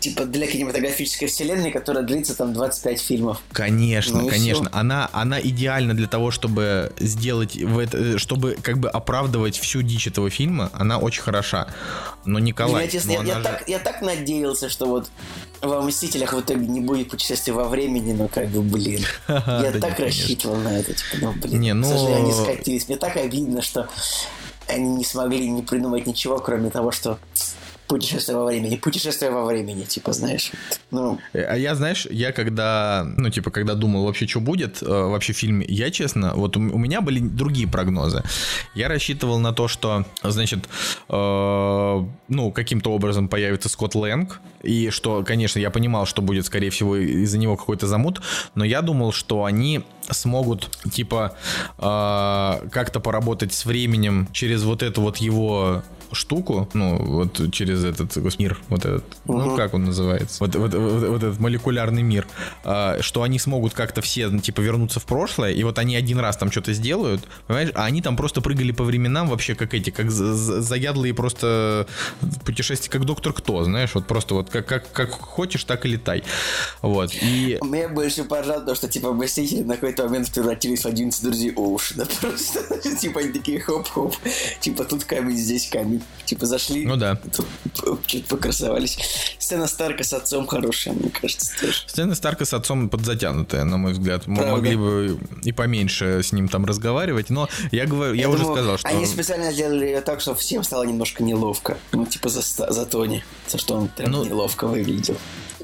[0.00, 3.40] типа, для кинематографической вселенной, которая длится там 25 фильмов.
[3.52, 4.68] Конечно, Ну конечно.
[4.70, 4.78] всё.
[4.78, 10.06] Она, она идеальна для того, чтобы сделать в это, чтобы как бы оправдывать всю дичь
[10.06, 10.70] этого фильма.
[10.72, 11.66] Она очень хороша.
[12.24, 15.10] Но Николай, я, честно, ну я, я же- так, я так надеялся, что вот
[15.62, 19.04] во Мстителях в итоге не будет путешествия во времени, но как бы, блин.
[19.28, 21.60] Я так рассчитывал на это, типа, ну, блин.
[21.60, 22.88] Не, ну- К сожалению, они скатились.
[22.88, 23.88] Мне так обидно, что
[24.70, 27.18] они не смогли не придумать ничего, кроме того, что
[27.90, 28.76] путешествие во времени.
[28.76, 30.52] Путешествие во времени, типа, знаешь.
[30.92, 35.32] Ну, А я, знаешь, я когда, ну, типа, когда думал вообще, что будет э, вообще
[35.32, 38.22] в фильме, я, честно, вот у, у меня были другие прогнозы.
[38.76, 40.68] Я рассчитывал на то, что, значит,
[41.08, 46.70] э, ну, каким-то образом появится Скотт Лэнг, и что, конечно, я понимал, что будет, скорее
[46.70, 48.20] всего, из-за него какой-то замут,
[48.54, 51.34] но я думал, что они смогут, типа,
[51.78, 55.82] э, как-то поработать с временем через вот эту вот его
[56.12, 59.56] штуку, ну, вот через этот мир, вот этот, ну, Мгм.
[59.56, 62.26] как он называется, вот, вот, вот- вот этот молекулярный мир,
[62.64, 66.18] а, что они смогут как-то все, ну, типа, вернуться в прошлое, и вот они один
[66.18, 69.90] раз там что-то сделают, понимаешь, а они там просто прыгали по временам вообще как эти,
[69.90, 71.86] как за- за- заядлые просто
[72.44, 76.22] путешествия, как доктор Кто, знаешь, вот просто вот как, как, как хочешь, так и летай,
[76.82, 77.58] вот, и...
[77.62, 82.06] Меня больше поржало то, что, типа, Мстители на какой-то момент превратились в 11 друзей Оушена.
[82.20, 82.60] Просто,
[82.98, 84.14] типа, они такие хоп-хоп.
[84.60, 85.99] Типа, тут камень, здесь камень.
[86.24, 86.86] Типа, зашли.
[86.86, 87.18] Ну да.
[88.06, 88.98] Чуть покрасовались.
[89.38, 91.74] Сцена Старка с отцом хорошая, мне кажется, тоже.
[91.86, 94.28] Сцена Старка с отцом подзатянутая, на мой взгляд.
[94.28, 94.52] М- Правда.
[94.54, 98.56] Могли бы и поменьше с ним там разговаривать, но я говорю, я, Я уже думаю,
[98.56, 98.88] сказал, что...
[98.88, 101.78] Они специально сделали ее так, что всем стало немножко неловко.
[101.92, 103.24] Ну, типа, за, за Тони.
[103.48, 105.16] За что он прям Ну, неловко выглядел.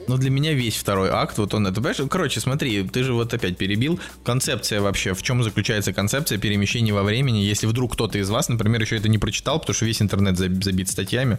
[0.08, 3.32] Но для меня весь второй акт, вот он это, понимаешь, короче, смотри, ты же вот
[3.34, 3.98] опять перебил.
[4.24, 8.80] Концепция вообще, в чем заключается концепция перемещения во времени, если вдруг кто-то из вас, например,
[8.80, 11.38] еще это не прочитал, потому что весь интернет заб- забит статьями.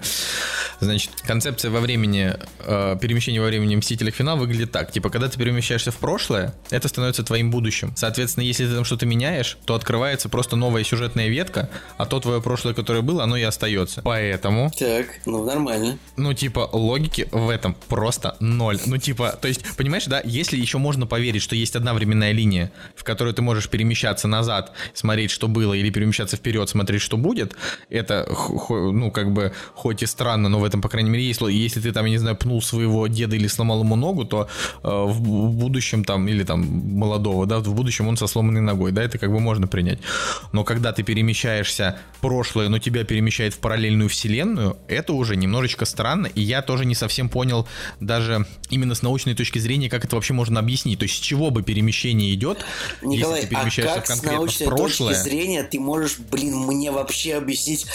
[0.80, 4.92] Значит, концепция во времени, э, перемещения во времени Мстителях финал выглядит так.
[4.92, 7.94] Типа, когда ты перемещаешься в прошлое, это становится твоим будущим.
[7.96, 12.42] Соответственно, если ты там что-то меняешь, то открывается просто новая сюжетная ветка, а то твое
[12.42, 14.02] прошлое, которое было, оно и остается.
[14.04, 15.98] Поэтому Так, ну, нормально.
[16.16, 18.80] ну, типа, логики в этом просто ноль.
[18.86, 22.72] Ну, типа, то есть, понимаешь, да, если еще можно поверить, что есть одна временная линия,
[22.96, 27.56] в которой ты можешь перемещаться назад, смотреть, что было, или перемещаться вперед, смотреть, что будет,
[27.90, 28.28] это,
[28.70, 31.42] ну, как бы, хоть и странно, но в этом, по крайней мере, есть.
[31.42, 34.48] ло- Если ты там, я не знаю, пнул своего деда или сломал ему ногу, то
[34.84, 35.22] э, в,
[35.52, 39.32] будущем там, или там молодого, да, в будущем он со сломанной ногой, да, это как
[39.32, 40.00] бы можно принять.
[40.52, 46.28] Но когда ты перемещаешься прошлое, но тебя перемещает в параллельную вселенную, это уже немножечко странно,
[46.28, 47.68] и я тоже не совсем понял
[48.00, 51.00] даже именно с научной точки зрения, как это вообще можно объяснить.
[51.00, 52.66] То есть с чего бы перемещение идет,
[53.02, 55.14] Николай, если ты а перемещаешься как с конкретно в научной прошлое.
[55.14, 57.86] точки зрения ты можешь, блин, мне вообще объяснить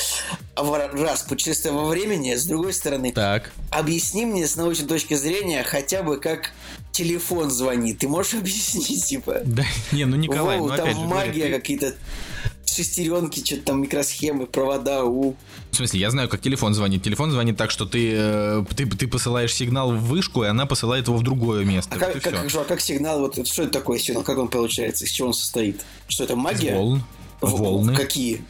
[0.55, 3.53] а, раз путешествие во времени, с другой стороны, Так.
[3.71, 6.53] объясни мне с научной точки зрения хотя бы как
[6.93, 7.99] телефон звонит.
[7.99, 9.41] Ты можешь объяснить, типа?
[9.45, 11.95] Да, не, ну Николай, Воу, ну там опять же, магия какие-то
[12.67, 15.37] шестеренки, что-то там микросхемы, провода, у.
[15.73, 17.03] В смысле, я знаю, как телефон звонит.
[17.03, 21.09] Телефон звонит так, что ты, э, ты, ты посылаешь сигнал в вышку, и она посылает
[21.09, 21.95] его в другое место.
[21.95, 24.49] А Вот как, и как, а как сигнал, вот что это такое сигнал, как он
[24.49, 25.81] получается, из чего он состоит?
[26.09, 26.75] Что это магия?
[26.75, 27.03] Волн.
[27.41, 27.97] В- Волны.
[27.97, 28.45] Какие?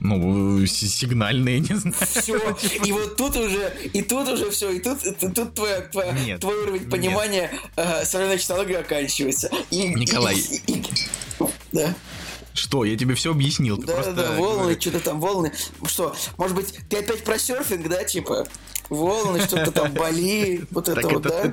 [0.00, 1.94] Ну, с- сигнальные, не знаю.
[2.10, 2.36] Все.
[2.84, 6.40] И вот тут уже, и тут уже все, и тут, и тут твоя, твоя- Нет,
[6.40, 6.90] твой уровень нет.
[6.90, 9.48] понимания э, современной технологии оканчивается.
[9.70, 10.34] И, Николай.
[10.36, 10.84] и- и-
[11.72, 11.94] да,
[12.58, 13.76] Что, я тебе все объяснил.
[13.78, 15.52] да, просто да, волны, что-то там волны.
[15.86, 18.46] Что, может быть, ты опять про серфинг, да, типа?
[18.88, 21.52] волны, что-то там Бали, вот это вот, да?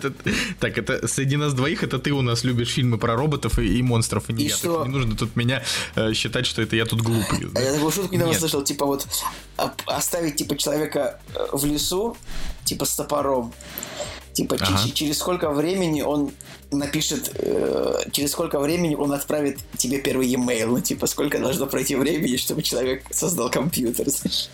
[0.59, 4.29] так, это среди нас двоих, это ты у нас любишь фильмы про роботов и, монстров,
[4.29, 4.55] и не я.
[4.63, 5.63] Не нужно тут меня
[5.95, 7.49] э, считать, что это я тут глупый.
[7.55, 9.07] А я такую шутку недавно слышал, типа вот
[9.57, 12.15] а- оставить типа человека э, в лесу,
[12.63, 13.53] типа с топором,
[14.33, 14.89] типа Ага.
[14.93, 16.31] через сколько времени он
[16.77, 21.95] напишет, э, через сколько времени он отправит тебе первый e-mail, ну типа сколько должно пройти
[21.95, 24.49] времени, чтобы человек создал компьютер, знаешь?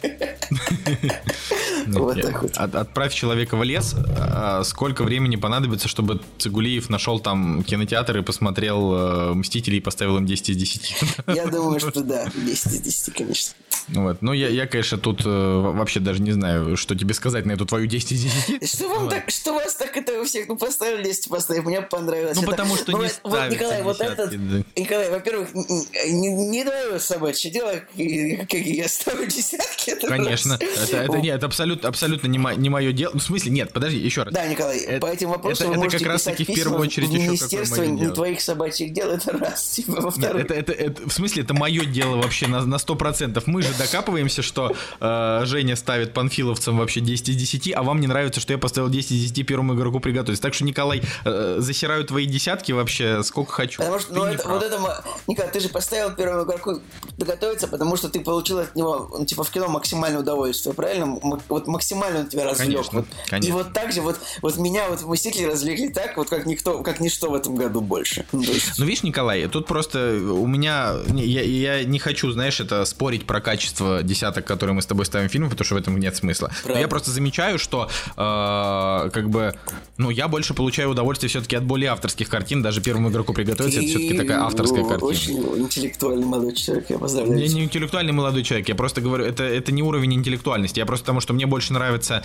[1.88, 2.52] Вот Нет, так вот.
[2.58, 3.96] от- отправь человека в лес.
[4.18, 10.18] а сколько времени понадобится, чтобы Цигулиев нашел там кинотеатр и посмотрел э, Мстителей и поставил
[10.18, 10.96] им 10 из 10?
[11.28, 13.54] Я думаю, что да, 10 из 10, конечно.
[13.90, 14.22] Вот.
[14.22, 17.66] Ну, я, я, конечно, тут э, вообще даже не знаю, что тебе сказать на эту
[17.66, 18.70] твою 10 из 10.
[18.70, 19.10] Что вам Вот.
[19.10, 22.36] так, что вас так это у всех, ну поставили 10 поставили, мне понравилось.
[22.38, 24.64] Ну, Это- потому что не вот, Николай, вот этот, да.
[24.76, 29.92] Николай, во-первых, не, не твое собачье дело, как я ставлю десятки.
[29.92, 30.58] это Конечно.
[30.60, 30.90] раз.
[30.90, 33.12] Это, это, нет, это абсолютно, абсолютно не, мо- не мое дело.
[33.14, 34.34] Ну, в смысле, нет, подожди, еще раз.
[34.34, 36.80] Да, Николай, Это- по этим вопросам это- вы это можете как раз таки в первую
[36.82, 39.70] очередь в еще Министерство не твоих собачьих дел, это раз.
[39.70, 43.44] Типа, Нет, во-вторых, это, это, это- в смысле, это мое дело вообще на, на 100%.
[43.48, 48.08] Мы же докапываемся, что э, Женя ставит панфиловцам вообще 10 из 10, а вам не
[48.08, 50.42] нравится, что я поставил 10 из 10 первому игроку приготовиться.
[50.42, 53.80] Так что, Николай, э, засираю твои десятки вообще сколько хочу.
[53.82, 54.56] Потому что, Ты ну, это, прав.
[54.56, 56.80] вот это, Николай, ты же поставил первому игроку
[57.18, 61.04] доготовиться, потому что ты получил от него, ну, типа, в кино максимальное удовольствие, правильно?
[61.24, 62.68] М- вот максимально он тебя развлек.
[62.76, 63.08] Конечно, Вот.
[63.30, 63.50] конечно.
[63.50, 67.00] И вот так же, вот, вот меня вот Мстители развлекли так, вот как никто, как
[67.00, 68.26] ничто в этом году больше.
[68.32, 68.44] Ну,
[68.78, 70.96] Ну, видишь, Николай, тут просто у меня...
[71.14, 75.28] Я, я не хочу, знаешь, это спорить про качество десяток, которые мы с тобой ставим
[75.28, 76.50] фильмы, потому что в этом нет смысла.
[76.66, 79.54] Но я просто замечаю, что э, как бы...
[79.98, 82.62] Ну, я больше получаю удовольствие все-таки от более авторских картин.
[82.62, 85.08] Даже первому игроку приготовиться, это все-таки Ты, такая авторская ну, картина.
[85.10, 87.42] Очень интеллектуальный молодой человек, я поздравляю.
[87.42, 91.04] Я не интеллектуальный молодой человек, я просто говорю, это, это не уровень интеллектуальности, я просто
[91.04, 92.24] потому, что мне больше нравится,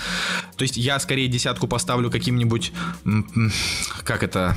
[0.57, 2.73] то есть я скорее десятку поставлю каким-нибудь,
[4.05, 4.57] как это,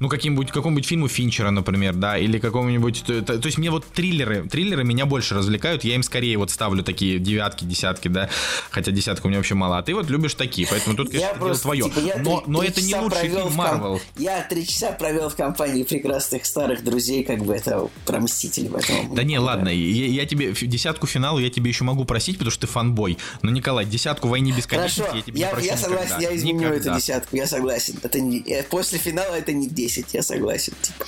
[0.00, 4.48] ну каким-нибудь, какому-нибудь фильму Финчера, например, да, или какому-нибудь, то, то- есть мне вот триллеры,
[4.48, 8.28] триллеры меня больше развлекают, я им скорее вот ставлю такие девятки, десятки, да,
[8.70, 11.34] хотя десятка у меня вообще мало, а ты вот любишь такие, поэтому тут, конечно, Я
[11.34, 14.00] дело просто, твое, типа, я но, три- но три это не лучший фильм Марвел.
[14.18, 19.14] Я три часа провел в компании прекрасных старых друзей, как бы это про Мстителей, поэтому...
[19.14, 22.66] Да не, ладно, я, я тебе десятку финала я тебе еще могу просить, потому что
[22.66, 23.18] ты фанбой.
[23.42, 26.28] Но, Николай, десятку войны бесконечности Хорошо, я тебе не я, прощу я согласен, никогда.
[26.30, 26.76] я изменю Никогда.
[26.90, 27.94] эту десятку, я согласен.
[28.02, 30.72] Это не, э, после финала это не 10, я согласен.
[30.80, 31.04] Типа.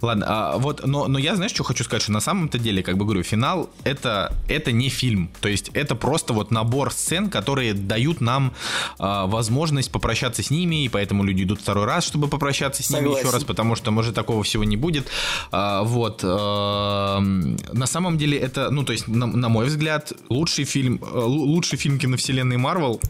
[0.00, 2.96] Ладно, а, вот, но, но я, знаешь, что хочу сказать, что на самом-то деле, как
[2.96, 5.30] бы говорю, финал это, это не фильм.
[5.40, 8.54] То есть это просто вот набор сцен, которые дают нам
[8.98, 13.04] а, возможность попрощаться с ними, и поэтому люди идут второй раз, чтобы попрощаться с ними
[13.04, 13.26] Согласен.
[13.26, 15.08] еще раз, потому что, может, такого всего не будет.
[15.52, 16.20] А, вот.
[16.24, 21.06] а, на самом деле это, ну, то есть, на, на мой взгляд, лучший фильм, э,
[21.06, 23.00] лу- лучший фильм киновселенной Марвел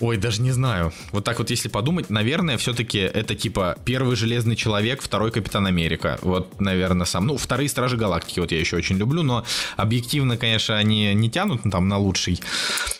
[0.00, 0.92] Ой, даже не знаю.
[1.10, 6.18] Вот так вот, если подумать, наверное, все-таки это типа первый Железный Человек, второй Капитан Америка.
[6.22, 7.26] Вот, наверное, сам.
[7.26, 9.44] Ну, вторые Стражи Галактики вот я еще очень люблю, но
[9.76, 12.40] объективно, конечно, они не тянут ну, там на лучший.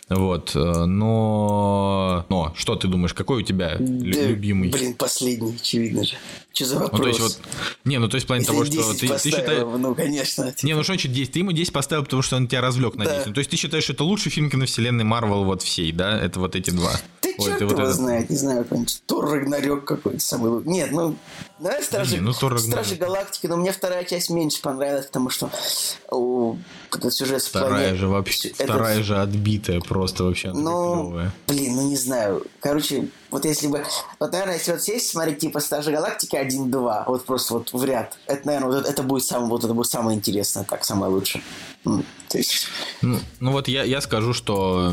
[0.08, 2.24] Вот, э, но...
[2.28, 4.70] Но, что ты думаешь, какой у тебя Да, любимый?
[4.70, 6.14] Блин, последний, очевидно же.
[6.52, 6.92] Что за вопрос?
[6.92, 7.40] ну, то есть вот...
[7.84, 9.64] Не, ну, то есть в плане Если того, что 10 ты, ты считаешь...
[9.78, 10.54] Ну, конечно.
[10.62, 11.32] Не, ну что значит 10?
[11.32, 13.14] Ты ему 10 поставил, потому что он тебя развлек на Да.
[13.14, 13.26] 10.
[13.26, 16.18] Ну, То есть ты считаешь, что это лучший фильм киновселенной Марвел вот всей, да?
[16.20, 16.92] Это вот эти два.
[17.38, 20.62] Ой, черт ты вот его это- знает, не знаю, какой-нибудь Тор Рагнарёк какой-то самый.
[20.64, 21.16] Нет, ну,
[21.58, 22.32] давай Стражи, не, ну.
[22.32, 25.50] Стражи Галактики, но мне вторая часть меньше понравилась, потому что
[26.10, 26.56] о,
[26.92, 30.52] этот сюжет Вторая планет- же вообще, этот- вторая же отбитая просто вообще.
[30.52, 31.18] Ну,
[31.48, 32.44] блин, ну не знаю.
[32.60, 33.84] Короче, вот если бы...
[34.20, 38.18] Вот, наверное, если вот сесть, смотреть типа Стражи Галактики 1-2, вот просто вот в ряд,
[38.26, 41.42] это, наверное, вот это, это будет самое, вот это будет самое интересное, так, самое лучшее.
[41.84, 42.66] М, То есть...
[43.02, 44.92] Ну, ну вот я, я скажу, что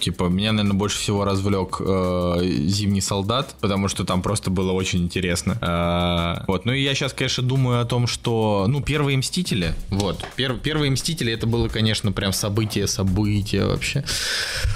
[0.00, 5.02] типа меня, наверное, больше всего развлек э, Зимний солдат, потому что там просто было очень
[5.02, 5.58] интересно.
[5.86, 10.24] А, вот, ну и я сейчас, конечно, думаю о том, что, ну, первые Мстители, вот,
[10.36, 14.02] пер- первые Мстители, это было, конечно, прям событие, событие вообще.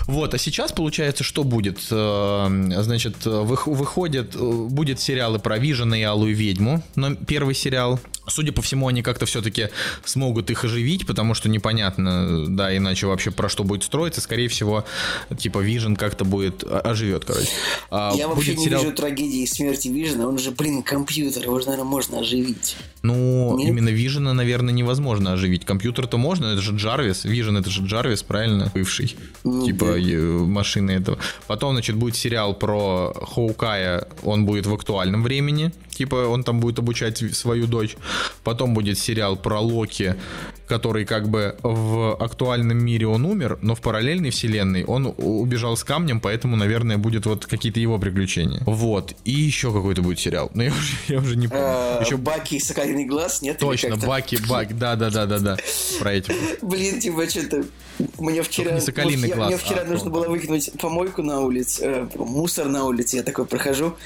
[0.06, 1.78] Вот, а сейчас, получается, что будет?
[1.90, 2.48] Э,
[2.82, 7.98] Значит, вых- выходит, э, будет сериалы про Вижена и Алую Ведьму, но первый сериал.
[8.28, 9.68] Судя по всему, они как-то все-таки
[10.04, 14.20] смогут их оживить, потому что непонятно, да, иначе вообще про что будет строиться.
[14.20, 14.84] Скорее всего,
[15.36, 17.48] типа Вижен как-то будет о- оживет, короче.
[17.90, 21.66] А, Я вообще не сериал- вижу трагедии смерти Вижена, он же, блин, компьютер, его же,
[21.66, 22.76] наверное, можно оживить.
[23.02, 23.68] Ну, Нет?
[23.68, 25.64] именно Вижена, наверное, невозможно оживить.
[25.64, 27.24] Компьютер-то можно, это же Джарвис.
[27.24, 28.70] Вижен это же Джарвис, правильно?
[28.74, 29.16] Бывший.
[29.44, 30.18] Ну, типа да.
[30.44, 31.18] машины этого.
[31.46, 35.72] Потом, значит, будет сериал про Хоукая, он будет в актуальном времени.
[35.98, 37.96] Типа он там будет обучать свою дочь.
[38.44, 40.14] Потом будет сериал про Локи.
[40.68, 45.82] который как бы в актуальном мире он умер, но в параллельной вселенной он убежал с
[45.82, 48.62] камнем, поэтому, наверное, будет вот какие-то его приключения.
[48.66, 49.14] Вот.
[49.24, 50.50] И еще какой-то будет сериал.
[50.54, 51.64] Но я уже, я уже не помню.
[51.64, 53.58] Э, Еще Баки и Соколиный глаз, нет?
[53.58, 53.96] Точно?
[53.96, 55.56] Баки, Бак, да, да, да, да, да.
[55.98, 56.32] Про эти.
[56.62, 57.64] Блин, типа, что-то...
[58.18, 58.72] Мне вчера...
[58.72, 62.68] не соколиный глаз, Мне вчера а нужно то- было выкинуть помойку на улице, э, мусор
[62.68, 63.16] на улице.
[63.16, 63.96] Я такой прохожу,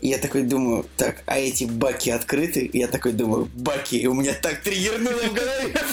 [0.00, 2.60] и я такой думаю, так, а эти баки открыты?
[2.60, 5.74] И я такой думаю, баки, и у меня так триггернуло в голове.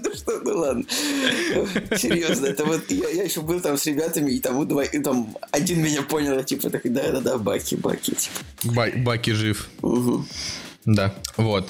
[0.00, 0.84] Ну что, ну ладно.
[1.96, 4.98] Серьезно, это вот я, я еще был там с ребятами, и там, у два- и
[5.00, 8.74] там один меня понял, типа такой, да-да-да, баки, баки, типа.
[8.74, 9.68] Ба- Баки жив.
[9.82, 10.28] Мгм.
[10.84, 11.68] Да, вот.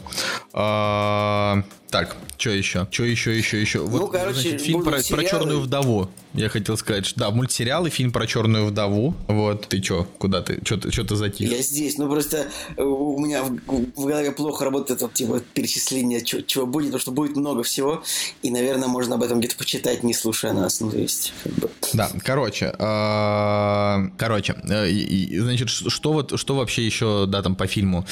[0.52, 2.86] А, так, что еще?
[2.90, 3.80] Что еще, еще, еще?
[3.80, 6.08] Вот, Ну, короче, значит, фильм про, про черную вдову.
[6.34, 9.14] Я хотел сказать, что да, мультсериал и фильм про черную вдову.
[9.26, 10.60] Вот, ты чё, куда ты?
[10.64, 11.50] Что ты, чё ты затих?
[11.50, 16.20] Я здесь, ну просто э, у меня в, в голове плохо работает вот, типа перечисление,
[16.22, 18.02] чё- чего будет, потому что будет много всего,
[18.42, 20.80] и, наверное, можно об этом где-то почитать, не слушая нас.
[20.80, 26.84] Ну, то есть, как бы, Да, короче, а, короче, э, значит, что вот, что вообще
[26.84, 28.06] еще, да, там по фильму?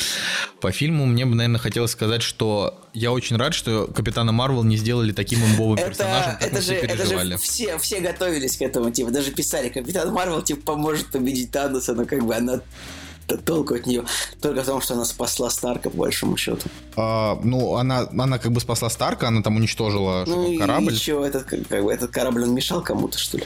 [0.61, 4.76] По фильму мне бы, наверное, хотелось сказать, что я очень рад, что Капитана Марвел не
[4.76, 7.30] сделали таким имбовым персонажем, это, как мы это, же, все это переживали.
[7.32, 11.94] же все, все готовились к этому, типа, даже писали, Капитан Марвел, типа, поможет победить Таноса,
[11.94, 12.60] но как бы она
[13.44, 14.05] толку от нее
[14.40, 16.69] только в том, что она спасла Старка, по большому счету.
[16.97, 20.97] А, ну, она, она как бы спасла Старка, она там уничтожила Ну и корабль.
[20.97, 23.44] чё, этот, как, бы, этот корабль, он мешал кому-то, что ли?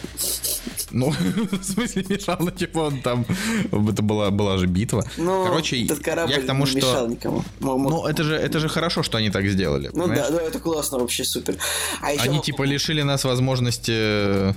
[0.90, 1.11] Ну,
[1.51, 3.24] в смысле мешал, ну, типа он там...
[3.73, 5.05] Это была, была же битва.
[5.16, 7.07] Ну, Короче, этот корабль я к тому, не мешал что...
[7.07, 7.44] никому.
[7.61, 9.90] Мог- мог- Ну, это же, это же хорошо, что они так сделали.
[9.93, 10.28] ну понимаешь?
[10.28, 11.57] да, да, это классно, вообще супер.
[12.02, 14.55] А еще, Они типа лишили нас возможности...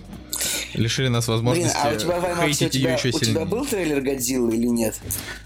[0.74, 3.12] Лишили нас Блин, возможности а у тебя в IMAX, у хейтить ее тебя, еще у
[3.12, 3.46] тебя сильнее.
[3.46, 4.96] был трейлер Годзиллы или нет?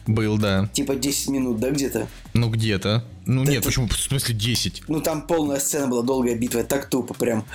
[0.06, 0.70] Был, да.
[0.74, 2.08] Типа 10 минут, да, где-то?
[2.34, 3.04] Ну, где-то.
[3.28, 3.88] Ну, нет, это- почему?
[3.88, 4.84] В смысле 10?
[4.88, 7.46] Ну, там полная сцена была, долгая битва, так тупо прям.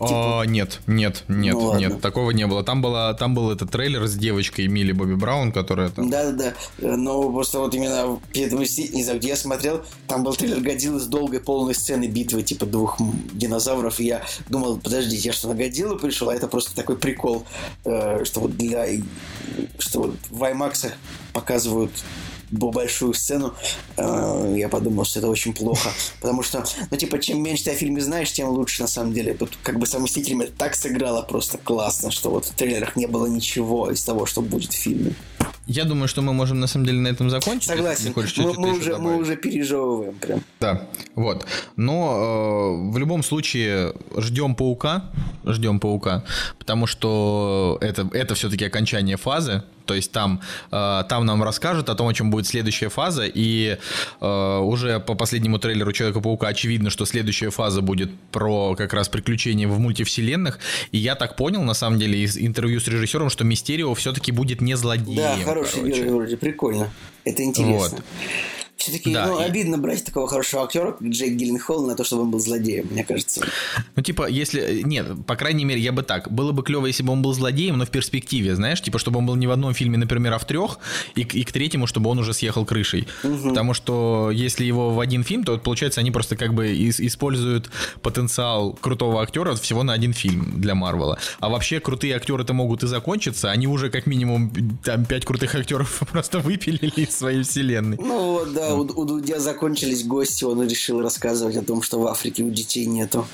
[0.00, 1.78] Типа, А, нет, нет, нет, Ну, ладно.
[1.80, 2.62] нет, такого не было.
[2.62, 6.08] Там, была, там был этот трейлер с девочкой Милли Бобби Браун, которая там...
[6.10, 11.00] Да-да-да, Э, но просто вот именно не знаю, где я смотрел, там был трейлер Годзиллы
[11.00, 12.98] с долгой полной сценой битвы, типа двух
[13.32, 17.44] динозавров, и я думал, подождите, я что, на Годзиллу пришел, а это просто такой прикол,
[17.84, 18.86] э, что вот для...
[19.78, 20.92] что вот в IMAX
[21.32, 21.92] показывают
[22.50, 23.54] большую сцену,
[23.96, 25.90] э, я подумал, что это очень плохо.
[26.20, 29.34] Потому что, ну, типа, чем меньше ты о фильме знаешь, тем лучше, на самом деле.
[29.34, 33.90] Тут как бы совместителями так сыграло просто классно, что вот в трейлерах не было ничего
[33.90, 35.14] из того, что будет в фильме.
[35.66, 37.68] Я думаю, что мы можем на самом деле на этом закончить.
[37.68, 38.12] Согласен.
[38.12, 40.44] хочешь Мы, мы уже, мы уже пережевываем прям.
[40.60, 40.86] Да,
[41.16, 41.44] вот.
[41.74, 45.10] Но э, в любом случае ждем паука,
[45.44, 46.24] ждем паука,
[46.58, 49.64] потому что это, это все-таки окончание фазы.
[49.86, 50.40] То есть там,
[50.70, 53.78] э, там нам расскажут о том, о чем будет следующая фаза, и
[54.20, 59.68] э, уже по последнему трейлеру Человека-паука очевидно, что следующая фаза будет про как раз приключения
[59.68, 60.58] в мультивселенных.
[60.92, 64.60] И я так понял, на самом деле, из интервью с режиссером, что Мистерио все-таки будет
[64.60, 65.16] не злодеем.
[65.16, 66.02] Да, хороший короче.
[66.02, 66.90] герой вроде, прикольно.
[67.24, 67.98] Это интересно.
[67.98, 68.04] Вот.
[68.76, 72.22] Все-таки Да, ну, и- обидно брать такого хорошего актера, как Джейк Гилленхолл, на то, чтобы
[72.22, 73.46] он был злодеем, мне кажется.
[73.96, 74.82] Ну, типа, если...
[74.84, 76.30] Нет, по крайней мере, я бы так.
[76.30, 79.26] Было бы клево, если бы он был злодеем, но в перспективе, знаешь, типа, чтобы он
[79.26, 80.78] был не в одном фильме, например, а в трех,
[81.14, 83.08] и, к- и к третьему, чтобы он уже съехал крышей.
[83.22, 87.70] Потому что если его в один фильм, то получается, они просто как бы ис- используют
[88.02, 91.18] потенциал крутого актера всего на один фильм для Марвела.
[91.40, 94.52] А вообще крутые актеры-то могут и закончиться, они уже как минимум
[94.84, 97.96] там пять крутых актеров просто выпилили из своей вселенной.
[98.00, 102.42] Ну вот, у, у Дудя закончились гости, он решил рассказывать о том, что в Африке
[102.42, 103.26] у детей нету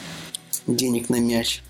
[0.66, 1.62] денег на мяч.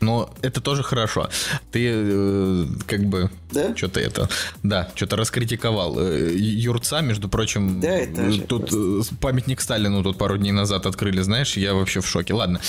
[0.00, 1.30] Но это тоже хорошо.
[1.72, 3.74] Ты э, как бы Да?
[3.74, 4.28] что-то это,
[4.62, 5.98] да, что-то раскритиковал.
[5.98, 11.22] Э, Юрца, между прочим, Да, это тут э, памятник Сталину тут пару дней назад открыли,
[11.22, 12.34] знаешь, я вообще в шоке.
[12.34, 12.60] Ладно.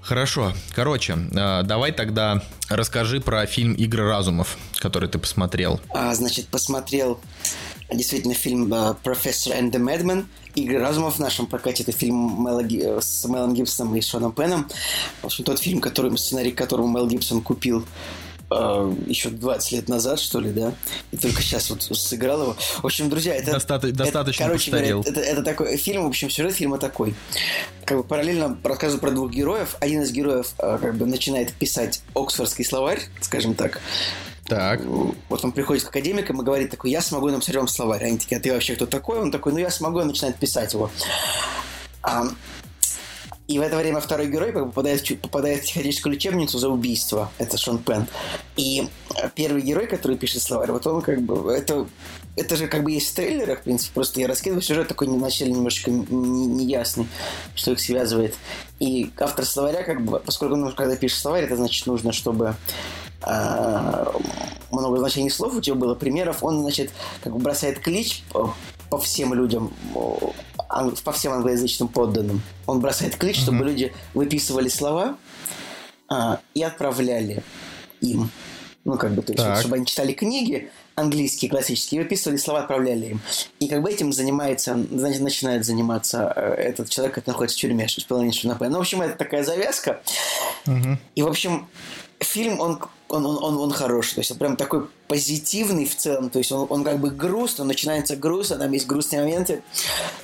[0.00, 0.52] Хорошо.
[0.74, 5.80] Короче, э, давай тогда расскажи про фильм «Игры разумов», который ты посмотрел.
[5.90, 7.20] А, значит, посмотрел
[7.94, 10.26] действительно фильм э, «Professor and the Madman».
[10.54, 11.82] «Игры разумов» в нашем прокате.
[11.82, 14.68] Это фильм Мэла э, с Мелом Гибсоном и Шоном Пеном.
[15.22, 17.84] В общем, тот фильм, который, сценарий к которому Мел Гибсон купил
[18.50, 20.74] э, еще 20 лет назад, что ли, да?
[21.10, 22.56] И только сейчас вот сыграл его.
[22.82, 23.52] В общем, друзья, это...
[23.52, 27.14] Достата- это- достаточно короче говоря, это, это такой фильм, в общем, сюжет фильма такой.
[27.86, 29.76] Как бы параллельно рассказываю про двух героев.
[29.80, 33.80] Один из героев э, как бы начинает писать Оксфордский словарь, скажем так.
[34.52, 34.82] Так.
[35.30, 38.04] Вот он приходит к академикам и говорит такой, я смогу нам сорвем словарь.
[38.04, 39.18] Они такие, а ты вообще кто такой?
[39.18, 40.90] Он такой, ну я смогу, и начинает писать его.
[42.02, 42.24] А,
[43.46, 47.32] И в это время второй герой попадает попадает в психиатрическую лечебницу за убийство.
[47.38, 48.06] Это Шон Пен.
[48.56, 48.86] И
[49.34, 51.50] первый герой, который пишет словарь, вот он как бы...
[51.50, 51.86] Это,
[52.36, 53.94] это же как бы есть в трейлерах, в принципе.
[53.94, 57.08] Просто я раскидываю сюжет такой вначале немножко неясный,
[57.54, 58.34] что их связывает.
[58.80, 62.54] И автор словаря, как бы, поскольку ну, когда пишешь словарь, это значит нужно, чтобы
[63.24, 66.90] много значений слов у тебя было, примеров, он, значит,
[67.22, 68.24] как бы бросает клич
[68.90, 72.42] по, всем людям, по всем англоязычным подданным.
[72.66, 73.42] Он бросает клич, mm-hmm.
[73.42, 75.16] чтобы люди выписывали слова
[76.08, 77.42] а, и отправляли
[78.00, 78.30] им.
[78.84, 83.20] Ну, как бы, то есть, чтобы они читали книги английские классические, выписывали слова, отправляли им.
[83.60, 87.88] И как бы этим занимается, значит, начинает заниматься э, этот человек, который находится в тюрьме,
[87.88, 88.68] что исполнение Шунапе.
[88.68, 90.02] Ну, в общем, это такая завязка.
[90.66, 90.98] Угу.
[91.14, 91.68] И, в общем,
[92.20, 92.80] фильм, он,
[93.12, 94.14] он, он, он, он хороший.
[94.14, 96.30] То есть он прям такой позитивный в целом.
[96.30, 99.62] То есть он, он как бы грустный, начинается грустно, там есть грустные моменты.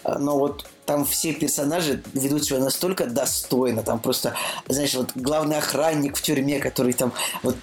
[0.04, 3.82] А, но вот там все персонажи ведут себя настолько достойно.
[3.82, 4.34] Там просто,
[4.68, 7.12] знаешь, вот главный охранник в тюрьме, который там
[7.42, 7.56] вот...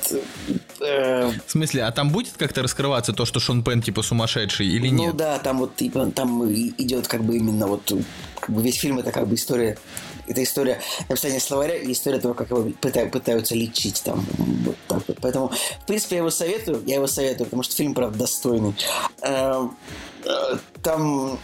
[0.80, 4.89] Э, в смысле, а там будет как-то раскрываться то, что Шон Пен типа сумасшедший или
[4.89, 5.14] ну, нет?
[5.14, 7.91] Ну да, там вот типа, там идет как бы именно вот
[8.39, 9.80] как бы весь фильм это как бы история
[10.27, 14.26] это история написания словаря и история того, как его пытаются, лечить там.
[14.38, 15.18] Вот так вот.
[15.22, 16.84] Поэтому, в принципе, я его советую.
[16.85, 18.76] Я его советую, потому что фильм, правда, достойный.
[19.22, 19.77] Эм,
[20.23, 21.39] э, там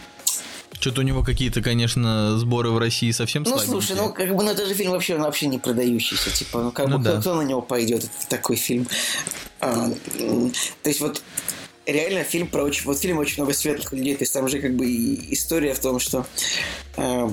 [0.82, 4.50] что-то у него какие-то, конечно, сборы в России совсем Ну, слушай, ну, как бы, ну,
[4.50, 7.10] это же фильм вообще, вообще не продающийся, типа, ну, как ну, бы, да.
[7.12, 8.88] кто, кто на него пойдет, это такой фильм.
[9.60, 9.88] А,
[10.82, 11.22] то есть, вот,
[11.86, 12.84] реально фильм про очень...
[12.84, 14.14] Вот фильм очень много светлых людей.
[14.14, 14.86] То есть там же как бы
[15.30, 16.26] история в том, что
[16.96, 17.28] э,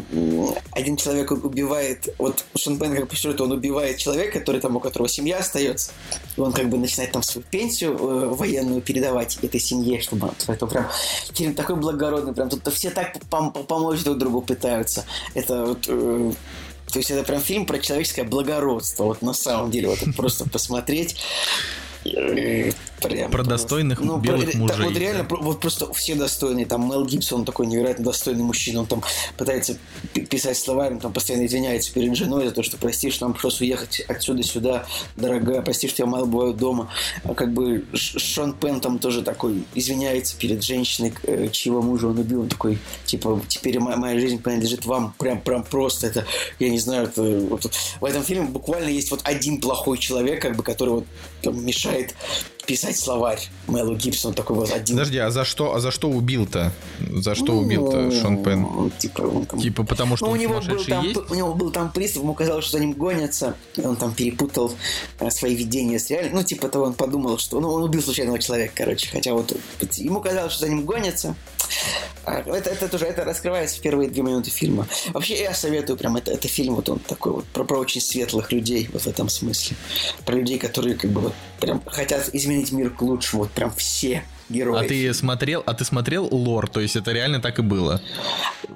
[0.71, 2.13] один человек убивает...
[2.17, 5.91] Вот Шон Пен, как по сюжету, он убивает человека, который там, у которого семья остается.
[6.37, 10.31] И он как бы начинает там свою пенсию э, военную передавать этой семье, чтобы...
[10.47, 10.87] Это прям
[11.33, 12.33] фильм такой благородный.
[12.33, 15.05] Прям тут все так пом- помочь друг другу пытаются.
[15.33, 15.85] Это вот...
[15.87, 16.33] Э,
[16.91, 19.03] то есть это прям фильм про человеческое благородство.
[19.03, 21.15] Вот на самом деле, вот просто посмотреть.
[22.03, 24.77] Прям про достойных ну, белых про, мужей.
[24.77, 25.35] Так, вот реально, да.
[25.35, 26.65] вот просто все достойные.
[26.65, 28.81] Там Мел Гибсон, такой невероятно достойный мужчина.
[28.81, 29.03] Он там
[29.37, 29.77] пытается
[30.13, 33.61] писать словами, он там постоянно извиняется перед женой за то, что прости, что нам пришлось
[33.61, 34.85] уехать отсюда сюда,
[35.15, 36.89] дорогая, прости, что я мало бываю дома.
[37.23, 42.17] А как бы Шон Пен там тоже такой извиняется перед женщиной, э, чьего мужа он
[42.17, 42.41] убил.
[42.41, 45.13] Он такой, типа, теперь моя, моя жизнь принадлежит вам.
[45.17, 46.25] Прям, прям просто это,
[46.59, 50.55] я не знаю, это, вот, в этом фильме буквально есть вот один плохой человек, как
[50.55, 51.05] бы, который вот
[51.41, 52.15] там, мешает слушает.
[52.69, 54.95] Писать словарь Мэлу Гибсону такой вот один.
[54.95, 56.71] Подожди, а за что, а за что убил-то?
[56.99, 58.91] За что ну, убил-то Шон Пен?
[58.99, 59.59] Типа, он там...
[59.59, 61.19] типа потому что ну, у него был там, есть?
[61.31, 63.55] У него был там приступ, ему казалось, что за ним гонятся.
[63.83, 64.71] Он там перепутал
[65.17, 66.37] а, свои видения с реальностью.
[66.37, 67.59] Ну, типа того, он подумал, что...
[67.59, 69.09] Ну, он убил случайного человека, короче.
[69.09, 69.51] Хотя вот
[69.95, 71.35] ему казалось, что за ним гонятся.
[72.25, 74.87] А, это, это тоже это раскрывается в первые две минуты фильма.
[75.13, 78.51] Вообще, я советую прям это, это фильм, вот он такой вот про, про очень светлых
[78.51, 79.75] людей, вот в этом смысле.
[80.25, 84.23] Про людей, которые как бы вот прям хотят изменить мир к лучшему, вот прям все
[84.49, 84.85] герои.
[84.85, 88.01] А ты смотрел, а ты смотрел лор, то есть это реально так и было?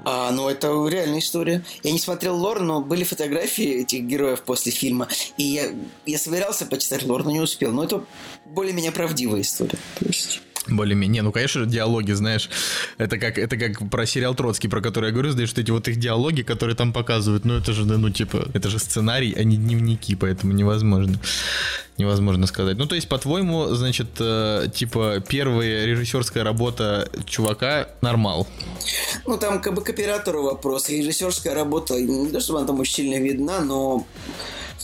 [0.06, 1.64] А, ну это реальная история.
[1.84, 5.08] Я не смотрел лор, но были фотографии этих героев после фильма,
[5.38, 5.64] и я,
[6.06, 7.72] я собирался почитать лор, но не успел.
[7.72, 8.04] Но это
[8.46, 9.80] более-менее правдивая история.
[10.00, 10.42] То есть...
[10.68, 11.22] Более-менее.
[11.24, 12.50] Ну, конечно, диалоги, знаешь,
[12.98, 15.88] это как, это как про сериал Троцкий, про который я говорю, знаешь, что эти вот
[15.88, 19.58] их диалоги, которые там показывают, ну, это же, ну, типа, это же сценарий, а не
[19.58, 21.20] дневники, поэтому невозможно.
[21.98, 22.78] Невозможно сказать.
[22.78, 28.48] Ну, то есть, по-твоему, значит, э, типа, первая режиссерская работа чувака нормал.
[29.28, 30.90] Ну, там как бы к оператору вопрос.
[30.90, 34.08] Режиссерская работа, не то, чтобы она там очень сильно видна, но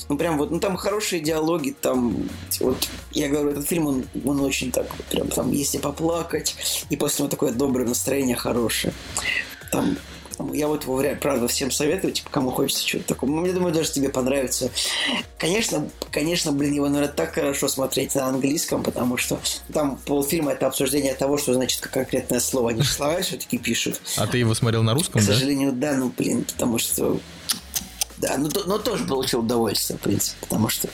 [0.09, 2.27] ну, прям вот, ну, там хорошие диалоги, там,
[2.59, 6.55] вот, я говорю, этот фильм, он, он очень так, вот, прям, там, если поплакать,
[6.89, 8.91] и после него такое доброе настроение хорошее.
[9.71, 9.97] Там,
[10.53, 13.29] я вот его, правда, всем советую, типа, кому хочется чего-то такого.
[13.29, 14.71] Ну, я думаю, даже тебе понравится.
[15.37, 19.39] Конечно, конечно, блин, его, наверное, так хорошо смотреть на английском, потому что
[19.73, 22.71] там полфильма это обсуждение того, что значит конкретное слово.
[22.71, 24.01] Они же слова все-таки пишут.
[24.17, 25.21] А ты его смотрел на русском?
[25.21, 27.19] К сожалению, да, ну, блин, потому что
[28.19, 30.89] да, но, но тоже получил удовольствие, в принципе, потому что...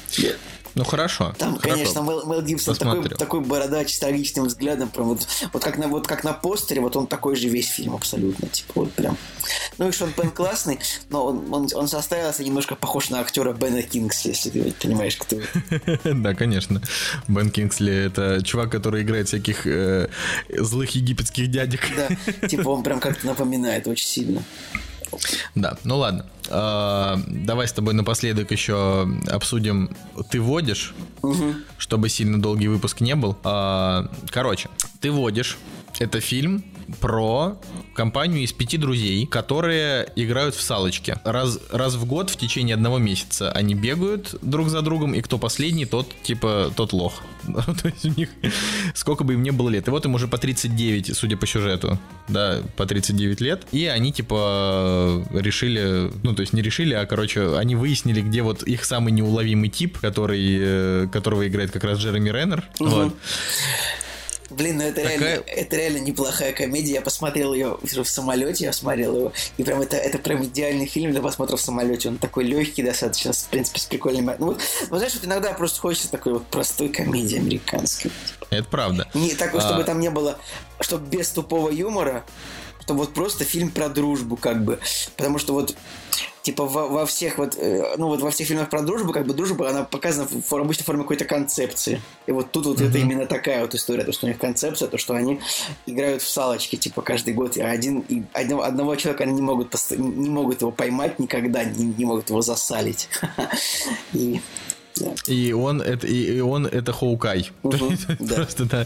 [0.75, 1.33] Ну хорошо.
[1.37, 1.73] Там, хорошо.
[1.73, 5.87] конечно, Мэл, Мэл Гибсон такой, такой бородач с трагичным взглядом, прям вот, вот, как на,
[5.87, 8.49] вот как на постере, вот он такой же весь фильм абсолютно.
[8.49, 9.17] Типа вот прям.
[9.77, 10.79] Ну и Шон Пен классный,
[11.09, 15.37] но он, он, он составился немножко похож на актера Бена Кингсли, если ты понимаешь, кто
[16.03, 16.81] Да, конечно.
[17.29, 20.09] Бен Кингсли это чувак, который играет всяких э,
[20.49, 21.87] злых египетских дядек.
[21.95, 24.43] Да, типа он прям как-то напоминает очень сильно.
[25.55, 26.25] Да, ну ладно.
[26.49, 29.89] А, давай с тобой напоследок еще обсудим.
[30.29, 31.55] Ты водишь, угу.
[31.77, 33.37] чтобы сильно долгий выпуск не был.
[33.43, 34.69] А, короче,
[34.99, 35.57] Ты водишь.
[35.99, 36.63] Это фильм
[36.99, 37.57] про
[37.93, 41.17] компанию из пяти друзей, которые играют в салочки.
[41.23, 45.37] Раз, раз в год в течение одного месяца они бегают друг за другом, и кто
[45.37, 47.21] последний, тот типа тот лох.
[47.45, 48.29] То есть у них
[48.93, 49.87] сколько бы им не было лет.
[49.87, 53.63] И вот им уже по 39, судя по сюжету, да, по 39 лет.
[53.71, 58.63] И они типа решили, ну то есть не решили, а короче, они выяснили, где вот
[58.63, 62.63] их самый неуловимый тип, который, э, которого играет как раз Джереми Реннер.
[62.79, 62.89] Мгм.
[62.89, 63.13] Вот.
[64.49, 66.93] Блин, ну это, Такая- реально, это реально неплохая комедия.
[66.93, 69.33] Я посмотрел ее в самолете, я смотрел его.
[69.57, 72.09] И прям это, это прям идеальный фильм для просмотра в самолете.
[72.09, 74.25] Он такой легкий достаточно, в принципе, с прикольным...
[74.39, 78.11] Ну, вот, вот знаешь, вот иногда просто хочется такой вот простой комедии американской.
[78.49, 79.07] Это правда.
[79.13, 79.83] Не так, вот, чтобы А.
[79.83, 80.37] там не было,
[80.79, 82.23] чтобы без тупого юмора,
[82.85, 84.79] чтобы вот просто фильм про дружбу, как бы.
[85.17, 85.75] Потому что вот
[86.43, 89.33] типа во, во всех вот, э, ну вот во всех фильмах про дружбу, как бы
[89.33, 91.99] дружба, она показана в, в обычной форме какой-то концепции.
[92.27, 94.99] И вот тут вот это именно такая вот история, то, что у них концепция, то,
[94.99, 95.39] что они
[95.87, 99.75] играют в салочки, типа, каждый год, и один, и одного, одного человека они не могут,
[99.89, 103.09] не могут его поймать никогда, не, не могут его засалить.
[104.13, 104.39] И.
[105.27, 107.51] И он это, и, и он это Хоукай.
[108.19, 108.35] Да.
[108.35, 108.85] Просто да,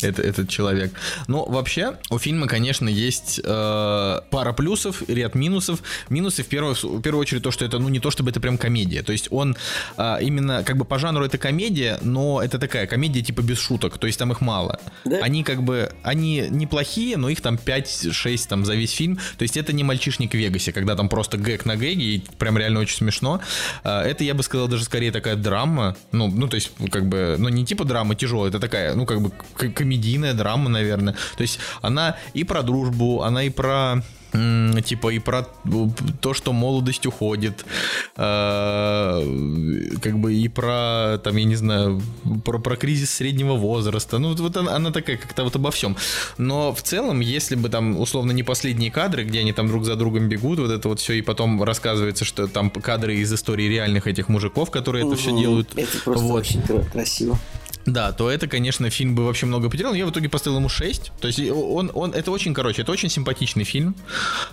[0.00, 0.92] это, этот человек.
[1.28, 5.82] Но вообще у фильма, конечно, есть э, пара плюсов, ряд минусов.
[6.08, 8.58] Минусы в первую, в первую очередь то, что это, ну, не то чтобы это прям
[8.58, 9.02] комедия.
[9.02, 9.56] То есть он
[9.96, 13.98] э, именно, как бы по жанру это комедия, но это такая комедия типа без шуток.
[13.98, 14.80] То есть там их мало.
[15.04, 15.18] Да.
[15.18, 19.18] Они как бы, они неплохие, но их там 5-6 там за весь фильм.
[19.36, 22.56] То есть это не мальчишник в Вегасе, когда там просто гэг на гэге, и прям
[22.56, 23.40] реально очень смешно.
[23.84, 25.96] А, Это, я бы сказал, даже скорее такая драма.
[26.12, 29.20] Ну, ну, то есть, как бы, ну, не типа драма тяжелая, это такая, ну, как
[29.20, 29.30] бы
[29.74, 31.14] комедийная драма, наверное.
[31.36, 34.02] То есть она и про дружбу, она и про
[34.32, 35.42] типа и про
[36.20, 37.64] то, что молодость уходит,
[38.16, 42.00] э, как бы и про, там, я не знаю,
[42.44, 44.18] про, про кризис среднего возраста.
[44.18, 45.96] Ну, вот, вот она, она такая как-то вот обо всем.
[46.38, 49.96] Но в целом, если бы там, условно, не последние кадры, где они там друг за
[49.96, 54.06] другом бегут, вот это вот все, и потом рассказывается, что там кадры из истории реальных
[54.06, 55.70] этих мужиков, которые это все делают.
[55.76, 56.40] Это просто Вот.
[56.40, 57.38] очень кра- красиво.
[57.86, 59.94] Да, то это, конечно, фильм бы вообще много потерял.
[59.94, 61.12] Я в итоге поставил ему 6.
[61.20, 63.94] То есть он, он, это очень, короче, это очень симпатичный фильм.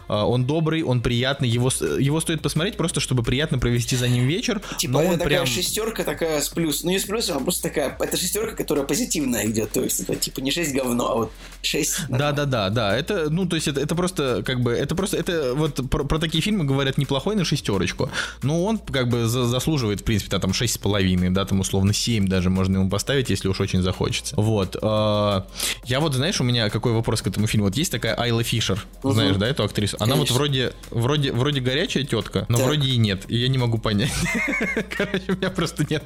[0.07, 1.49] А, Он добрый, он приятный.
[1.49, 4.61] Его, его стоит посмотреть просто, чтобы приятно провести за ним вечер.
[4.77, 5.45] Типа, но это он такая прям...
[5.45, 6.83] шестерка такая с плюс.
[6.83, 7.95] Ну, не с плюсом, а просто такая.
[7.99, 9.71] Это шестерка, которая позитивная идет.
[9.71, 11.31] То есть, это типа не шесть говно, а вот
[11.61, 12.07] шесть.
[12.09, 12.95] Да, да, да, да.
[12.97, 16.19] Это, ну, то есть это, это просто, как бы, это просто, это вот про, про
[16.19, 18.09] такие фильмы говорят неплохой на шестерочку.
[18.41, 21.59] Но он, как бы, за- заслуживает, в принципе, да, там шесть с половиной, да, там
[21.59, 24.35] условно 7 даже можно ему поставить, если уж очень захочется.
[24.37, 24.75] Вот.
[24.81, 25.47] а,
[25.85, 27.65] Я вот, знаешь, у меня какой вопрос к этому фильму.
[27.67, 29.13] Вот есть такая Айла Фишер, Мгм.
[29.13, 29.97] знаешь, да, эту актрису?
[29.99, 30.35] Она вот Конечно.
[30.35, 32.67] вроде, вроде, вроде горячая тетка, но Так.
[32.67, 33.23] вроде и нет.
[33.27, 34.11] И я не могу понять.
[34.97, 36.03] Короче, у меня просто нет,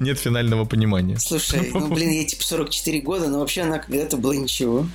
[0.00, 1.18] нет финального понимания.
[1.18, 4.86] Слушай, ну, блин, ей типа 44 года, но вообще она когда-то была ничего.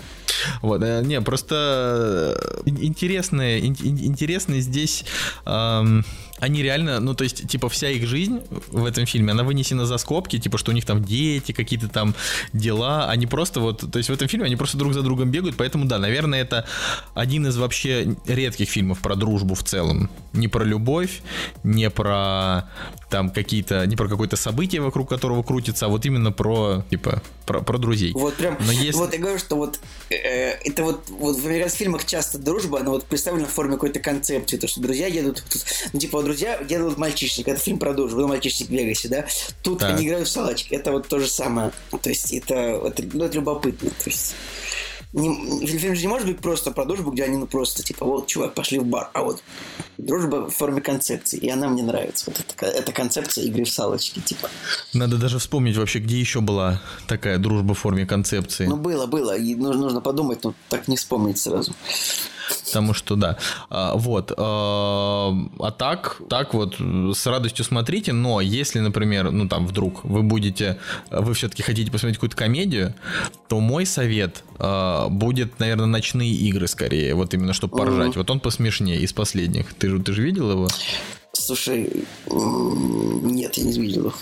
[0.62, 2.36] Вот, э, не, просто
[2.66, 5.06] э, ин- интересные, ин- ин- интересные здесь
[5.46, 6.04] эм,
[6.40, 9.98] они реально, ну, то есть, типа, вся их жизнь в этом фильме, она вынесена за
[9.98, 12.14] скобки, типа, что у них там дети, какие-то там
[12.54, 15.56] дела, они просто вот, то есть, в этом фильме они просто друг за другом бегают,
[15.56, 16.66] поэтому, да, наверное, это
[17.14, 20.10] один из вообще редких фильмов про дружбу в целом.
[20.34, 21.22] Не про любовь,
[21.64, 22.70] не про
[23.10, 27.62] там какие-то, не про какое-то событие, вокруг которого крутится, а вот именно про, типа, про,
[27.62, 28.12] про друзей.
[28.14, 29.80] Вот прям, Но если- вот я говорю, что вот
[30.10, 34.00] э, это вот, вот в американских фильмах часто дружба, она вот представлена в форме какой-то
[34.00, 35.62] концепции, то, что друзья едут, тут,
[35.94, 39.26] ну, типа, друзья едут в мальчишник, это фильм про дружбу, ну, мальчишник в Вегасе, да,
[39.64, 39.92] тут Так.
[39.92, 41.72] они играют в салочки, это вот то же самое,
[42.02, 44.36] то есть это, это, ну, это любопытно, то есть
[45.16, 48.28] не- фильм же не может быть просто про дружбу, где они ну просто типа вот
[48.28, 49.42] чувак пошли в бар, а вот
[49.98, 52.26] дружба в форме концепции, и она мне нравится.
[52.28, 54.50] Вот это, эта концепция игры в салочки, типа.
[54.94, 58.66] Надо даже вспомнить вообще, где еще была такая дружба в форме концепции.
[58.66, 61.74] Ну было, было, и нужно, нужно подумать, но так не вспомнить сразу.
[62.66, 63.38] Потому что да.
[63.70, 64.34] А, вот.
[64.38, 70.24] А, а так, так вот, с радостью смотрите, но если, например, ну там вдруг вы
[70.24, 70.78] будете,
[71.10, 72.94] вы все-таки хотите посмотреть какую-то комедию,
[73.48, 77.16] то мой совет а, будет, наверное, ночные игры скорее.
[77.16, 78.10] Вот именно, чтобы поржать.
[78.10, 78.18] Мгм.
[78.18, 79.74] Вот он посмешнее из последних.
[79.74, 80.68] Ты же, ты же видел его?
[81.34, 84.14] Слушай, нет, я не видел его.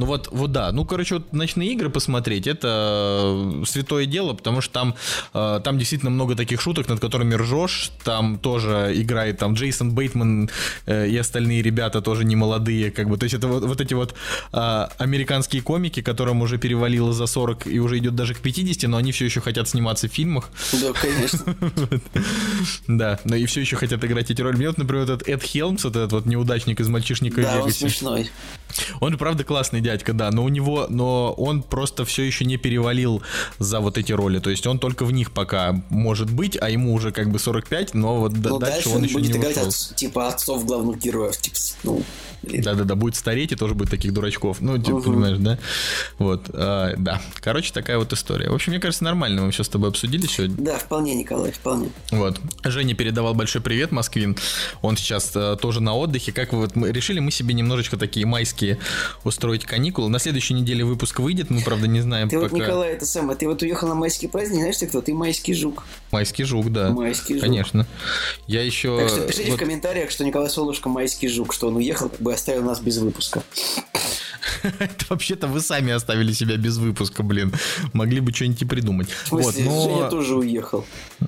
[0.00, 0.72] Ну вот, вот да.
[0.72, 4.94] Ну, короче, вот ночные игры посмотреть, это э, святое дело, потому что там,
[5.34, 7.90] э, там действительно много таких шуток, над которыми ржешь.
[8.02, 10.48] Там тоже играет там Джейсон Бейтман
[10.86, 13.18] э, и остальные ребята тоже не молодые, как бы.
[13.18, 14.14] То есть это вот, вот эти вот
[14.54, 18.96] э, американские комики, которым уже перевалило за 40 и уже идет даже к 50, но
[18.96, 20.48] они все еще хотят сниматься в фильмах.
[20.72, 21.54] Да, конечно.
[22.86, 24.56] Да, но и все еще хотят играть эти роли.
[24.56, 28.30] Мне вот, например, этот Эд Хелмс, этот вот неудачник из мальчишника Да, он смешной.
[29.00, 33.22] Он правда, классный дядька, да, но у него, но он просто все еще не перевалил
[33.58, 36.94] за вот эти роли, то есть он только в них пока может быть, а ему
[36.94, 39.56] уже как бы 45, но вот Но дальше, дальше он он еще будет не играть
[39.56, 41.36] от- типа отцов главных героев.
[41.36, 42.02] Типа, ну.
[42.42, 44.60] Да-да-да, будет стареть и тоже будет таких дурачков.
[44.60, 45.58] Ну, типа, понимаешь, да?
[46.18, 47.20] Вот, а, да.
[47.40, 48.48] Короче, такая вот история.
[48.48, 50.56] В общем, мне кажется, нормально мы все с тобой обсудили сегодня.
[50.58, 51.90] Да, вполне, Николай, вполне.
[52.10, 52.40] Вот.
[52.64, 54.36] Женя передавал большой привет, Москвин.
[54.80, 56.32] Он сейчас э, тоже на отдыхе.
[56.32, 58.78] Как вы вот мы решили мы себе немножечко такие майские
[59.24, 60.08] устроить каникулы.
[60.08, 61.48] На следующей неделе выпуск выйдет.
[61.48, 62.64] Мы, правда, не знаем Ты вот, пока.
[62.64, 65.00] Николай, это самое, ты вот уехал на майский праздник, знаешь ты кто?
[65.00, 65.84] Ты майский жук.
[66.10, 66.90] Майский жук, да.
[66.90, 67.42] Майский жук.
[67.42, 67.86] Конечно.
[68.48, 68.98] Я еще.
[68.98, 72.20] Так что пишите вот- в комментариях, что Николай Солнышко майский жук, что он уехал, как
[72.20, 73.44] бы оставил нас без выпуска.
[74.62, 77.52] Это вообще-то вы сами оставили себя без выпуска, блин.
[77.92, 79.08] Могли бы что-нибудь и придумать.
[79.24, 79.96] В смысле, вот, но...
[79.96, 80.84] Женя тоже уехал.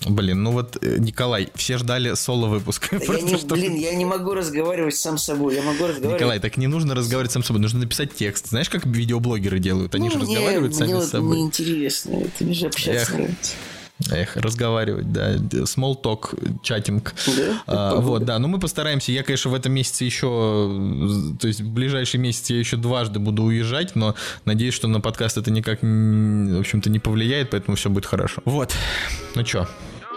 [0.06, 2.90] Блин, ну вот, э, Николай, все ждали соло-выпуск.
[3.12, 5.54] Да я не, чтобы- блин, я не могу разговаривать сам с собой.
[5.54, 6.14] Я могу разговаривать.
[6.20, 8.31] Николай, так не нужно разговаривать сам с собой, нужно написать текст.
[8.38, 9.94] Знаешь, как видеоблогеры делают?
[9.94, 11.36] Они Ну, же мне- разговаривают сами мне с собой.
[11.36, 12.14] неинтересно.
[12.16, 13.12] Это мне же общаться Эх.
[13.14, 13.54] нравится.
[14.10, 15.34] Эх, разговаривать, да.
[15.36, 17.14] Small talk, чатинг.
[17.26, 17.62] Да?
[17.68, 18.38] А, вот, да.
[18.40, 19.12] Но мы постараемся.
[19.12, 23.44] Я, конечно, в этом месяце еще, то есть в ближайший месяц я еще дважды буду
[23.44, 28.06] уезжать, но надеюсь, что на подкаст это никак, в общем-то, не повлияет, поэтому все будет
[28.06, 28.42] хорошо.
[28.44, 28.72] Вот.
[29.36, 29.68] Ну что,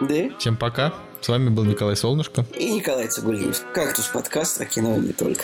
[0.02, 0.30] Да?
[0.40, 0.92] всем пока.
[1.22, 2.46] С вами был Николай Солнышко.
[2.58, 3.62] И Николай Цигулиев.
[3.74, 5.44] Кактус подкаст, а кино не только.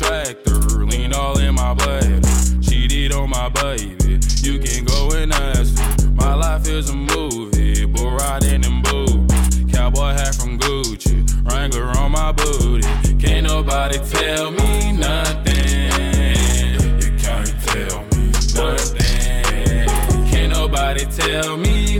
[0.00, 2.24] tractor, lean all in my blood.
[2.62, 4.18] Cheated on my baby.
[4.40, 6.10] You can go and ask her.
[6.12, 9.34] My life is a movie, bull riding in boots.
[9.72, 12.88] Cowboy hat from Gucci, Wrangler on my booty.
[13.18, 15.90] Can't nobody tell me nothing.
[17.02, 19.88] You can't tell me nothing.
[20.30, 21.98] Can't nobody tell me